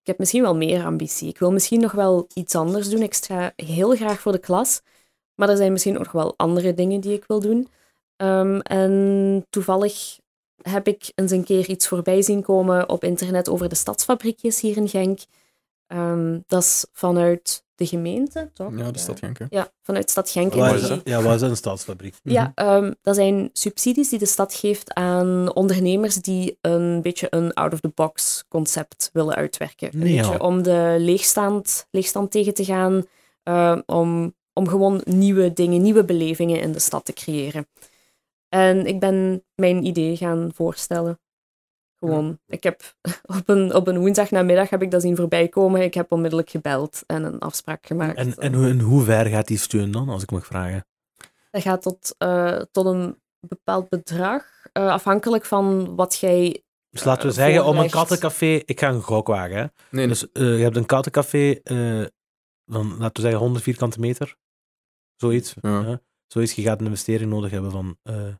[0.00, 1.28] ik heb misschien wel meer ambitie.
[1.28, 3.02] Ik wil misschien nog wel iets anders doen.
[3.02, 4.80] Ik sta heel graag voor de klas,
[5.34, 7.68] maar er zijn misschien nog wel andere dingen die ik wil doen.
[8.16, 10.18] Ehm, en toevallig
[10.62, 14.76] heb ik eens een keer iets voorbij zien komen op internet over de stadsfabriekjes hier
[14.76, 15.20] in Genk.
[15.88, 18.72] Ehm, dat is vanuit de gemeente, toch?
[18.76, 19.38] ja, de stad Genk.
[19.38, 19.44] hè.
[19.50, 20.52] Ja, vanuit stad Genk.
[20.52, 21.00] En Waar is dat?
[21.04, 22.14] Ja, waar is dat een stadsfabriek?
[22.22, 27.52] ja, ehm, dat zijn subsidies die de stad geeft aan ondernemers die een beetje een
[27.54, 29.88] out-of-the-box concept willen uitwerken.
[29.92, 30.22] Een Nee, ja.
[30.22, 33.04] beetje om de leegstand, leegstand tegen te gaan,
[33.42, 37.66] eh, om, om gewoon nieuwe dingen, nieuwe belevingen in de stad te creëren.
[38.48, 41.18] En ik ben mijn idee gaan voorstellen.
[41.98, 42.80] Gewoon, ik heb
[43.38, 45.82] op een, op een woensdagnamiddag heb ik dat zien voorbij komen.
[45.82, 48.16] Ik heb onmiddellijk gebeld en een afspraak gemaakt.
[48.16, 50.86] En, en hoe, ver gaat die steun dan, als ik mag vragen?
[51.50, 56.62] Dat gaat tot, eh, tot een bepaald bedrag, eh, afhankelijk van wat jij...
[56.90, 59.56] Dus laten we Eh, zeggen, om een kattencafé, ik ga een gok wagen.
[59.56, 59.62] Hè?
[59.62, 60.06] Nee, nee.
[60.08, 62.04] Dus eh, je hebt een kattencafé, eh,
[62.64, 64.36] dan laten we zeggen 100 vierkante meter.
[65.16, 65.54] Zoiets.
[65.60, 66.00] Ja.
[66.26, 68.34] Zoiets, je gaat een investering nodig hebben van eh,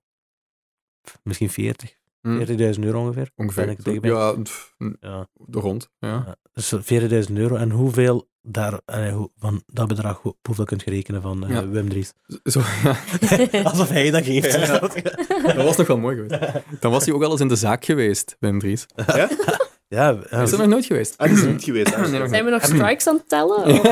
[1.23, 2.39] misschien 40, Hm.
[2.75, 3.31] 40.000 euro ongeveer.
[3.35, 3.69] Ben Ongeveer.
[3.69, 4.05] ik?
[4.05, 5.27] Ja, pff, Ja.
[5.35, 5.89] de rond.
[5.99, 6.09] Ja.
[6.09, 6.37] Ja.
[6.53, 7.55] Dus 40.000 euro.
[7.57, 11.69] En hoeveel daar, eh, van dat bedrag, hoe- hoeveel kunt je rekenen van eh, Ja.
[11.69, 12.13] Wim Dries?
[12.45, 13.63] Zo, ja.
[13.71, 14.53] Alsof hij dat geeft.
[14.67, 14.79] Ja.
[15.55, 16.53] Dat was nog wel mooi geweest.
[16.81, 18.87] Dan was hij ook wel eens in de zaak geweest, Wim Dries.
[19.07, 19.29] Ja?
[19.89, 21.15] Ja, Is er nog nooit geweest?
[21.19, 21.95] Ah, is niet geweest.
[21.95, 22.09] hè?
[22.09, 23.83] Nee, nog Zijn we nog strikes aan het tellen?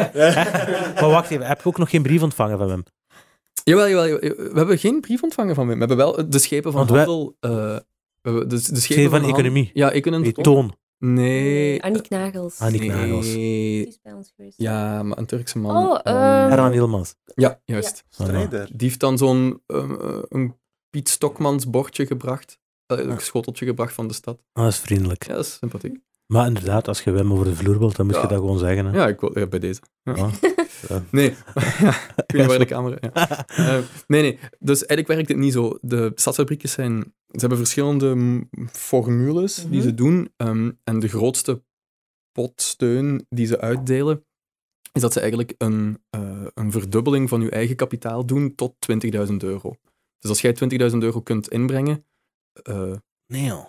[0.95, 2.85] Maar wacht even, heb je ook nog geen brief ontvangen van Wim?
[3.65, 4.21] Jawel, jawel, jawel.
[4.37, 5.73] We hebben geen brief ontvangen van Wim.
[5.75, 7.37] We hebben wel de schepen van Want handel...
[7.41, 7.77] eh,
[8.31, 9.71] hebben de, de schepen Schepen van economie.
[9.75, 10.33] Ja, economie.
[10.33, 10.77] Die toon.
[10.99, 11.83] Nee.
[11.83, 12.61] Aniek Nagels.
[12.61, 12.89] Aniek nee.
[12.89, 13.27] Nagels.
[13.27, 14.55] Die is bij ons geweest.
[14.61, 15.77] Ja, maar een Turkse man.
[15.87, 17.05] Oh, Ehm, eh, Herman
[17.35, 18.05] ja, juist.
[18.09, 18.69] Strijder.
[18.73, 19.95] Die heeft dan zo'n ehm,
[20.29, 20.57] een
[20.91, 22.59] Piet Stokmans bordje gebracht.
[22.87, 24.43] Eh, een schoteltje gebracht van de stad.
[24.53, 25.27] Ah, dat is vriendelijk.
[25.27, 25.99] Ja, dat is sympathiek.
[26.27, 28.21] Maar inderdaad, als je Wim over de vloer wilt, dan moet Ja.
[28.23, 28.87] je dat gewoon zeggen.
[28.87, 28.97] Hè.
[28.99, 29.81] Ja, ik wil, ja, bij deze.
[30.03, 30.15] Ja.
[31.11, 31.37] Nee, ik
[32.27, 32.97] weet niet waar de camera...
[33.01, 33.45] Ja.
[33.47, 34.39] Eh, nee, nee.
[34.59, 35.79] Dus eigenlijk werkt het niet zo.
[35.81, 37.01] De stadsfabrieken zijn...
[37.29, 39.81] Ze hebben verschillende mm, formules die Mhm.
[39.83, 40.33] ze doen.
[40.37, 41.63] ehm, en de grootste
[42.33, 44.25] potsteun die ze uitdelen,
[44.93, 49.43] is dat ze eigenlijk een, eh, een verdubbeling van je eigen kapitaal doen tot 20.000
[49.43, 49.77] euro.
[50.19, 52.07] Dus als jij 20.000 euro kunt inbrengen,
[52.63, 52.93] eh,
[53.33, 53.67] Nee, joh.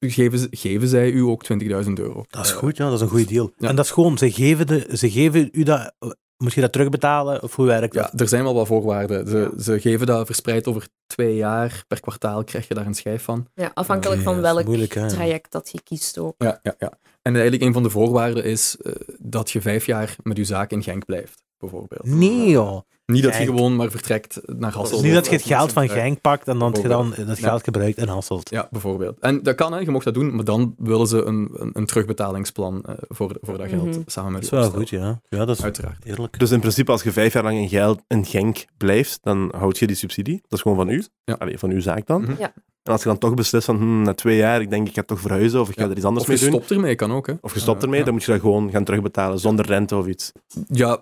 [0.00, 2.24] Geven, ze- geven zij u ook 20.000 euro.
[2.28, 2.84] Dat is goed, ja.
[2.84, 3.52] Dat is een goede deal.
[3.56, 3.68] Ja.
[3.68, 5.94] En dat is gewoon, ze geven, de, ze geven u dat...
[6.36, 8.10] Moet je dat terugbetalen, of hoe werkt dat?
[8.12, 9.28] Ja, er zijn wel wat voorwaarden.
[9.28, 11.84] Ze, ze geven dat verspreid over twee jaar.
[11.88, 13.46] Per kwartaal krijg je daar een schijf van.
[13.54, 16.34] Ja, afhankelijk van welk moeilijk, traject dat je kiest ook.
[16.38, 16.92] Ja, ja, ja.
[17.22, 20.70] En eigenlijk een van de voorwaarden is eh, dat je vijf jaar met je zaak
[20.70, 22.04] in Genk blijft, bijvoorbeeld.
[22.04, 22.80] Nee, joh.
[23.06, 24.98] Niet dat je gewoon maar vertrekt naar Hasselt.
[25.00, 25.88] is niet dat je het geld van.
[25.88, 27.48] Genk pakt en dan dat je dan dat Ja.
[27.48, 28.50] geld gebruikt in Hasselt.
[28.50, 29.18] Ja, bijvoorbeeld.
[29.20, 31.86] En dat kan, hè, je mocht dat doen, maar dan willen ze een, een, een
[31.86, 34.00] terugbetalingsplan eh, voor, voor dat geld Mhm.
[34.06, 35.20] samen met Dat is wel goed, ja.
[35.28, 36.04] Ja, dat is Uiteraard.
[36.04, 36.38] eerlijk.
[36.38, 39.78] Dus in principe, als je vijf jaar lang in, geld, in Genk blijft, dan houd
[39.78, 40.38] je die subsidie.
[40.42, 41.04] Dat is gewoon van u.
[41.24, 41.34] Ja.
[41.38, 42.22] Allee, van uw zaak dan.
[42.22, 42.34] Mhm.
[42.38, 42.52] Ja.
[42.84, 45.02] En als je dan toch beslist van, hm, na twee jaar, ik denk ik ga
[45.02, 45.90] toch verhuizen, of ik ga Ja.
[45.90, 46.54] er iets anders Of mee je doen.
[46.54, 47.26] stopt ermee, kan ook.
[47.26, 47.34] Hè.
[47.40, 48.04] Of je stopt Eh, ermee, ja.
[48.04, 50.32] dan moet je dat gewoon gaan terugbetalen, zonder rente of iets.
[50.68, 51.00] Ja,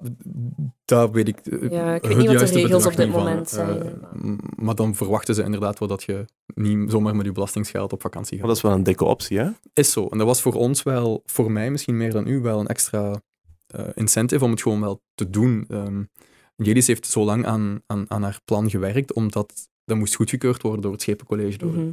[0.84, 1.38] dat weet ik.
[1.38, 3.56] eh, Ja, ik weet niet wat de regels op dit van, moment hè.
[3.56, 6.24] zijn, Eh, maar- maar dan verwachten ze inderdaad wel dat je
[6.54, 8.48] niet zomaar met je belastingsgeld op vakantie Maar gaat.
[8.48, 9.48] dat is wel een dikke optie, hè?
[9.72, 10.06] Is zo.
[10.08, 13.20] En dat was voor ons wel, voor mij misschien meer dan u, wel een extra
[13.66, 15.64] eh, incentive om het gewoon wel te doen.
[15.68, 16.02] Ehm
[16.56, 20.82] Jedis heeft zo lang aan, aan, aan haar plan gewerkt, omdat dat moest goedgekeurd worden
[20.82, 21.90] door het Schepencollege, door Mhm.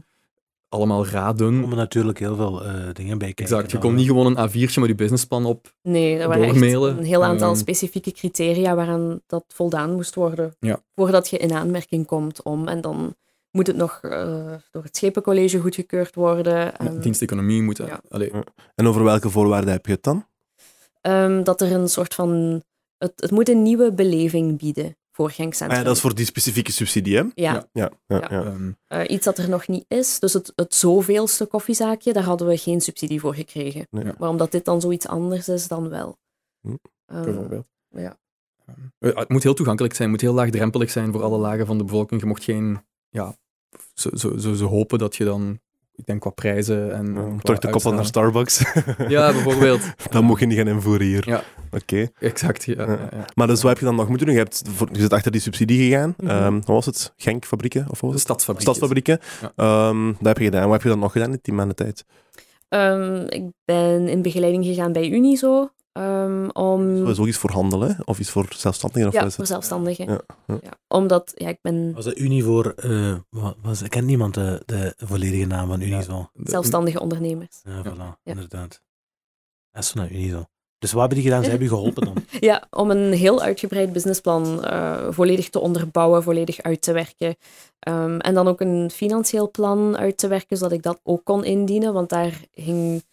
[0.70, 1.62] allemaal Er raden.
[1.62, 3.44] komen natuurlijk heel veel eh, dingen bij kijken.
[3.44, 3.72] Exact.
[3.72, 3.96] Je kon hè.
[3.98, 5.74] niet gewoon een A4'tje met je businessplan op.
[5.82, 10.56] Nee, er waren echt een heel aantal specifieke criteria waaraan dat voldaan moest worden.
[10.60, 10.80] Ja.
[10.96, 12.68] Voordat je in aanmerking komt om.
[12.68, 13.16] En dan
[13.52, 16.78] moet het nog eh, door het Schepencollege goedgekeurd worden.
[16.78, 17.78] En, Diensteconomie moet...
[17.78, 18.02] ja.
[18.10, 18.32] Allee,
[18.76, 20.26] En over welke voorwaarden heb je het dan?
[21.02, 22.62] ehm, dat er een soort van...
[22.98, 27.16] Het, het moet een nieuwe beleving bieden Ah, ja, dat is voor die specifieke subsidie,
[27.18, 27.22] hè?
[27.22, 27.68] Ja, Ja.
[27.72, 28.28] Ja, ja, Ja.
[28.30, 28.44] ja.
[28.44, 30.20] ehm, eh, iets dat er nog niet is.
[30.20, 33.88] Dus het, het zoveelste koffiezaakje, daar hadden we geen subsidie voor gekregen.
[33.90, 34.04] Nee.
[34.06, 34.16] Ja.
[34.20, 36.18] Maar omdat dit dan zoiets anders is, dan wel.
[36.62, 36.76] Hm.
[37.06, 37.66] Ehm, bijvoorbeeld.
[37.90, 38.18] ja.
[39.00, 41.78] Eh, Het moet heel toegankelijk zijn, het moet heel laagdrempelig zijn voor alle lagen van
[41.78, 42.22] de bevolking.
[42.22, 43.36] Je mocht geen, ja,
[43.94, 45.60] ze, ze, ze, ze hopen dat je dan,
[46.00, 47.06] ik denk qua prijzen en.
[47.06, 48.64] Ja, qua terug te koppelen naar Starbucks.
[49.08, 49.82] Ja, bijvoorbeeld.
[50.12, 51.30] Dan mocht je niet gaan invoeren hier.
[51.30, 51.44] Ja.
[51.72, 52.08] Oké.
[52.20, 52.74] Exact, ja.
[52.78, 53.26] ja, ja.
[53.36, 54.36] Maar dus wat heb je dan nog moeten doen?
[54.36, 56.14] Je, hebt voor, je zit achter die subsidie gegaan.
[56.18, 56.30] Mhm.
[56.30, 57.14] Ehm, wat was het?
[57.18, 57.82] Genkfabrieken?
[57.82, 58.22] Of wat was het?
[58.22, 58.62] stadsfabriek.
[58.62, 59.20] Stadsfabrieken.
[59.42, 59.52] Ja.
[59.56, 60.64] Ehm, dat heb je gedaan.
[60.64, 62.06] Wat heb je dan nog gedaan in tien maanden tijd?
[62.70, 65.70] Ehm, ik ben in begeleiding gegaan bij Unizo.
[65.92, 67.00] Ehm, om...
[67.00, 69.08] Dat is ook iets voor handelen of iets voor zelfstandigen?
[69.08, 69.48] Of Ja, is voor het?
[69.54, 70.06] zelfstandigen.
[70.08, 70.72] Ja, ja.
[70.88, 72.74] Omdat, ja, ik ben Was de Unie voor...
[72.76, 76.30] eh wat was, kent niemand de, de volledige naam van Unie zo?
[76.34, 77.60] De- zelfstandige ondernemers.
[77.64, 78.18] Ja, voilà, Ja.
[78.24, 78.82] inderdaad.
[79.72, 80.46] Dat is naar Unie zo.
[80.80, 81.44] Dus wat hebben die gedaan?
[81.44, 82.16] Ze hebben je geholpen dan?
[82.50, 87.36] Ja, om een heel uitgebreid businessplan eh, volledig te onderbouwen, volledig uit te werken.
[87.80, 91.44] Ehm, en dan ook een financieel plan uit te werken, zodat ik dat ook kon
[91.44, 93.04] indienen, want daar hing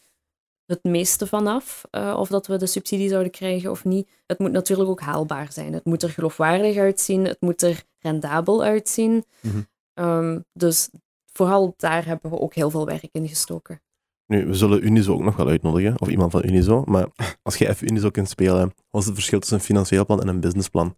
[0.67, 4.09] het meeste van af, eh, of dat we de subsidie zouden krijgen of niet.
[4.27, 5.73] Het moet natuurlijk ook haalbaar zijn.
[5.73, 9.25] Het moet er geloofwaardig uitzien, het moet er rendabel uitzien.
[9.41, 9.61] Mhm.
[9.95, 10.91] Ehm, dus
[11.33, 13.81] vooral daar hebben we ook heel veel werk in gestoken.
[14.27, 16.83] Nu, we zullen Unizo ook nog wel uitnodigen, of iemand van Unizo.
[16.87, 17.09] Maar
[17.43, 20.29] als je even Unizo kunt spelen, wat is het verschil tussen een financieel plan en
[20.29, 20.97] een businessplan?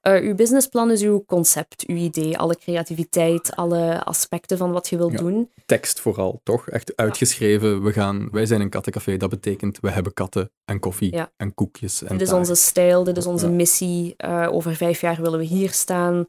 [0.00, 4.96] Eh, uw businessplan is uw concept, uw idee, alle creativiteit, alle aspecten van wat je
[4.96, 5.18] wilt Ja.
[5.18, 5.50] doen.
[5.66, 6.68] tekst vooral, toch?
[6.68, 7.82] Echt uitgeschreven.
[7.82, 9.16] We gaan, wij zijn een kattencafé.
[9.16, 11.30] Dat betekent, we hebben katten en koffie Ja.
[11.36, 12.02] en koekjes.
[12.02, 14.14] En dit is onze stijl, dit is onze missie.
[14.16, 16.26] eh, over vijf jaar willen we hier staan.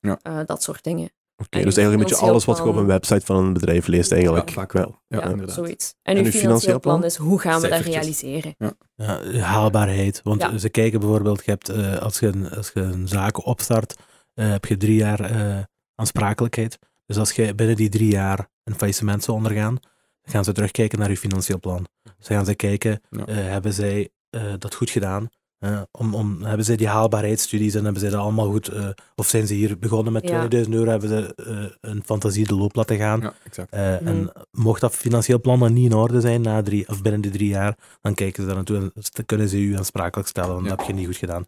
[0.00, 0.18] Ja.
[0.22, 1.10] Eh, dat soort dingen.
[1.36, 3.86] Oké, En dus eigenlijk een beetje alles wat je op een website van een bedrijf
[3.86, 4.48] leest eigenlijk.
[4.48, 5.02] Ja, vaak wel.
[5.08, 5.54] Ja, Ja, inderdaad.
[5.54, 5.94] zoiets.
[6.02, 7.08] En, En uw uw financieel financieel plan plan?
[7.10, 8.54] is hoe gaan we dat realiseren.
[8.96, 10.20] Ja, haalbaarheid.
[10.22, 10.58] Want Ja.
[10.58, 13.94] ze kijken bijvoorbeeld, je hebt, eh, als, je een, als je een zaak opstart,
[14.34, 15.62] eh, heb je drie jaar eh,
[15.94, 16.78] aansprakelijkheid.
[17.06, 19.74] Dus als je binnen die drie jaar een faillissement zou ondergaan,
[20.22, 21.86] dan gaan ze terugkijken naar je financieel plan.
[22.02, 23.26] Dus dan gaan ze kijken, Ja.
[23.26, 25.28] eh, hebben zij eh, dat goed gedaan?
[25.64, 29.26] Eh, om, om, hebben zij die haalbaarheidsstudies en hebben zij dat allemaal goed, eh, of
[29.28, 30.48] zijn ze hier begonnen met Ja.
[30.48, 33.20] 20.000 euro, hebben ze eh, een fantasie de loop laten gaan?
[33.20, 33.72] Ja, exact.
[33.72, 34.06] Eh, Mhm.
[34.06, 37.30] En mocht dat financieel plan dan niet in orde zijn na drie, of binnen de
[37.30, 40.62] drie jaar, dan kijken ze daar naartoe en dan kunnen ze u aansprakelijk stellen, want
[40.62, 40.68] Ja.
[40.68, 41.46] dat heb je niet goed gedaan.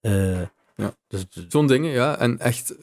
[0.00, 0.40] Eh,
[0.76, 0.94] Ja.
[1.08, 2.18] Dus, Zo'n dingen, ja.
[2.18, 2.74] En echt,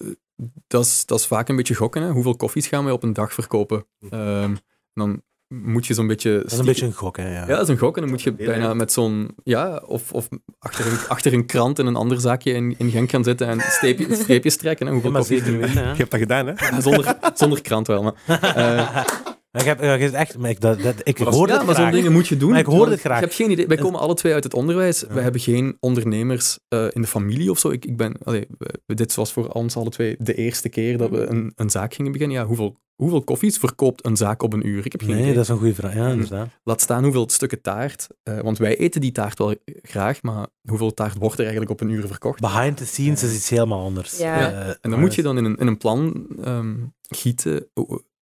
[0.67, 2.01] dat is, dat is vaak een beetje gokken.
[2.01, 2.09] Hè.
[2.11, 3.86] Hoeveel koffies gaan wij op een dag verkopen?
[4.09, 4.55] Ehm,
[4.93, 5.22] dan
[5.52, 6.34] moet je zo'n beetje...
[6.41, 7.34] dat is een beetje een gok, hè.
[7.34, 7.39] Ja.
[7.39, 7.95] Ja, dat is een gok.
[7.95, 9.30] En dan moet je bijna met zo'n...
[9.43, 10.28] Ja, of, of
[10.60, 13.60] achter, een, achter een krant in een ander zaakje in, in Genk gaan zitten en
[13.60, 14.86] streepje, streepjes trekken.
[14.86, 14.93] Hè.
[14.93, 15.39] Ja, Hoeveel maar we?
[15.39, 15.91] weten, hè.
[15.91, 16.54] Je hebt dat gedaan, hè?
[16.70, 18.14] Ja, zonder, zonder krant wel, maar...
[18.28, 19.06] eh, Maar
[19.52, 21.91] ik heb, hebt echt, maar ik, dat, dat, ik hoor ja, het maar zo'n graag.
[21.91, 22.49] dingen moet je doen.
[22.49, 23.16] Maar ik hoor het graag.
[23.18, 23.68] Ik heb geen idee.
[23.68, 24.99] Wij En- komen alle twee uit het onderwijs.
[24.99, 25.14] Ja.
[25.14, 27.70] We hebben geen ondernemers eh, in de familie of zo.
[27.70, 28.47] Ik, ik ben, allee,
[28.86, 32.12] dit was voor ons alle twee de eerste keer dat we een, een zaak gingen
[32.12, 32.38] beginnen.
[32.38, 34.86] Ja, hoeveel, hoeveel koffies verkoopt een zaak op een uur?
[34.86, 35.34] Ik heb geen Nee, idee.
[35.34, 35.93] dat is een goede vraag.
[35.95, 36.12] Ja, Mm.
[36.12, 36.47] inderdaad.
[36.64, 38.08] Laat staan hoeveel stukken taart.
[38.24, 41.82] eh, want wij eten die taart wel graag, maar hoeveel taart wordt er eigenlijk op
[41.82, 42.39] een uur verkocht?
[42.39, 44.18] Behind the scenes is iets helemaal anders.
[44.18, 44.39] Ja.
[44.39, 46.76] Ja, Eh, En dan moet je dan in een, in een plan ehm,
[47.10, 47.68] gieten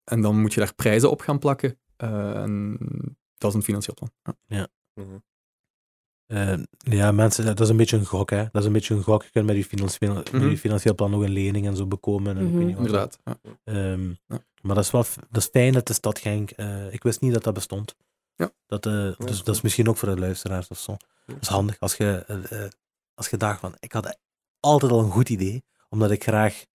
[0.08, 1.80] en dan moet je daar prijzen op gaan plakken.
[1.96, 2.78] Eh, en
[3.38, 4.36] dat is een financieel plan.
[4.46, 4.68] Ja.
[6.26, 8.44] Eh, ja, mensen, dat is een beetje een gok, hè.
[8.52, 9.24] Dat is een beetje een gok.
[9.24, 10.50] Je kunt met je financieel, met Mhm.
[10.50, 12.38] je financieel plan ook een lening en zo bekomen.
[12.38, 12.58] En ik Mhm.
[12.58, 12.78] weet niet.
[12.78, 13.20] Inderdaad.
[13.24, 13.38] Ja.
[13.64, 14.40] Ehm, Ja.
[14.62, 16.52] Maar dat is wel f- dat is fijn dat de stad Genk...
[16.52, 17.96] eh, ik wist niet dat dat bestond.
[18.36, 18.52] Ja.
[18.66, 20.98] Dat, eh, dus, dat is misschien ook voor de luisteraars of zo.
[21.26, 22.26] Dat is handig als je,
[23.14, 23.76] als je dacht van...
[23.80, 24.18] Ik had
[24.60, 26.66] altijd al een goed idee, omdat ik graag...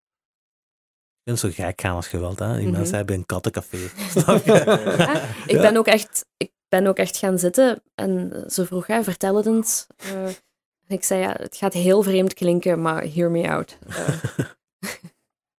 [1.25, 2.57] Je kunt zo gek gaan als je wilt, hè.
[2.57, 2.77] Die Mhm.
[2.77, 3.77] mensen hebben een kattencafé.
[4.45, 4.95] Je?
[4.99, 9.03] Ja, ik, ben ook echt, ik ben ook echt gaan zitten en ze vroeg, ja,
[9.05, 9.87] vertel het eens.
[9.97, 10.35] Eh, en
[10.99, 13.79] ik zei, ja, het gaat heel vreemd klinken, maar hear me out.
[13.97, 14.47] Eh,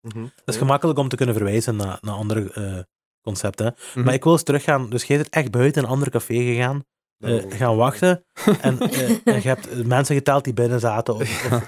[0.01, 0.23] Mhm.
[0.23, 2.79] Het is gemakkelijk om te kunnen verwijzen naar, naar andere eh,
[3.21, 3.75] concepten.
[3.95, 4.05] Mhm.
[4.05, 4.89] Maar ik wil eens teruggaan.
[4.89, 6.83] Dus jij bent echt buiten een ander café gegaan,
[7.17, 8.25] eh, gaan wachten.
[8.61, 11.13] En, eh, en je hebt mensen geteld die binnen zaten.
[11.13, 11.61] Of, of- Wel,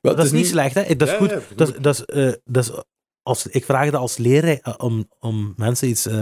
[0.00, 0.96] dat is niet slecht, hè?
[0.96, 1.30] Dat is Ja, goed.
[1.30, 2.70] ja, Dat, is- dat is, eh, dat is,
[3.22, 6.06] als, ik vraag dat als leraar eh, om, om mensen iets...
[6.06, 6.14] eh,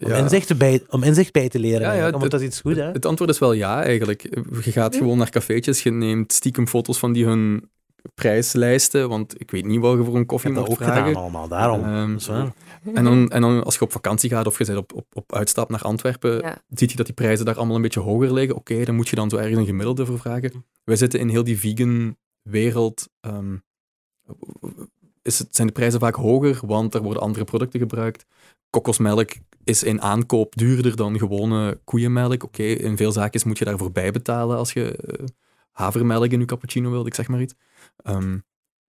[0.00, 0.16] om, Ja.
[0.16, 1.96] inzicht bij, om inzicht bij te leren.
[1.96, 2.90] Ja, want het- dat is iets goed, hè?
[2.90, 4.22] Het antwoord is wel ja, eigenlijk.
[4.64, 4.98] Je gaat Ja.
[5.00, 7.70] gewoon naar cafeetjes, je neemt stiekem foto's van die hun
[8.14, 10.84] prijslijsten, want ik weet niet wat je voor een Ik koffie heb dat moet ook
[10.84, 11.06] vragen.
[11.06, 11.84] gedaan allemaal, daarom.
[11.84, 12.52] Ehm, Dat waar.
[12.94, 15.34] en, dan, en dan als je op vakantie gaat of je bent op, op, op
[15.34, 16.62] uitstap naar Antwerpen, Ja.
[16.68, 18.56] zie je dat die prijzen daar allemaal een beetje hoger liggen.
[18.56, 20.64] Oké, dan moet je dan zo ergens een gemiddelde voor vragen.
[20.84, 22.16] Wij zitten in heel die vegan
[22.50, 23.08] wereld.
[23.20, 23.56] ehm,
[25.22, 28.26] is het, zijn de prijzen vaak hoger, want er worden andere producten gebruikt.
[28.70, 29.32] Kokosmelk
[29.64, 32.42] is in aankoop duurder dan gewone koeienmelk.
[32.42, 35.24] Oké, in veel zaakjes moet je daarvoor bijbetalen als je eh,
[35.70, 37.54] havermelk in je cappuccino wilt, ik zeg maar iets.
[37.96, 38.38] Ehm,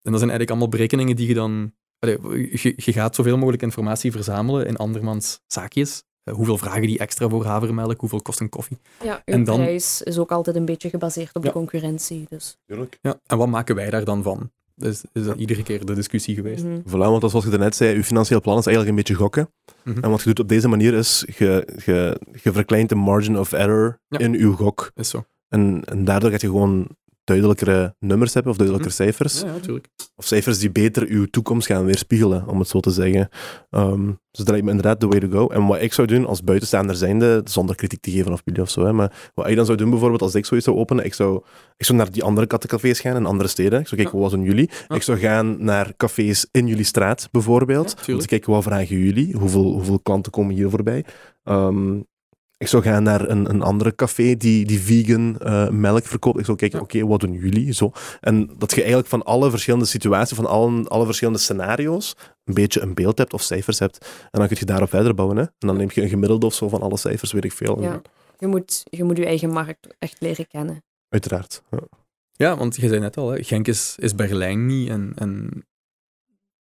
[0.01, 1.73] en dat zijn eigenlijk allemaal berekeningen die je dan...
[1.99, 6.03] je, je gaat zoveel mogelijk informatie verzamelen in andermans zaakjes.
[6.29, 7.99] Eh, hoeveel vragen die extra voor havermelk?
[7.99, 8.77] Hoeveel kost een koffie?
[9.03, 11.47] ja, uw En dan- prijs is ook altijd een beetje gebaseerd op Ja.
[11.49, 12.25] de concurrentie.
[12.29, 12.57] Dus.
[12.65, 12.97] Tuurlijk.
[13.01, 14.51] Ja, en wat maken wij daar dan van?
[14.75, 16.63] Dus is dat iedere keer de discussie geweest.
[16.63, 16.79] Mhm.
[16.87, 19.49] Voilà, want als- zoals je daarnet zei, je financieel plan is eigenlijk een beetje gokken.
[19.83, 19.99] Mhm.
[20.03, 23.51] En wat je doet op deze manier is, je, je, je verkleint de margin of
[23.51, 24.17] error Ja.
[24.19, 24.91] in uw gok.
[24.95, 25.25] Is zo.
[25.49, 26.87] En, en daardoor gaat je gewoon
[27.29, 29.41] duidelijkere nummers hebben, of duidelijkere cijfers.
[29.41, 29.79] Ja.
[30.15, 33.29] Of cijfers die beter uw toekomst gaan weerspiegelen, om het zo te zeggen.
[33.69, 35.47] Ehm, dus dat lijkt me inderdaad the way to go.
[35.47, 38.69] En wat ik zou doen als buitenstaander zijnde, zonder kritiek te geven of jullie of
[38.69, 41.13] zo, hè, maar wat ik dan zou doen bijvoorbeeld als ik zoiets zou openen, ik
[41.13, 41.43] zou,
[41.77, 43.79] ik zou naar die andere kattencafés gaan in andere steden.
[43.79, 44.69] Ik zou kijken, wat doen jullie?
[44.87, 47.95] Ik zou gaan naar cafés in jullie straat, bijvoorbeeld.
[48.07, 49.35] Om te kijken, wat vragen jullie?
[49.37, 51.05] Hoeveel, hoeveel klanten komen hier voorbij?
[51.43, 51.99] Ehm,
[52.59, 56.39] ik zou gaan naar een, een andere café die, die vegan eh, melk verkoopt.
[56.39, 56.83] Ik zou kijken, Ja.
[56.83, 57.71] oké, wat doen jullie?
[57.73, 57.91] Zo.
[58.21, 62.81] En dat je eigenlijk van alle verschillende situaties, van alle, alle verschillende scenario's, een beetje
[62.81, 64.05] een beeld hebt of cijfers hebt.
[64.31, 65.37] En dan kun je daarop verder bouwen.
[65.37, 65.43] Hè?
[65.43, 67.81] En dan neem je een gemiddelde of zo van alle cijfers, weet ik veel.
[67.81, 68.01] Ja.
[68.37, 70.83] Je, moet, je moet je eigen markt echt leren kennen.
[71.09, 71.63] Uiteraard.
[71.71, 71.79] Ja.
[72.31, 74.89] Ja, want je zei net al, hè, Genk is, is Berlijn niet.
[74.89, 75.63] En, en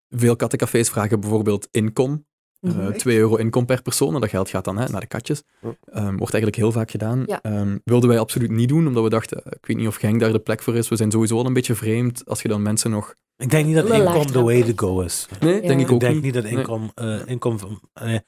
[0.09, 2.27] veel kattencafés vragen bijvoorbeeld inkom.
[2.75, 2.81] Mhm.
[2.81, 4.15] Eh 2 euro inkom per persoon.
[4.15, 5.43] En dat geld gaat dan hè, naar de katjes.
[5.63, 7.23] Ehm, wordt eigenlijk heel vaak gedaan.
[7.27, 7.39] Ja.
[7.43, 10.21] Ehm, wilden wij absoluut niet doen, omdat we dachten, eh, ik weet niet of Genk
[10.21, 10.89] daar de plek voor is.
[10.89, 13.15] We zijn sowieso al een beetje vreemd als je dan mensen nog...
[13.37, 15.27] Ik denk niet dat inkom the way to go is.
[15.41, 15.61] Nee, Ja.
[15.69, 16.23] denk ik Ik ook denk niet.
[16.23, 16.53] niet dat Nee.
[16.53, 16.91] inkom...
[16.95, 18.21] eh, inkom van- nee.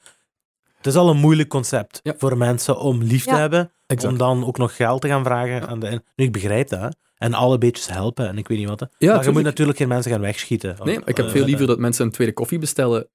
[0.77, 2.13] Het is al een moeilijk concept Ja.
[2.17, 3.37] voor mensen om lief te Ja.
[3.37, 4.11] hebben, Exact.
[4.13, 5.67] om dan ook nog geld te gaan vragen.
[5.67, 6.95] Aan de, nu, ik begrijp dat.
[7.17, 8.87] En alle beetjes helpen en ik weet niet wat.
[8.97, 10.75] Ja, maar je moet natuurlijk geen mensen gaan wegschieten.
[10.83, 13.07] Nee, ik heb Eh, veel liever dat mensen een tweede koffie bestellen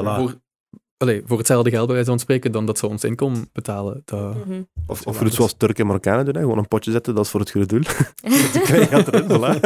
[0.00, 0.04] voilà.
[0.16, 0.34] voor,
[0.98, 4.02] allee, voor hetzelfde geld bij wijze van spreken, dan dat ze ons inkom betalen.
[4.04, 4.62] Dat, Mhm.
[4.86, 6.40] Of, of doet zoals Turken en Marokkanen doen, hè?
[6.40, 7.82] gewoon een potje zetten, dat is voor het goede doel.
[8.52, 9.60] Dan krijg je geld erin, voilà.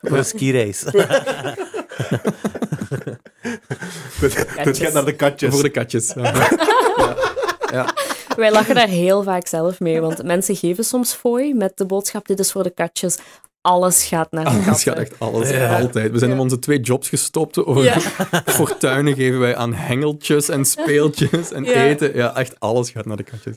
[0.08, 0.84] voor een skireis.
[4.60, 5.54] Het gaat naar de katjes.
[5.54, 6.12] Voor de katjes.
[6.16, 6.48] Ja.
[7.72, 7.94] ja.
[8.36, 12.26] Wij lachen daar heel vaak zelf mee, want mensen geven soms fooi met de boodschap,
[12.26, 13.18] dit is voor de katjes.
[13.64, 14.82] Alles gaat naar de Alles katten.
[14.92, 15.80] gaat echt alles, Ja.
[15.80, 16.10] altijd.
[16.12, 16.36] We zijn Ja.
[16.36, 17.64] om onze twee jobs gestopt.
[17.64, 17.98] Over Ja.
[18.60, 21.70] fortuinen geven wij aan hengeltjes en speeltjes en Ja.
[21.72, 22.14] eten.
[22.16, 23.56] Ja, echt alles gaat naar de katjes.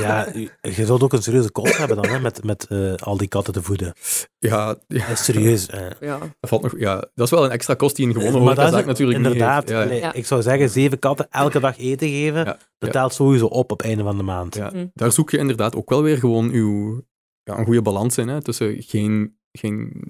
[0.00, 0.26] Ja.
[0.60, 3.52] je zult ook een serieuze kost hebben dan, hè, met, met eh, al die katten
[3.52, 3.92] te voeden.
[4.38, 5.66] Ja, ja, serieus.
[5.66, 5.80] eh.
[6.00, 6.18] Ja.
[6.18, 8.86] dat, valt nog, ja, dat is wel een extra kost die een gewone horecazaak is
[8.86, 9.90] natuurlijk inderdaad.
[9.90, 10.04] niet.
[10.12, 14.02] Ik zou zeggen, zeven katten elke dag eten geven, telt sowieso op op het einde
[14.02, 14.54] van de maand.
[14.54, 14.86] Ja, Hm.
[14.94, 17.02] daar zoek je inderdaad ook wel weer gewoon uw,
[17.44, 18.28] ja, een goede balans in.
[18.28, 20.02] Hè, tussen geen, geen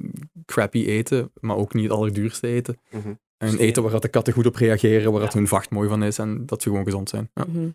[0.47, 2.81] crappy eten, maar ook niet het allerduurste eten.
[2.91, 3.15] Mhm.
[3.37, 6.03] En eten waar dat de katten goed op reageren, waar dat hun vacht mooi van
[6.03, 7.31] is en dat ze gewoon gezond zijn.
[7.35, 7.45] Ja.
[7.49, 7.69] Mhm.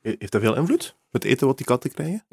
[0.00, 0.96] Heeft dat veel invloed?
[1.10, 2.24] Het eten wat die katten krijgen?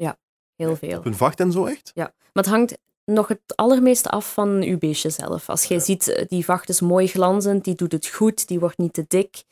[0.56, 0.98] Heel veel.
[0.98, 1.92] Op hun vacht en zo echt?
[1.94, 5.48] Maar het hangt nog het allermeeste af van uw beestje zelf.
[5.48, 5.82] Als jij Ja.
[5.82, 9.04] ziet, eh, die vacht is mooi glanzend, die doet het goed, die wordt niet te
[9.08, 9.44] dik,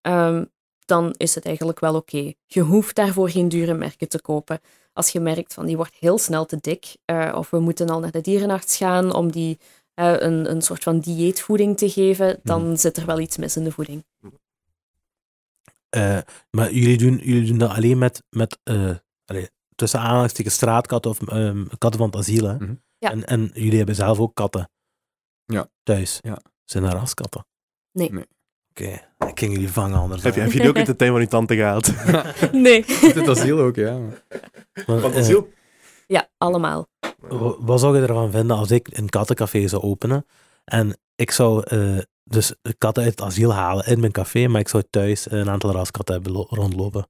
[0.00, 0.44] ehm,
[0.84, 2.32] dan is het eigenlijk wel oké.
[2.46, 4.60] Je hoeft daarvoor geen dure merken te kopen.
[4.94, 8.00] Als je merkt van die wordt heel snel te dik, eh, of we moeten al
[8.00, 9.58] naar de dierenarts gaan om die
[9.94, 13.64] eh, een, een soort van dieetvoeding te geven, dan zit er wel iets mis in
[13.64, 14.04] de voeding.
[15.88, 16.18] Eh,
[16.50, 21.22] maar jullie doen, jullie doen dat alleen met, met eh, allee, tussen aanhalingstekens straatkatten of
[21.28, 22.44] ehm, katten van het asiel.
[22.44, 22.54] Hè?
[22.54, 22.74] Mhm.
[22.98, 23.10] Ja.
[23.10, 24.70] En, en jullie hebben zelf ook katten
[25.44, 25.68] Ja.
[25.82, 26.18] thuis.
[26.22, 26.38] Ja.
[26.64, 27.46] Zijn dat raskatten?
[27.92, 28.12] Nee.
[28.12, 28.26] Nee.
[28.80, 28.90] Oké,
[29.28, 30.22] ik ging jullie vangen anders.
[30.22, 31.92] Heb je, heb je die ook uit de tuin van je tante gehaald?
[32.52, 32.84] Nee.
[32.86, 33.98] Het asiel ook, ja.
[34.86, 35.52] Maar, Van eh, het ziel?
[36.06, 36.86] ja, allemaal.
[37.18, 40.26] wa- wat zou je ervan vinden als ik een kattencafé zou openen
[40.64, 44.68] en ik zou eh, dus katten uit het asiel halen in mijn café, maar ik
[44.68, 47.08] zou thuis een aantal raskatten hebben lo- rondlopen?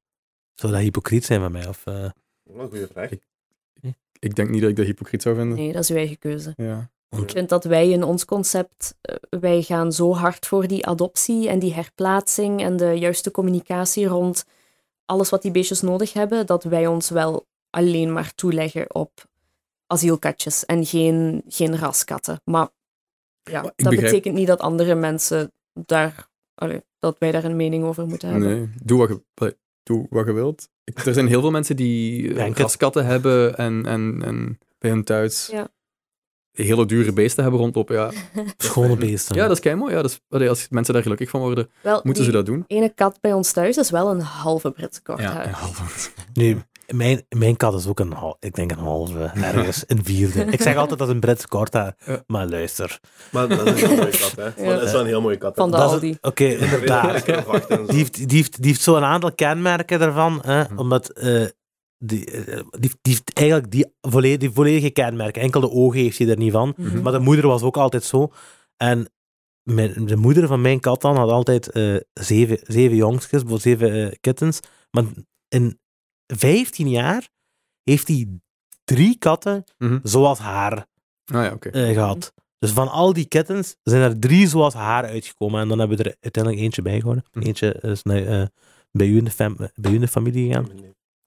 [0.54, 1.68] Zou dat hypocriet zijn van mij?
[1.68, 3.10] Of, eh, Een goede vraag.
[4.18, 5.56] Ik denk niet dat ik dat hypocriet zou vinden.
[5.56, 6.52] Nee, dat is uw eigen keuze.
[6.56, 6.90] Ja.
[7.10, 11.48] Ik vind dat wij in ons concept, eh, wij gaan zo hard voor die adoptie
[11.48, 14.44] en die herplaatsing en de juiste communicatie rond
[15.06, 19.10] alles wat die beestjes nodig hebben, dat wij ons wel alleen maar toeleggen op
[19.86, 22.40] asielkatjes en geen, geen raskatten.
[22.44, 22.68] Maar
[23.42, 27.56] ja, Maar dat begrijp- betekent niet dat andere mensen daar, allee, dat wij daar een
[27.56, 28.48] mening over moeten hebben.
[28.48, 30.68] Nee, doe wat je, doe wat je wilt.
[30.84, 32.58] Ik- er zijn heel veel mensen die het.
[32.58, 35.68] raskatten hebben en, en, en bij hun thuis Ja.
[36.62, 37.94] Hele dure beesten hebben rondlopen.
[37.96, 38.10] Ja,
[38.56, 39.36] schone beesten?
[39.36, 39.94] ja dat is kei mooi.
[39.94, 42.64] Ja, dat is, allee, als mensen daar gelukkig van worden, Wel, moeten ze dat doen.
[42.66, 45.32] ene kat bij ons thuis is wel een halve Britse korthuis.
[45.34, 45.56] Ja, ja.
[46.34, 50.44] Nu, mijn, mijn kat is ook een ik denk een halve, ergens, een vierde.
[50.44, 52.22] Ik zeg altijd dat is een Brits korthaar, Ja.
[52.26, 53.00] maar luister.
[53.30, 54.64] Maar dat is een heel mooie kat, hè?
[54.74, 55.56] Dat is wel een heel mooie kat.
[55.56, 55.62] hè.
[55.62, 56.18] Van de Aldi.
[56.20, 57.24] Oké, inderdaad.
[57.26, 60.78] Die heeft, die heeft, die heeft zo'n aantal kenmerken daarvan, hè, Hm.
[60.78, 61.42] omdat eh,
[62.06, 62.24] die,
[63.02, 65.42] die, eigenlijk die, volledig, die volledige kenmerken.
[65.42, 66.74] Enkel de ogen heeft hij er niet van.
[66.76, 67.02] Mhm.
[67.02, 68.32] Maar de moeder was ook altijd zo.
[68.76, 69.08] En
[69.62, 74.16] mijn, de moeder van mijn kat dan had altijd eh, zeven, zeven jongstjes, zeven eh,
[74.20, 74.60] kittens.
[74.90, 75.04] Maar
[75.48, 75.78] in
[76.26, 77.28] 15 jaar
[77.82, 78.28] heeft hij
[78.84, 79.98] drie katten Mhm.
[80.02, 80.86] zoals haar
[81.24, 81.68] Ah ja, oké.
[81.70, 82.32] eh, gehad.
[82.58, 85.60] Dus van al die kittens zijn er drie zoals haar uitgekomen.
[85.60, 87.24] En dan hebben we er uiteindelijk eentje bijgehouden.
[87.32, 87.46] Mhm.
[87.46, 88.46] Eentje is naar, eh,
[88.90, 90.68] bij, u in de fam- bij u in de familie gegaan.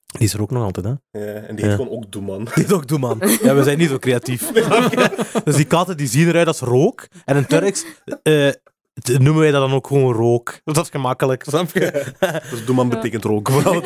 [0.07, 0.91] Die is er ook nog altijd, hè?
[1.19, 1.71] Ja, en die Ja.
[1.71, 2.47] heet gewoon ook Doeman.
[2.55, 3.21] Die is ook man.
[3.43, 4.51] Ja, we zijn niet zo creatief.
[5.43, 7.07] dus die katten die zien eruit als rook.
[7.25, 7.85] En in Turks
[8.23, 8.49] eh,
[9.03, 10.59] noemen wij dat dan ook gewoon rook.
[10.63, 12.13] Dat is gemakkelijk, snap je?
[12.51, 13.49] Dus Doeman betekent rook.
[13.51, 13.81] Vooral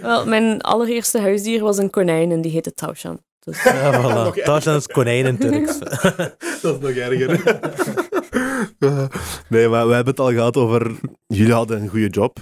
[0.00, 3.20] Wel, mijn allereerste huisdier was een konijn en die heette Taushan.
[3.40, 4.00] Dus, Ja,
[4.32, 4.42] voilà.
[4.42, 5.78] Tarzan is konijn in Turks.
[6.62, 7.60] Dat is nog erger.
[9.48, 10.90] Nee, maar we hebben het al gehad over...
[11.26, 12.38] Jullie hadden een goede job.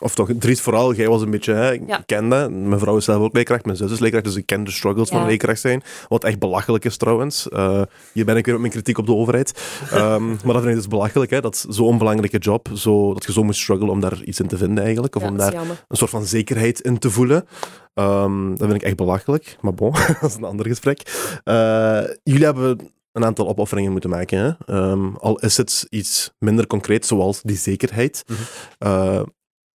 [0.00, 1.52] Of toch, Dries vooral, jij was een beetje...
[1.52, 2.02] Hè, ik Ja.
[2.06, 2.50] ken dat.
[2.50, 5.08] Mijn vrouw is zelf ook leerkracht, mijn zus is leerkracht, dus ik ken de struggles
[5.08, 5.82] van leerkracht zijn.
[6.08, 7.48] Wat echt belachelijk is trouwens.
[7.48, 7.82] Eh,
[8.12, 9.62] hier ben ik weer met mijn kritiek op de overheid.
[9.90, 13.32] Ehm, maar dat vind ik dus belachelijk, hè, dat zo'n onbelangrijke job, zo, dat je
[13.32, 15.16] zo moet struggelen om daar iets in te vinden eigenlijk.
[15.16, 17.46] Of ja, om daar een soort van zekerheid in te voelen.
[17.94, 19.56] Ehm, dat vind ik echt belachelijk.
[19.60, 21.00] Maar bon, dat is een ander gesprek.
[21.44, 24.38] Eh, jullie hebben een aantal opofferingen moeten maken.
[24.38, 24.74] Hè?
[24.74, 28.24] Ehm, al is het iets minder concreet, zoals die zekerheid.
[28.26, 28.38] Mhm.
[28.78, 29.22] Eh,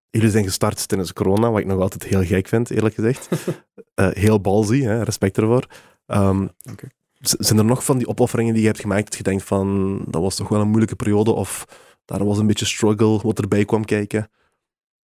[0.09, 3.27] jullie zijn gestart tijdens corona, wat ik nog altijd heel gek vind, eerlijk gezegd.
[3.93, 5.03] Eh, heel balzy, hè?
[5.03, 5.65] respect ervoor.
[6.05, 6.87] Ehm, Oké.
[7.19, 9.97] z- Zijn er nog van die opofferingen die je hebt gemaakt dat je denkt van,
[10.07, 11.65] dat was toch wel een moeilijke periode, of
[12.05, 14.29] daar was een beetje struggle wat erbij kwam kijken?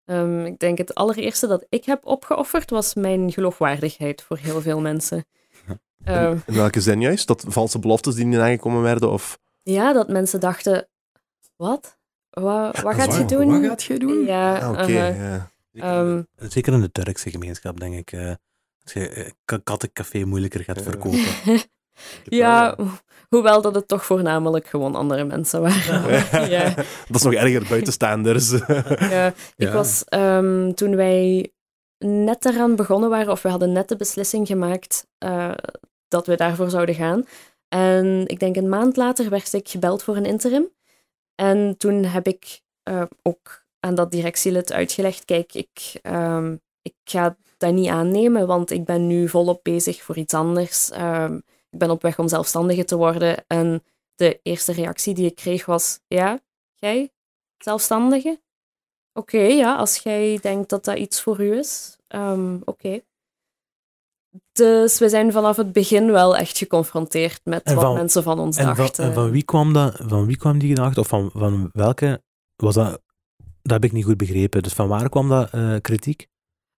[0.06, 4.82] Ehm, ik denk het allereerste dat ik heb opgeofferd was mijn geloofwaardigheid voor heel veel
[4.82, 5.26] mensen.
[6.04, 7.28] Ehm, In welke zin juist?
[7.28, 9.12] Dat valse beloftes die niet aangekomen werden?
[9.12, 9.40] Of...
[9.64, 10.88] ja, dat mensen dachten,
[11.56, 11.98] wat?
[12.34, 13.62] Wa- wat gaat je doen?
[13.62, 14.26] Wat gaat je doen?
[14.26, 15.50] Ja, Ah, Oké, aha.
[15.72, 16.00] ja.
[16.00, 18.12] Ehm, Zeker in de Turkse gemeenschap, denk ik.
[18.12, 18.28] eh,
[18.84, 21.20] als je eh, ka- kattencafé moeilijker gaat verkopen.
[22.24, 22.88] ja, ho-
[23.30, 26.50] hoewel dat het toch voornamelijk gewoon andere mensen waren.
[26.50, 26.74] ja.
[27.08, 28.50] Dat is nog erger, buitenstaanders.
[29.00, 29.72] Ja, ik Ja.
[29.72, 31.52] was ehm, toen wij
[32.06, 35.52] net eraan begonnen waren, of we hadden net de beslissing gemaakt eh,
[36.08, 37.24] dat we daarvoor zouden gaan.
[37.70, 40.70] En ik denk een maand later werd ik gebeld voor een interim.
[41.36, 47.38] En toen heb ik eh, ook aan dat directielid uitgelegd: kijk, ik, ehm, ik ga
[47.58, 50.90] dat niet aannemen, want ik ben nu volop bezig voor iets anders.
[50.90, 51.36] Ehm,
[51.70, 53.44] ik ben op weg om zelfstandige te worden.
[53.48, 53.84] En
[54.16, 56.40] de eerste reactie die ik kreeg was: ja,
[56.76, 57.12] jij,
[57.58, 58.42] zelfstandige?
[59.14, 63.02] Oké, ja, als jij denkt dat dat iets voor u is, ehm, oké.
[64.52, 68.40] Dus we zijn vanaf het begin wel echt geconfronteerd met En wat van- mensen van
[68.40, 69.04] ons En van, dachten.
[69.06, 69.96] en van wie kwam dat?
[70.08, 71.00] Van wie kwam die gedachte?
[71.00, 72.22] Of van, van welke?
[72.56, 73.02] Was dat?
[73.62, 74.64] Dat heb ik niet goed begrepen.
[74.64, 76.28] Dus van waar kwam dat eh, kritiek?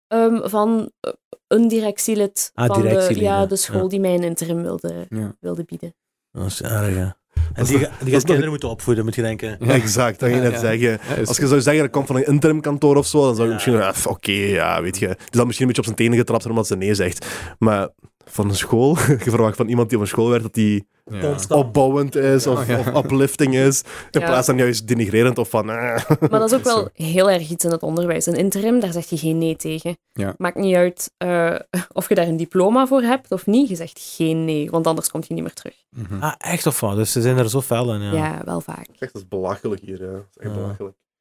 [0.07, 1.13] Ehm, van eh,
[1.47, 3.89] een directielid Ah, van de, ja, de school ja.
[3.89, 5.37] die mij een interim wilde, Ja.
[5.41, 5.95] wilde bieden.
[6.31, 7.17] Dat is erg, ja.
[7.55, 9.57] En die, die nog- kinderen moeten opvoeden, moet je denken.
[9.61, 9.67] Ja.
[9.73, 10.67] Exact, dat ging Ja, net ja.
[10.77, 11.01] zeggen.
[11.27, 13.55] Als je zou zeggen dat komt van een interimkantoor of zo, dan zou je Ja.
[13.55, 15.07] misschien "Ah, oké, ja, weet je.
[15.07, 17.27] Die zal misschien een beetje op zijn tenen getrapt hebben omdat ze nee zegt.
[17.59, 17.89] Maar
[18.25, 21.37] van een school, je verwacht van iemand die op een school werkt dat die ja.
[21.49, 22.79] Opbouwend is of, Ja.
[22.79, 24.27] of uplifting is, in Ja.
[24.27, 25.71] plaats van juist denigrerend of van...
[25.71, 25.77] eh.
[26.31, 26.75] Maar dat is ook Zo.
[26.75, 28.27] wel heel erg iets in het onderwijs.
[28.27, 29.97] Een interim, daar zeg je geen nee tegen.
[30.13, 30.35] Ja.
[30.39, 31.55] Maakt niet uit eh,
[31.93, 33.69] of je daar een diploma voor hebt of niet.
[33.69, 35.75] Je zegt geen nee, want anders kom je niet meer terug.
[35.91, 36.23] Mhm.
[36.23, 36.97] Ah, echt of wat?
[36.97, 38.13] Dus ze zijn er zo fel in, ja.
[38.13, 38.87] Ja, wel vaak.
[38.99, 40.01] Echt, dat is belachelijk hier.
[40.01, 40.13] Hè.
[40.13, 40.55] Dat is echt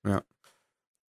[0.01, 0.21] Ja.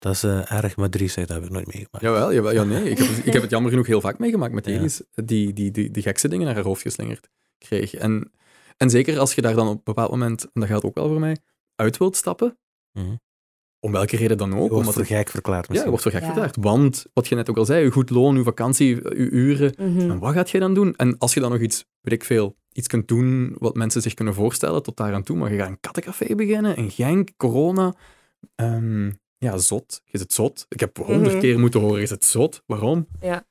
[0.04, 2.02] Dat is eh, erg, maar zegt, dat heb ik nooit meegemaakt.
[2.06, 2.90] Jawel, jawel, ja, nee.
[2.90, 4.72] Ik heb, het- ik heb het jammer genoeg heel vaak meegemaakt met Ja.
[4.72, 7.94] Elis, die, die, die, die gekste dingen naar haar hoofd geslingerd kreeg.
[7.94, 8.32] En,
[8.78, 11.08] en zeker als je daar dan op een bepaald moment, en dat geldt ook wel
[11.08, 11.38] voor mij,
[11.76, 12.58] uit wilt stappen,
[12.92, 13.16] Mhm.
[13.80, 14.60] om welke reden dan Je ook.
[14.60, 15.90] wordt omdat voor het- gek verklaard ja, je misschien.
[15.90, 16.28] wordt voor gek Ja.
[16.28, 16.56] verklaard.
[16.60, 20.10] Want, wat je net ook al zei, je goed loon, je vakantie, je uren, Mhm.
[20.12, 20.96] en wat gaat je dan doen?
[20.96, 24.14] En als je dan nog iets, weet ik veel, iets kunt doen wat mensen zich
[24.14, 27.94] kunnen voorstellen tot daar aan toe, maar je gaat een kattencafé beginnen, een Genk, corona,
[28.56, 29.12] ehm,
[29.44, 30.02] ja, zot.
[30.06, 30.66] Je zit zot.
[30.70, 31.40] Ik heb honderd Mhm.
[31.40, 32.64] keer moeten horen, je zit zot.
[32.66, 33.08] Waarom?
[33.22, 33.46] Ja.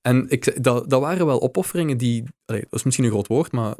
[0.00, 3.52] En ik, dat, dat waren wel opofferingen die, allee, dat is misschien een groot woord,
[3.52, 3.70] maar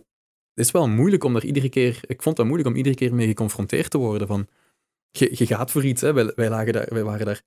[0.54, 3.14] het is wel moeilijk om daar iedere keer, ik vond dat moeilijk om iedere keer
[3.14, 4.46] mee geconfronteerd te worden van,
[5.10, 6.12] je, je gaat voor iets, hè.
[6.12, 7.42] Wij, wij, lagen daar, wij waren daar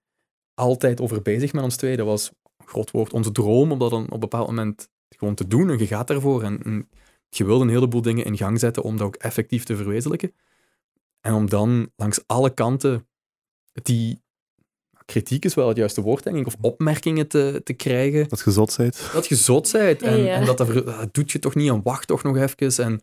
[0.53, 2.31] altijd over bezig met ons twee, dat was,
[2.65, 5.77] groot woord, onze droom om dat dan op een bepaald moment gewoon te doen en
[5.77, 6.89] je gaat daarvoor en, en
[7.29, 10.33] je wil een heleboel dingen in gang zetten om dat ook effectief te verwezenlijken.
[11.21, 13.06] En om dan langs alle kanten
[13.83, 14.21] die
[15.05, 18.51] kritiek is wel het juiste woord, denk ik, of opmerkingen te, te krijgen, Dat je
[18.51, 19.09] zot bent.
[19.13, 20.33] dat je zot bent en, Ja.
[20.33, 23.01] en dat, dat, dat doet je toch niet en wacht toch nog even en,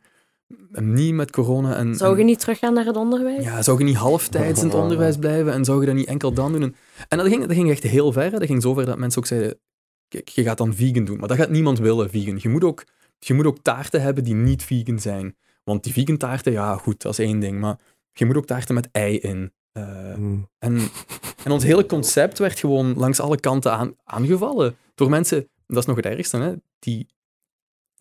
[0.73, 1.77] en niet met corona.
[1.77, 3.45] En, Zou en- je niet teruggaan naar het onderwijs?
[3.45, 6.33] ja, zou je niet halftijds in het onderwijs blijven en zou je dat niet enkel
[6.33, 6.63] dan doen?
[6.63, 6.75] En,
[7.09, 8.23] en dat, ging, dat ging echt heel ver.
[8.33, 8.39] hè.
[8.39, 9.59] Dat ging zo ver dat mensen ook zeiden,
[10.09, 11.19] kijk, je gaat dan vegan doen.
[11.19, 12.39] Maar dat gaat niemand willen, vegan.
[12.43, 12.85] Je moet ook,
[13.19, 15.37] je moet ook taarten hebben die niet vegan zijn.
[15.65, 17.61] Want die vegan taarten, ja goed, dat is één ding.
[17.61, 17.79] Maar
[18.13, 19.53] je moet ook taarten met ei in.
[19.75, 20.49] Eh, Mm.
[20.59, 20.81] en,
[21.45, 24.77] en ons hele concept werd gewoon langs alle kanten aan, aangevallen.
[24.95, 27.07] Door mensen, dat is nog het ergste, hè, die,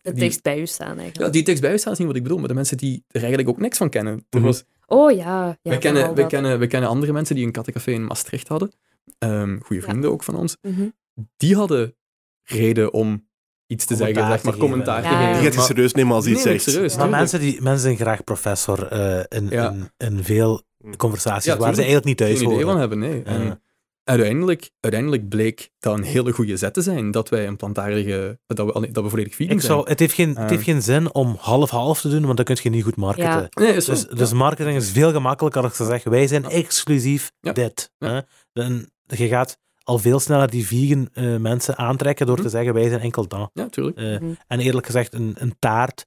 [0.02, 1.32] Het die- dichtst bij u staan ja, eigenlijk.
[1.32, 3.20] die tekst bij u staan is niet wat ik bedoel, maar de mensen die er
[3.20, 4.26] eigenlijk ook niks van kennen.
[4.30, 4.42] Mhm.
[4.44, 5.58] was, Oh ja.
[5.62, 8.72] ja we, kennen, we, kennen, we kennen andere mensen die een kattencafé in Maastricht hadden.
[9.18, 9.88] Ehm goede Ja.
[9.88, 10.56] vrienden ook van ons.
[10.62, 10.88] Mhm.
[11.36, 11.96] Die hadden
[12.42, 13.28] reden om
[13.66, 15.16] iets te Commentaar zeggen, zeg maar commentaar te Ja.
[15.18, 15.28] geven.
[15.36, 16.70] Je gaat je Maar- serieus nemen als je iets Nee, zegt.
[16.70, 16.96] serieus.
[16.96, 19.70] Maar mensen, die, mensen zijn graag professor eh, in, Ja.
[19.70, 20.62] in, in veel
[20.96, 23.22] conversaties Ja, waar ze eigenlijk niet thuis geen idee van hebben, nee.
[23.22, 23.62] En
[24.04, 28.72] uiteindelijk, uiteindelijk bleek dat een hele goede zet te zijn, dat wij een plantaardige, dat
[28.72, 29.72] we, dat we volledig vegan Ik zijn.
[29.72, 32.56] zou, het, heeft geen, het heeft geen zin om half-half te doen, want dan kun
[32.62, 33.30] je niet goed marketen.
[33.30, 33.48] Ja.
[33.50, 33.90] Nee, is zo.
[33.92, 36.48] Dus, dus marketing is veel gemakkelijker als je zegt, wij zijn Ja.
[36.50, 37.52] exclusief Ja.
[37.52, 37.90] dit.
[37.98, 38.08] Ja.
[38.12, 38.20] Hè?
[38.52, 42.44] Dan, je gaat al veel sneller die vegan eh, mensen aantrekken door Mhm.
[42.44, 43.50] te zeggen, wij zijn enkel dat.
[43.52, 43.96] Ja, tuurlijk.
[43.96, 44.32] Eh, Mhm.
[44.46, 46.06] En eerlijk gezegd, een, een taart,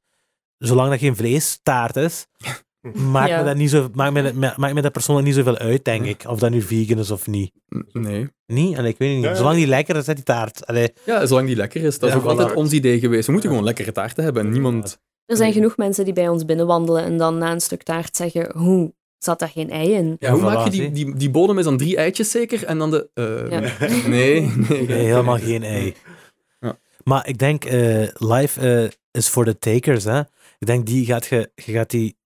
[0.58, 2.26] zolang dat geen vleestaart is,
[2.94, 3.38] maakt, Ja.
[3.40, 6.06] me dat niet zo, maakt, me, dat- maakt me dat persoonlijk niet zoveel uit, denk
[6.06, 6.24] ik.
[6.28, 7.52] Of dat nu vegan is of niet.
[7.92, 8.28] Nee.
[8.46, 8.78] Niet?
[8.78, 9.24] En ik weet niet.
[9.24, 9.36] Ja, ja.
[9.36, 10.66] Zolang die lekker is, hè, die taart.
[10.68, 12.00] Allee, Ja, zolang die lekker is.
[12.00, 13.26] Dat is ook altijd ons idee geweest.
[13.26, 14.46] We moeten gewoon lekkere taarten hebben.
[14.46, 15.00] En niemand...
[15.26, 18.52] Er zijn genoeg mensen die bij ons binnenwandelen en dan na een stuk taart zeggen,
[18.58, 20.16] hoe, zat daar geen ei in?
[20.20, 22.64] Ja, hoe voilà, maak je die, die, die bodem is dan drie eitjes zeker?
[22.64, 23.10] En dan de...
[23.14, 23.60] eh, Ja.
[24.08, 24.88] Nee, nee.
[24.88, 25.94] nee, helemaal geen ei.
[26.60, 26.78] Ja.
[27.04, 30.04] Maar ik denk, eh life eh, is voor de takers.
[30.04, 30.20] Hè.
[30.60, 32.17] Ik denk, die gaat je, je gaat die...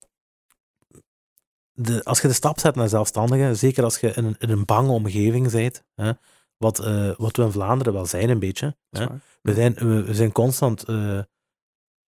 [1.81, 4.65] De, als je de stap zet naar zelfstandigen, zeker als je in een, in een
[4.65, 6.11] bange omgeving bent, hè,
[6.57, 9.05] wat, eh, wat we in Vlaanderen wel zijn een beetje, hè.
[9.41, 10.83] We zijn, we, we zijn constant.
[10.83, 11.19] eh,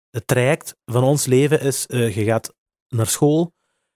[0.09, 2.53] het traject van ons leven is: eh, je gaat
[2.87, 3.53] naar school,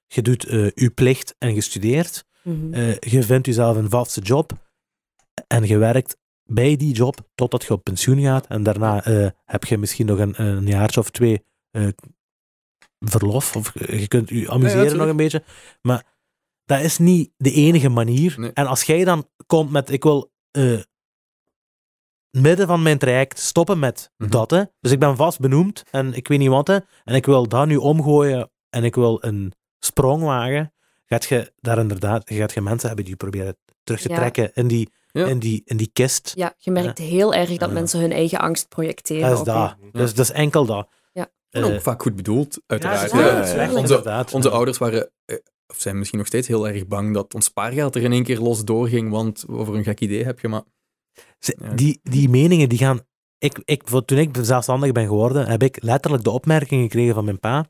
[0.07, 0.41] je doet
[0.75, 2.25] je plicht en je studeert.
[2.43, 2.95] Mhm.
[2.99, 4.51] je vindt jezelf een vaste job
[5.47, 8.47] en je werkt bij die job totdat je op pensioen gaat.
[8.47, 9.03] En daarna
[9.45, 11.43] heb je misschien nog een, een jaartje of twee
[12.99, 13.55] verlof.
[13.55, 15.43] Of je kunt je amuseren nog een beetje.
[15.81, 16.03] Maar
[16.65, 18.35] dat is niet de enige manier.
[18.37, 18.51] Nee.
[18.53, 20.31] En als jij dan komt met: ik wil.
[20.51, 20.79] eh,
[22.31, 24.29] midden van mijn traject stoppen met Mhm.
[24.29, 24.51] dat.
[24.51, 24.63] Hè.
[24.79, 26.67] Dus ik ben vast benoemd en ik weet niet wat.
[26.67, 30.73] Hè, en ik wil dat nu omgooien en ik wil een sprong wagen.
[31.05, 34.15] Gaat je daar inderdaad gaat je mensen hebben die proberen terug te Ja.
[34.15, 35.25] trekken in die, Ja.
[35.25, 36.31] in die, in die kist.
[36.35, 37.73] Ja, je merkt heel erg dat Ja.
[37.73, 39.21] mensen hun eigen angst projecteren.
[39.29, 39.75] Dat is op dat.
[39.91, 40.89] Dus dat is enkel dat.
[41.49, 43.11] En Eh, ook vaak goed bedoeld, uiteraard.
[43.11, 43.65] Ja.
[43.67, 44.33] Onze, inderdaad.
[44.33, 45.37] onze ouders waren, eh,
[45.67, 48.39] of zijn misschien nog steeds heel erg bang dat ons spaargeld er in één keer
[48.39, 50.63] los doorging, want over een gek idee heb je, maar...
[51.39, 51.73] Ze- Ja.
[51.73, 52.99] die, die meningen die gaan
[53.37, 57.25] ik, ik, voor- toen ik zelfstandig ben geworden, heb ik letterlijk de opmerking gekregen van
[57.25, 57.69] mijn pa.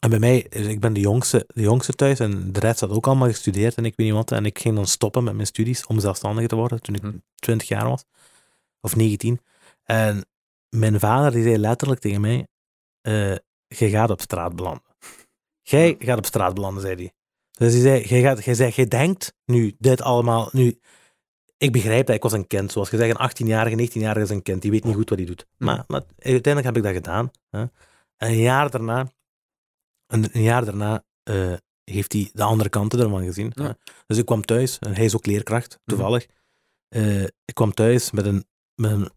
[0.00, 2.90] En bij mij, dus ik ben de jongste, de jongste thuis en de rest had
[2.90, 4.30] ook allemaal gestudeerd en ik weet niet wat.
[4.32, 7.16] En ik ging dan stoppen met mijn studies om zelfstandig te worden toen ik Hm.
[7.34, 8.04] 20 jaar was.
[8.80, 9.40] Of 19.
[9.84, 10.26] En
[10.68, 12.46] mijn vader die zei letterlijk tegen mij,
[13.02, 13.36] eh
[13.66, 14.82] je gaat op straat belanden.
[15.62, 17.12] Jij gaat op straat belanden, zei hij.
[17.50, 20.80] Dus hij zei, jij, gaat, jij, zei, jij denkt nu dit allemaal, nu...
[21.56, 22.72] Ik begrijp dat, ik was een kind.
[22.72, 24.62] Zoals je zegt, een 18-jarige, 19-jarige is een kind.
[24.62, 25.46] Die weet niet goed wat hij doet.
[25.56, 27.30] Maar, maar uiteindelijk heb ik dat gedaan.
[27.50, 27.60] Hè.
[27.60, 27.70] En
[28.28, 29.12] een jaar daarna,
[30.06, 31.52] een, een jaar daarna eh,
[31.84, 33.52] heeft hij de andere kanten ervan gezien.
[33.54, 33.76] Ja.
[34.06, 36.26] Dus ik kwam thuis, en hij is ook leerkracht, toevallig.
[36.88, 38.44] Eh, ik kwam thuis met een,
[38.74, 39.10] met een,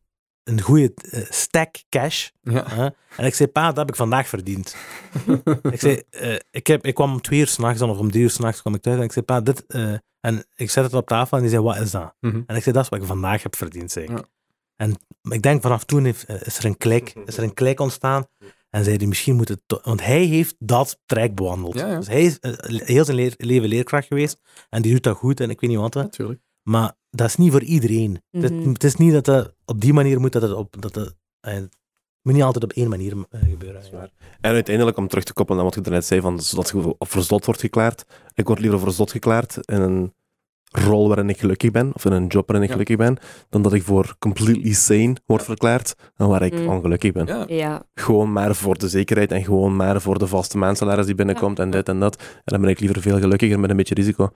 [0.46, 2.30] een goede eh, stack cash.
[2.42, 2.68] Ja.
[2.68, 2.86] hè.
[3.18, 4.76] En ik zei, pa, dat heb ik vandaag verdiend.
[5.72, 8.30] ik zei, eh, ik, heb, ik kwam om twee uur s'nachts, of om drie uur
[8.30, 8.98] s'nachts kwam ik thuis.
[8.98, 9.66] En ik zei, pa, dit...
[9.66, 12.16] eh, en ik zet het op tafel en die zei, wat is dat?
[12.20, 12.42] Mhm.
[12.46, 14.10] En ik zei, dat is wat ik vandaag heb verdiend, ik.
[14.10, 14.24] Ja.
[14.76, 14.96] En
[15.30, 18.26] ik denk vanaf toen heeft, is er een klik, is er een klik ontstaan.
[18.70, 19.62] En zei hij, misschien moet het...
[19.84, 21.80] Want hij heeft dat traject bewandeld.
[21.80, 21.96] Ja.
[21.96, 22.38] Dus hij is
[22.86, 24.40] heel zijn leven leerkracht geweest.
[24.70, 25.94] En die doet dat goed en ik weet niet wat.
[25.94, 26.42] Natuurlijk.
[26.62, 28.22] Maar dat is niet voor iedereen.
[28.32, 28.70] Het, Mhm.
[28.70, 30.76] het is niet dat het op die manier moet dat het op...
[30.82, 31.78] Dat het, eh, het
[32.22, 33.82] moet niet altijd op één manier eh, gebeuren.
[33.92, 34.12] Dat.
[34.42, 37.22] En uiteindelijk, om terug te koppelen naar wat je net zei, van, zodat je voor
[37.22, 38.06] zot wordt geklaard.
[38.34, 40.14] Ik word liever voor zot geklaard in een
[40.78, 42.74] rol waarin ik gelukkig ben, of in een job waarin ik Ja.
[42.82, 43.18] gelukkig ben,
[43.50, 46.68] dan dat ik voor completely sane word verklaard en waar ik Mm.
[46.68, 47.26] ongelukkig ben.
[47.26, 47.44] Ja.
[47.48, 51.60] Ja, Gewoon maar voor de zekerheid en gewoon maar voor de vaste maandsalaris die binnenkomt
[51.60, 52.16] en dit en dat.
[52.16, 54.30] En dan ben ik liever veel gelukkiger met een beetje risico.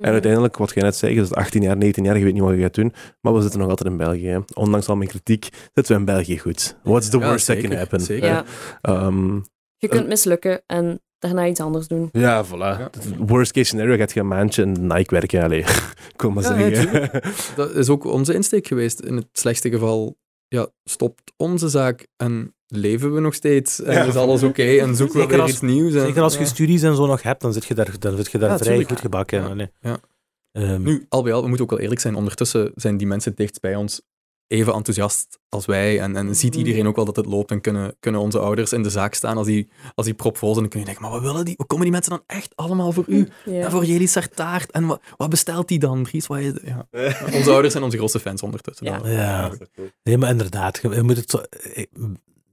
[0.00, 2.54] En uiteindelijk, wat jij net zei, is 18 jaar, 19 jaar, je weet niet wat
[2.54, 4.26] je gaat doen, maar we zitten nog altijd in België.
[4.26, 4.38] hè.
[4.54, 6.78] Ondanks al mijn kritiek, zitten we in België goed.
[6.82, 8.00] What's the Ja, worst that can happen?
[8.00, 8.28] zeker.
[8.28, 8.44] ja.
[8.80, 9.34] Ehm,
[9.78, 12.08] Je kunt mislukken en daarna iets anders doen.
[12.12, 12.48] Ja, voilà.
[12.58, 12.90] Ja.
[13.18, 15.42] Worst case scenario gaat je een maandje in Nike werken.
[15.42, 15.64] Allee,
[16.16, 17.20] kom maar Ja, ja, zeggen.
[17.56, 19.00] Dat is ook onze insteek geweest.
[19.00, 20.16] In het slechtste geval
[20.48, 23.82] ja, stopt onze zaak en leven we nog steeds.
[23.82, 24.04] En Ja.
[24.04, 25.94] is alles oké en zoeken we weer als- iets nieuws.
[25.94, 26.46] En, Zeker als je ja.
[26.46, 28.68] studies en zo nog hebt, dan zit je daar, dan zit je daar Ja, vrij
[28.68, 28.88] tuurlijk.
[28.88, 29.70] goed gebakken.
[29.80, 29.98] Ja.
[30.52, 32.14] Ehm, Nu, al bij al, we moeten ook wel eerlijk zijn.
[32.14, 34.02] Ondertussen zijn die mensen dichtst bij ons
[34.46, 36.00] even enthousiast als wij.
[36.00, 37.50] En, en ziet iedereen ook wel dat het loopt.
[37.50, 40.60] En kunnen, kunnen onze ouders in de zaak staan als die, als die propvol zijn.
[40.60, 41.54] Dan kun je denken, maar wat willen die?
[41.56, 43.28] Hoe komen die mensen dan echt allemaal voor u?
[43.44, 43.64] Ja.
[43.64, 44.70] En voor jullie taart.
[44.70, 46.26] En wat, wat bestelt die dan, Dries?
[46.26, 46.86] Wat is- ja.
[47.32, 48.86] Onze ouders zijn onze grootste fans ondertussen.
[48.86, 49.00] Ja.
[49.08, 49.50] Ja.
[50.02, 51.40] Nee, maar inderdaad, je, moet het zo,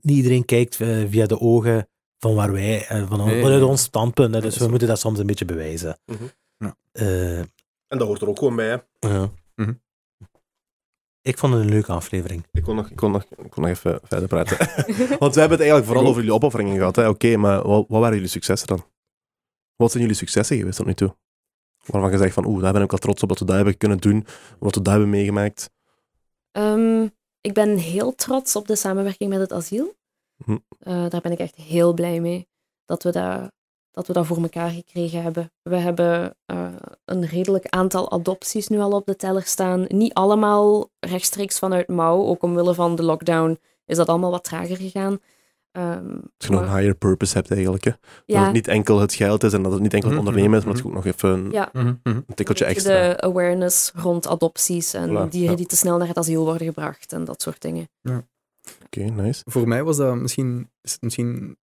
[0.01, 1.87] niet iedereen kijkt eh, via de ogen
[2.17, 3.69] van waar wij, eh, van Nee, vanuit nee.
[3.69, 4.69] ons standpunt, hè, dus we zo.
[4.69, 5.99] moeten dat soms een beetje bewijzen.
[6.05, 6.23] Mhm.
[6.57, 6.75] Ja.
[6.91, 7.47] Eh, En
[7.87, 8.67] dat hoort er ook gewoon bij.
[8.99, 9.07] Hè.
[9.09, 9.31] ja.
[9.55, 9.73] Mhm.
[11.21, 12.45] Ik vond het een leuke aflevering.
[12.51, 14.57] Ik kon nog, ik kon nog, ik kon nog even verder praten.
[15.19, 16.95] Want we hebben het eigenlijk vooral over jullie opofferingen gehad.
[16.95, 17.09] hè.
[17.09, 18.85] Oké, maar wat, wat waren jullie successen dan?
[19.75, 21.15] Wat zijn jullie successen geweest tot nu toe?
[21.85, 23.77] Waarvan je zegt van, oeh, daar ben ik wel trots op dat we dat hebben
[23.77, 24.25] kunnen doen.
[24.59, 25.69] Wat we daar hebben meegemaakt.
[26.51, 27.07] Ehm,
[27.41, 29.95] ik ben heel trots op de samenwerking met het asiel.
[30.45, 30.57] Hm.
[30.79, 32.47] Eh, daar ben ik echt heel blij mee.
[32.85, 33.51] Dat we dat,
[33.91, 35.51] dat we dat voor elkaar gekregen hebben.
[35.61, 36.67] We hebben eh,
[37.05, 39.85] een redelijk aantal adopties nu al op de teller staan.
[39.87, 42.25] Niet allemaal rechtstreeks vanuit Mouw.
[42.25, 45.19] Ook omwille van de lockdown is dat allemaal wat trager gegaan.
[45.71, 47.83] Ehm, Dat je nog een higher purpose hebt eigenlijk.
[47.83, 47.91] Hè.
[47.91, 50.27] Dat ja, het niet enkel het geld is en dat het niet enkel het Mhm,
[50.27, 52.15] ondernemen is, mhm, maar dat je ook nog even een, ja, Mhm, mhm.
[52.27, 52.93] een tikkeltje extra.
[53.09, 55.55] de awareness rond adopties en Voilà, dieren ja.
[55.55, 57.89] die te snel naar het asiel worden gebracht en dat soort dingen.
[58.85, 59.41] Oké, nice.
[59.45, 61.57] Voor mij was dat misschien, is het misschien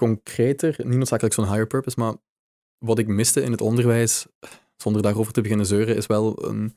[0.00, 2.14] concreter, niet noodzakelijk zo'n higher purpose, maar
[2.78, 4.26] wat ik miste in het onderwijs,
[4.76, 6.76] zonder daarover te beginnen zeuren, is wel een,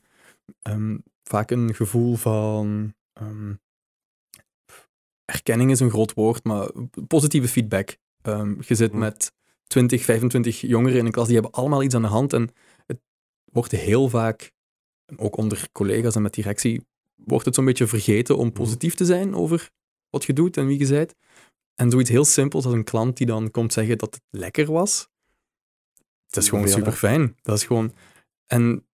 [0.62, 2.94] ehm, vaak een gevoel van.
[3.12, 3.54] ehm,
[5.24, 6.70] erkenning is een groot woord, maar
[7.06, 7.96] positieve feedback.
[8.22, 9.00] Ehm, je zit Mhm.
[9.00, 9.32] met
[9.66, 12.50] 20, 25 jongeren in een klas, die hebben allemaal iets aan de hand en
[12.86, 12.98] het
[13.44, 14.52] wordt heel vaak,
[15.16, 19.34] ook onder collega's en met directie, wordt het zo'n beetje vergeten om positief te zijn
[19.34, 19.70] over
[20.10, 21.14] wat je doet en wie je bent.
[21.74, 25.08] En zoiets heel simpels als een klant die dan komt zeggen dat het lekker was.
[26.28, 27.36] Dat is gewoon super fijn.
[27.42, 27.92] Dat is gewoon.
[28.46, 28.86] En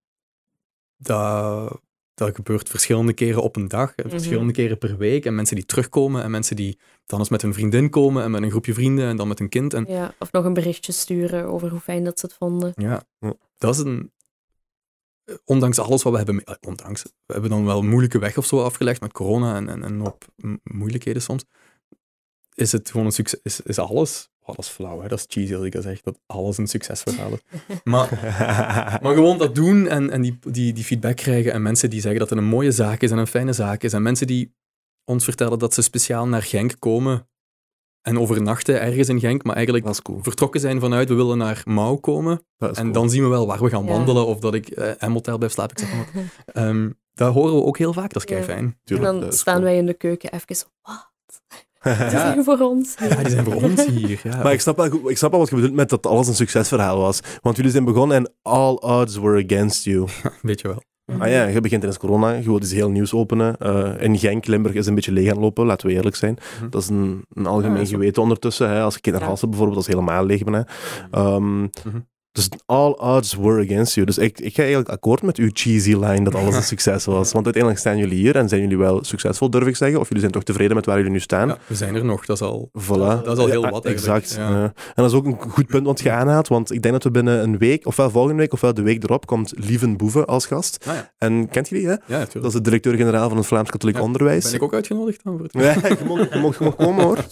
[0.96, 1.80] dat,
[2.14, 5.24] dat gebeurt verschillende keren op een dag, en verschillende keren per week.
[5.24, 8.42] En mensen die terugkomen en mensen die dan eens met hun vriendin komen en met
[8.42, 9.74] een groepje vrienden en dan met hun kind.
[9.74, 12.72] En Ja, of nog een berichtje sturen over hoe fijn dat ze het vonden.
[12.76, 13.02] ja,
[13.58, 14.12] dat is een.
[15.44, 16.44] Ondanks alles wat we hebben.
[16.44, 17.02] eh, Ondanks.
[17.02, 20.00] We hebben dan wel een moeilijke weg of zo afgelegd met corona en, en, en
[20.00, 20.24] op
[20.62, 21.44] moeilijkheden soms.
[22.60, 23.40] Is het gewoon een succes?
[23.42, 24.28] Is, is alles.
[24.40, 25.08] Oh, dat is flauw, hè?
[25.08, 27.38] dat is cheesy als ik dat zeg, dat alles een succesverhaal is.
[27.84, 28.08] Maar,
[29.02, 32.20] maar gewoon dat doen en, en die, die, die feedback krijgen en mensen die zeggen
[32.20, 33.92] dat het een mooie zaak is en een fijne zaak is.
[33.92, 34.54] En mensen die
[35.04, 37.28] ons vertellen dat ze speciaal naar Genk komen
[38.02, 40.22] en overnachten ergens in Genk, maar eigenlijk cool.
[40.22, 42.44] vertrokken zijn vanuit we willen naar Mouw komen.
[42.58, 42.92] En cool.
[42.92, 43.90] dan zien we wel waar we gaan Ja.
[43.90, 45.76] wandelen of dat ik eh M-hotel blijf slapen.
[45.76, 46.08] Ik zeg maar.
[46.64, 48.58] Ehm, dat horen we ook heel vaak, dat is kei fijn.
[48.64, 49.66] En Tuurlijk, dan staan cool.
[49.66, 51.09] wij in de keuken even zo, wat?
[51.82, 52.08] Die Ja.
[52.10, 52.94] zijn voor ons.
[53.08, 54.20] Ja, die zijn voor ons hier.
[54.22, 54.42] Ja.
[54.42, 56.98] Maar ik snap, wel, ik snap wel wat je bedoelt met dat alles een succesverhaal
[56.98, 57.20] was.
[57.42, 60.06] Want jullie zijn begonnen en all odds were against you.
[60.42, 60.82] Weet je wel.
[61.06, 61.22] Mhm.
[61.22, 63.56] Ah ja, je begint tijdens corona, je wilt iets heel nieuws openen.
[63.58, 66.38] Eh, in Genk, Limburg is een beetje leeg aan het lopen, laten we eerlijk zijn.
[66.60, 66.70] Mhm.
[66.70, 68.68] Dat is een, een algemeen Ja, geweten ondertussen.
[68.70, 68.82] Hè.
[68.82, 70.66] Als je kijkt naar bijvoorbeeld, dat is helemaal leeg bijna.
[71.10, 71.68] Ehm, Mhm.
[72.32, 74.06] Dus all odds were against you.
[74.06, 77.32] Dus ik, ik ga eigenlijk akkoord met uw cheesy line dat alles een succes was.
[77.32, 79.98] Want uiteindelijk staan jullie hier en zijn jullie wel succesvol, durf ik zeggen.
[79.98, 81.48] Of jullie zijn toch tevreden met waar jullie nu staan.
[81.48, 82.70] Ja, we zijn er nog, dat is al...
[82.80, 83.22] Voilà.
[83.24, 84.34] Dat is al heel Ja, wat eigenlijk, Exact.
[84.34, 84.50] ja.
[84.50, 84.62] ja.
[84.64, 87.10] En dat is ook een goed punt wat je aanhaalt, want ik denk dat we
[87.10, 90.84] binnen een week, ofwel volgende week, ofwel de week erop, komt Lieven Boeven als gast.
[90.88, 91.94] Ah ja, En kent je die, hè?
[92.06, 94.44] ja Dat is de directeur-generaal van het Vlaams Katholiek Ja, Onderwijs.
[94.44, 95.52] Ben ik ook uitgenodigd dan voor het...
[95.82, 97.18] Ja, je mag, je, mag, je mag komen hoor.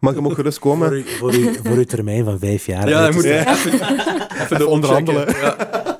[0.00, 0.92] Maar je mag gerust Voor, komen.
[0.92, 2.88] u, voor, u, voor uw termijn van vijf jaar.
[2.88, 3.24] Ja, je moet.
[4.40, 5.28] even, de onderhandelen.
[5.28, 5.56] Ja.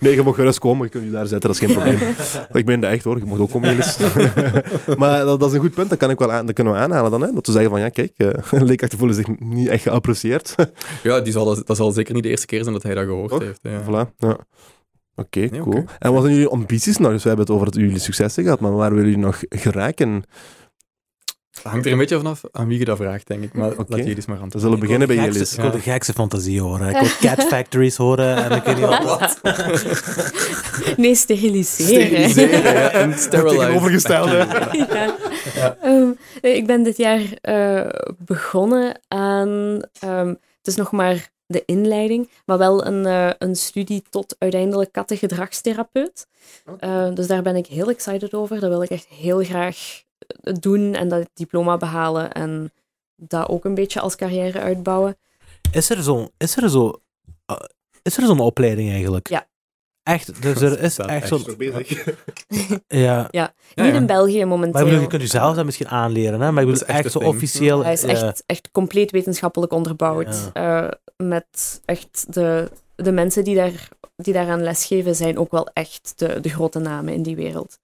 [0.00, 0.84] Nee, je mag gerust komen.
[0.84, 2.14] Je kunt je daar zetten, dat is geen probleem.
[2.60, 3.76] Ik ben echt hoor, je mag ook komen,
[4.98, 6.78] maar dat, dat is een goed punt, dat, kan ik wel aan, dat kunnen we
[6.78, 7.20] aanhalen dan.
[7.20, 7.32] Hè?
[7.32, 10.54] Dat we zeggen van, ja kijk, uh, Leek voelen zich niet echt geapprecieerd.
[11.02, 13.30] Ja, die zal, dat zal zeker niet de eerste keer zijn dat hij dat gehoord
[13.30, 13.42] Toch?
[13.42, 13.60] heeft.
[13.62, 13.82] Ja.
[13.82, 14.38] Voilà, ja.
[15.14, 15.84] Oké, Nee, cool.
[15.98, 17.10] En wat zijn jullie ambities nog?
[17.12, 20.24] Dus we hebben het over het, jullie successen gehad, maar waar willen jullie nog geraken?
[21.50, 23.52] Het hangt er een beetje vanaf aan wie je dat vraagt, denk ik.
[23.52, 23.84] Maar Oké.
[23.88, 25.32] laat jullie eens maar aan We zullen beginnen bij jullie.
[25.32, 25.52] Jelis.
[25.54, 26.88] Ik wil de gekste fantasie horen.
[26.88, 29.02] Ik wil cat factories horen en ik weet niet wat.
[29.04, 29.40] Wat?
[30.96, 32.30] Nee, steriliseren.
[32.30, 34.36] Steriliseren, ja, en tegenovergestelde.
[34.88, 35.14] ja.
[35.54, 35.76] Ja.
[35.82, 37.88] Ehm, ik ben dit jaar eh,
[38.18, 39.80] begonnen aan.
[40.00, 44.92] ehm, het is nog maar de inleiding, maar wel een, eh, een studie tot uiteindelijk
[44.92, 46.26] kattengedragstherapeut.
[46.78, 48.60] Eh, dus daar ben ik heel excited over.
[48.60, 52.72] Dat wil ik echt heel graag eh, doen en dat diploma behalen en
[53.16, 55.16] dat ook een beetje als carrière uitbouwen.
[55.72, 57.00] Is er zo, is er zo,
[57.50, 57.56] uh,
[58.02, 59.28] is er zo'n opleiding eigenlijk?
[59.28, 59.48] Ja.
[60.02, 61.44] Echt, dus er is echt echt zo'n,
[63.06, 63.28] ja.
[63.30, 63.92] Ja, Niet ja.
[63.92, 64.80] in België Maar momenteel.
[64.80, 66.52] ik bedoel, je kunt je zelf dat misschien aanleren, hè?
[66.52, 67.84] Maar ik bedoel, is echt echt zo officieel.
[67.84, 68.08] Hij is ja.
[68.08, 70.50] echt, echt compleet wetenschappelijk onderbouwd.
[70.52, 76.12] Eh, met echt de, de mensen die, daar, die daaraan lesgeven, zijn ook wel echt
[76.16, 77.78] de, de grote namen in die wereld.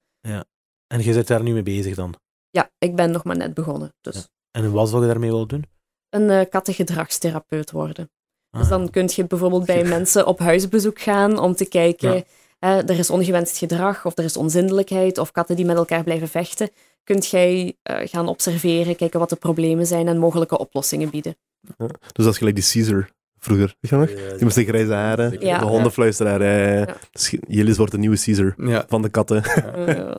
[0.87, 2.15] En je zit daar nu mee bezig dan.
[2.57, 3.95] Ja, ik ben nog maar net begonnen.
[4.01, 4.23] Dus Ja.
[4.51, 5.65] En wat zou je daarmee willen doen?
[6.11, 8.11] een eh, kattengedragstherapeut worden.
[8.51, 8.69] Dus Ah.
[8.69, 12.23] dan kun je bijvoorbeeld bij mensen op huisbezoek gaan om te kijken, Ja.
[12.59, 16.29] hè, er is ongewenst gedrag of er is onzindelijkheid of katten die met elkaar blijven
[16.29, 16.71] vechten.
[17.05, 21.37] Kunt jij eh, gaan observeren, kijken wat de problemen zijn en mogelijke oplossingen bieden.
[21.77, 23.11] Dus dat is gelijk die Caesar
[23.47, 23.75] vroeger.
[23.81, 24.37] Weet je nog?
[24.37, 25.41] Die met de grijze haren.
[25.41, 25.59] Ja.
[25.59, 26.41] De hondenfluisteraar.
[26.41, 26.79] eh.
[26.79, 26.97] Ja.
[27.13, 29.43] Dus Jelis wordt de nieuwe Caesar Ja, van de katten.
[29.45, 30.17] Eh,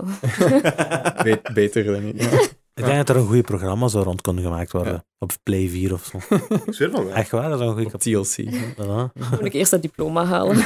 [1.23, 2.21] be- beter dan ik.
[2.21, 2.39] Ja.
[2.73, 4.93] Ik denk dat er een goede programma zou rond kunnen gemaakt worden.
[4.93, 5.03] Ja.
[5.19, 6.35] Op Play 4 of zo.
[6.65, 8.45] Ik zweer van Echt waar, dat is een goede Op TLC.
[8.73, 9.29] Voilà.
[9.31, 10.57] moet ik eerst dat diploma halen.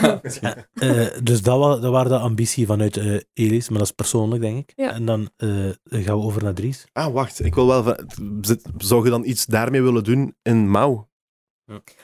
[0.73, 4.41] Eh, dus dat, wa dat waren de ambitie vanuit eh, Elis, maar dat is persoonlijk,
[4.41, 4.73] denk ik.
[4.75, 4.91] Ja.
[4.93, 5.49] En dan eh,
[5.89, 6.85] gaan we over naar Dries.
[6.93, 7.45] Ah, wacht.
[7.45, 7.95] Ik wil wel...
[8.77, 11.09] Zou je dan iets daarmee willen doen in Mauw?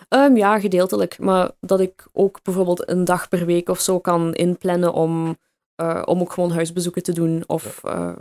[0.09, 1.20] Ehm, ja, gedeeltelijk.
[1.20, 5.38] Maar dat ik ook bijvoorbeeld een dag per week of zo kan inplannen om,
[5.76, 8.15] eh, om ook gewoon huisbezoeken te doen of eh,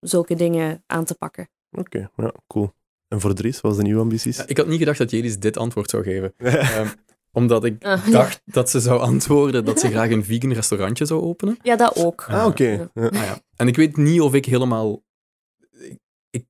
[0.00, 1.48] zulke dingen aan te pakken.
[1.70, 2.72] Oké, ja, cool.
[3.08, 4.36] En voor Dries, wat zijn de nieuwe ambities?
[4.36, 6.34] Ja, ik had niet gedacht dat Jelis dit antwoord zou geven.
[6.38, 6.86] Ehm,
[7.32, 8.10] omdat ik Ah, ja.
[8.12, 11.58] dacht dat ze zou antwoorden dat ze graag een vegan restaurantje zou openen.
[11.62, 12.24] Ja, dat ook.
[12.28, 12.64] ah, oké.
[12.68, 12.88] Ja.
[12.94, 13.06] Ja.
[13.06, 13.38] Ah, ja.
[13.56, 15.02] En ik weet niet of ik helemaal...
[16.36, 16.46] Ik,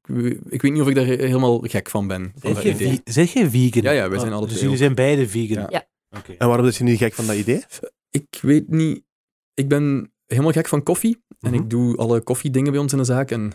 [0.49, 2.33] ik, weet niet of ik daar helemaal gek van ben.
[2.37, 3.01] Van dat Zeg je, idee.
[3.05, 3.83] zeg je vegan?
[3.83, 5.63] Ja, ja, wij zijn Ah, alle Dus twee jullie zijn beide vegan?
[5.63, 5.67] Ja.
[5.71, 6.19] Ja.
[6.19, 6.33] Oké.
[6.33, 7.63] En waarom zit je nu gek van dat idee?
[8.11, 9.03] Ik weet niet...
[9.55, 11.23] Ik ben helemaal gek van koffie.
[11.41, 11.63] En Mhm.
[11.63, 13.31] ik doe alle koffiedingen bij ons in de zaak.
[13.31, 13.53] En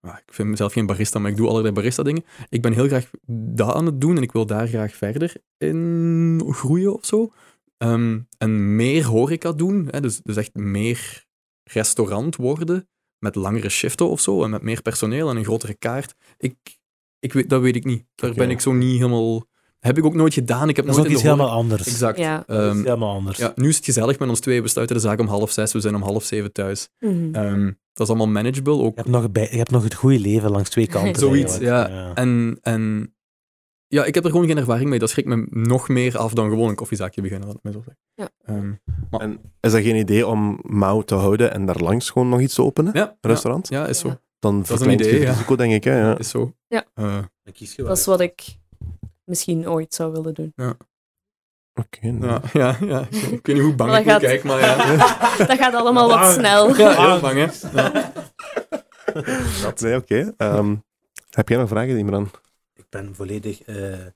[0.00, 2.24] ah, ik vind mezelf geen barista, maar ik doe allerlei barista-dingen.
[2.48, 6.42] Ik ben heel graag dat aan het doen en ik wil daar graag verder in
[6.46, 7.32] groeien of zo.
[7.76, 9.88] Ehm, en meer horeca doen.
[9.90, 11.26] Hè, dus, dus echt meer
[11.64, 12.88] restaurant worden.
[13.20, 14.44] Met langere shiften of zo.
[14.44, 16.14] En met meer personeel en een grotere kaart.
[16.38, 16.54] Ik,
[17.18, 18.04] ik weet, dat weet ik niet.
[18.14, 19.48] Daar ben ik zo niet helemaal...
[19.78, 20.68] Heb ik ook nooit gedaan.
[20.68, 21.86] Ik heb Dat is ook nooit iets helemaal anders.
[21.86, 22.18] Exact.
[22.18, 22.42] Ja.
[22.46, 23.38] Dat is Ehm, helemaal anders.
[23.38, 24.62] ja, nu is het gezellig met ons twee.
[24.62, 25.72] We sluiten de zaak om half zes.
[25.72, 26.88] We zijn om half zeven thuis.
[26.98, 27.34] Mhm.
[27.34, 28.72] Ehm, dat is allemaal manageable.
[28.72, 28.94] Ook.
[28.94, 31.14] Je, hebt nog bij, je hebt nog het goede leven langs twee kanten.
[31.20, 31.88] Zoiets, eigenlijk.
[31.88, 32.14] ja.
[32.14, 33.14] En, en
[33.92, 34.98] ja, ik heb er gewoon geen ervaring mee.
[34.98, 37.46] Dat schrikt me nog meer af dan gewoon een koffiezaakje beginnen.
[37.46, 38.02] Laat ik maar zo zeggen.
[38.14, 38.28] Ja.
[38.44, 38.72] Ehm,
[39.22, 42.54] En is dat geen idee om Mauw te houden en daar langs gewoon nog iets
[42.54, 42.92] te openen?
[42.94, 43.68] ja, Een restaurant?
[43.68, 44.08] Ja, is zo.
[44.08, 44.20] Ja.
[44.38, 45.30] Dan is een idee, het ja.
[45.30, 45.84] risico, denk ik.
[45.84, 45.98] Hè?
[46.00, 46.18] Ja.
[46.18, 46.54] Is zo.
[46.68, 46.84] Ja.
[46.94, 47.04] Eh,
[47.42, 48.58] Dan kies je Dat is wat ik
[49.24, 50.52] misschien ooit zou willen doen.
[51.74, 52.28] Oké, nee.
[52.30, 53.00] ja, ja, ja.
[53.10, 54.76] Ik weet niet hoe bang Maar ik dat gaat- kijk, maar ja.
[55.46, 56.32] dat gaat allemaal wat Ah.
[56.32, 56.76] snel.
[56.76, 57.70] Ja, heel bang, hè.
[57.82, 58.12] Ja.
[59.80, 60.32] Nee, oké.
[60.36, 60.76] Ehm,
[61.30, 62.30] heb jij nog vragen, Imran?
[62.90, 63.62] Ik ben volledig...
[63.62, 64.06] eh,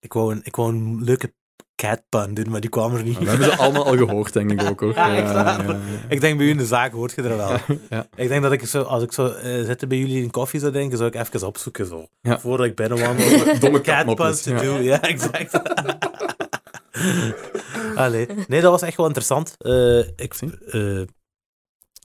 [0.00, 1.34] ik, wou een, ik wou een leuke
[1.74, 3.18] cat pun doen, maar die kwam er niet.
[3.18, 4.94] We hebben ze allemaal al gehoord, denk ik ook hoor.
[5.04, 5.80] Ja.
[6.08, 7.56] Ik denk bij u in de zaak hoort je er wel.
[7.90, 8.06] Ja.
[8.14, 10.72] Ik denk dat ik zo, als ik zo eh, zitten bij jullie in koffie zou
[10.72, 12.06] denken, zou ik even opzoeken zo.
[12.20, 12.38] Ja.
[12.40, 13.28] Voordat ik binnenwandel.
[13.60, 14.60] Domme cat puns katmopjes, te ja.
[14.60, 14.82] doen.
[14.82, 15.60] Ja, exact.
[17.94, 18.26] Allee.
[18.48, 19.54] Nee, dat was echt wel interessant.
[19.58, 20.58] Eh, ik, Zie.
[20.70, 21.00] eh,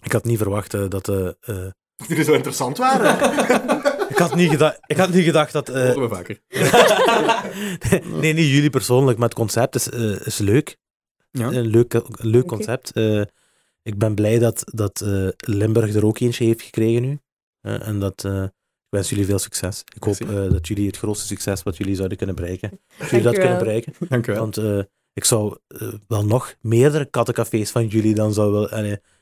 [0.03, 1.07] ik had niet verwacht eh, dat...
[1.09, 1.71] eh, eh,
[2.07, 3.17] Die zo interessant waren.
[4.11, 5.69] Ik, had niet gedacht, ik had niet gedacht dat...
[5.69, 6.39] eh, horen we vaker.
[8.21, 10.77] nee, niet jullie persoonlijk, maar het concept is, eh, is leuk.
[11.31, 11.47] Ja.
[11.51, 12.91] Een leuk, een leuk concept.
[12.91, 13.21] Eh,
[13.83, 17.19] ik ben blij dat, dat eh, Limburg er ook eentje heeft gekregen nu.
[17.61, 19.83] Eh, en dat, eh, ik wens jullie veel succes.
[19.95, 22.79] Ik hoop eh, dat jullie het grootste succes wat jullie zouden kunnen bereiken.
[22.97, 23.93] Dat jullie dat kunnen bereiken.
[24.09, 24.41] Dank u wel.
[24.41, 24.79] Want eh,
[25.13, 28.71] ik zou eh, wel nog meerdere kattencafés van jullie dan zou wel...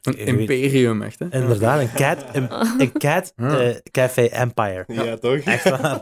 [0.01, 1.19] Een imperium, echt.
[1.19, 1.25] Hè?
[1.31, 3.59] inderdaad, een cat, een, een cat Ja.
[3.59, 4.83] eh, café empire.
[4.87, 5.35] Ja, toch?
[5.37, 6.01] Echt waar.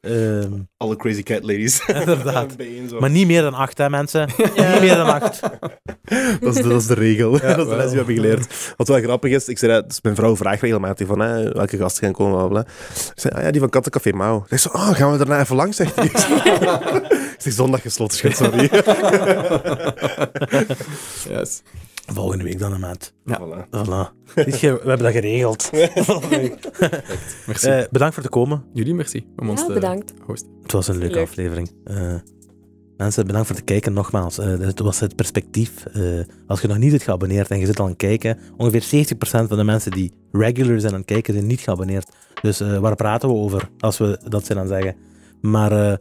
[0.00, 1.86] Ehm, Alle crazy cat ladies.
[2.00, 2.56] Inderdaad.
[3.00, 4.28] Maar niet meer dan acht, hè, mensen.
[4.36, 5.40] Niet meer dan acht.
[6.40, 7.30] Dat is, de, dat is de regel.
[7.40, 8.74] dat is de les die we hebben geleerd.
[8.76, 11.76] Wat wel grappig is, ik zei, dat- dus mijn vrouw vraagt regelmatig van hè, welke
[11.76, 12.38] gasten gaan komen.
[12.38, 12.60] Bla, bla.
[13.14, 14.44] Ik zei, ah ja, die van Kattencafé Mauw.
[14.48, 16.10] Ik zei, oh, gaan we daarna even langs, zegt hij.
[17.42, 18.70] Zeg, zondag gesloten, schat, sorry.
[21.28, 21.62] Yes.
[22.06, 23.12] Volgende week dan een maand.
[23.24, 23.40] Ja.
[23.66, 24.34] Voilà.
[24.34, 25.70] We hebben dat geregeld.
[27.46, 27.66] Merci.
[27.68, 28.64] Eh, bedankt voor het komen.
[28.72, 30.12] Jullie merci om ons Ja, te bedankt.
[30.26, 30.50] hosten.
[30.62, 31.26] Het was een leuke Leuk.
[31.26, 31.70] aflevering.
[31.84, 32.14] Eh,
[32.96, 34.38] mensen, bedankt voor het kijken nogmaals.
[34.38, 35.84] Eh, het was het perspectief.
[35.86, 36.02] Eh,
[36.46, 39.48] als je nog niet bent geabonneerd en je zit al aan het kijken, ongeveer 70%
[39.48, 42.10] van de mensen die regular zijn aan het kijken, zijn niet geabonneerd.
[42.42, 44.96] Dus eh, waar praten we over als we dat zijn aan het zeggen?
[45.40, 45.96] Maar eh,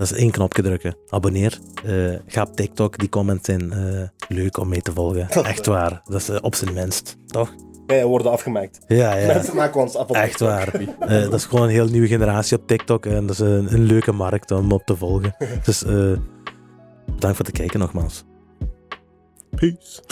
[0.00, 0.96] dat is één knopje drukken.
[1.08, 1.58] Abonneer.
[1.84, 2.98] Eh, ga op TikTok.
[2.98, 5.28] Die comments zijn eh, leuk om mee te volgen.
[5.44, 6.00] Echt waar.
[6.04, 7.16] Dat is eh, op zijn minst.
[7.26, 7.54] Toch?
[7.86, 8.78] Wij worden afgemaakt.
[8.86, 9.26] Ja, ja.
[9.34, 10.72] Mensen maken ons af op Echt waar.
[10.98, 14.12] Dat is gewoon een heel nieuwe generatie op TikTok en dat is een, een leuke
[14.12, 15.36] markt om op te volgen.
[15.64, 15.82] Dus
[17.04, 18.24] bedankt voor het kijken nogmaals.
[19.50, 20.02] Peace.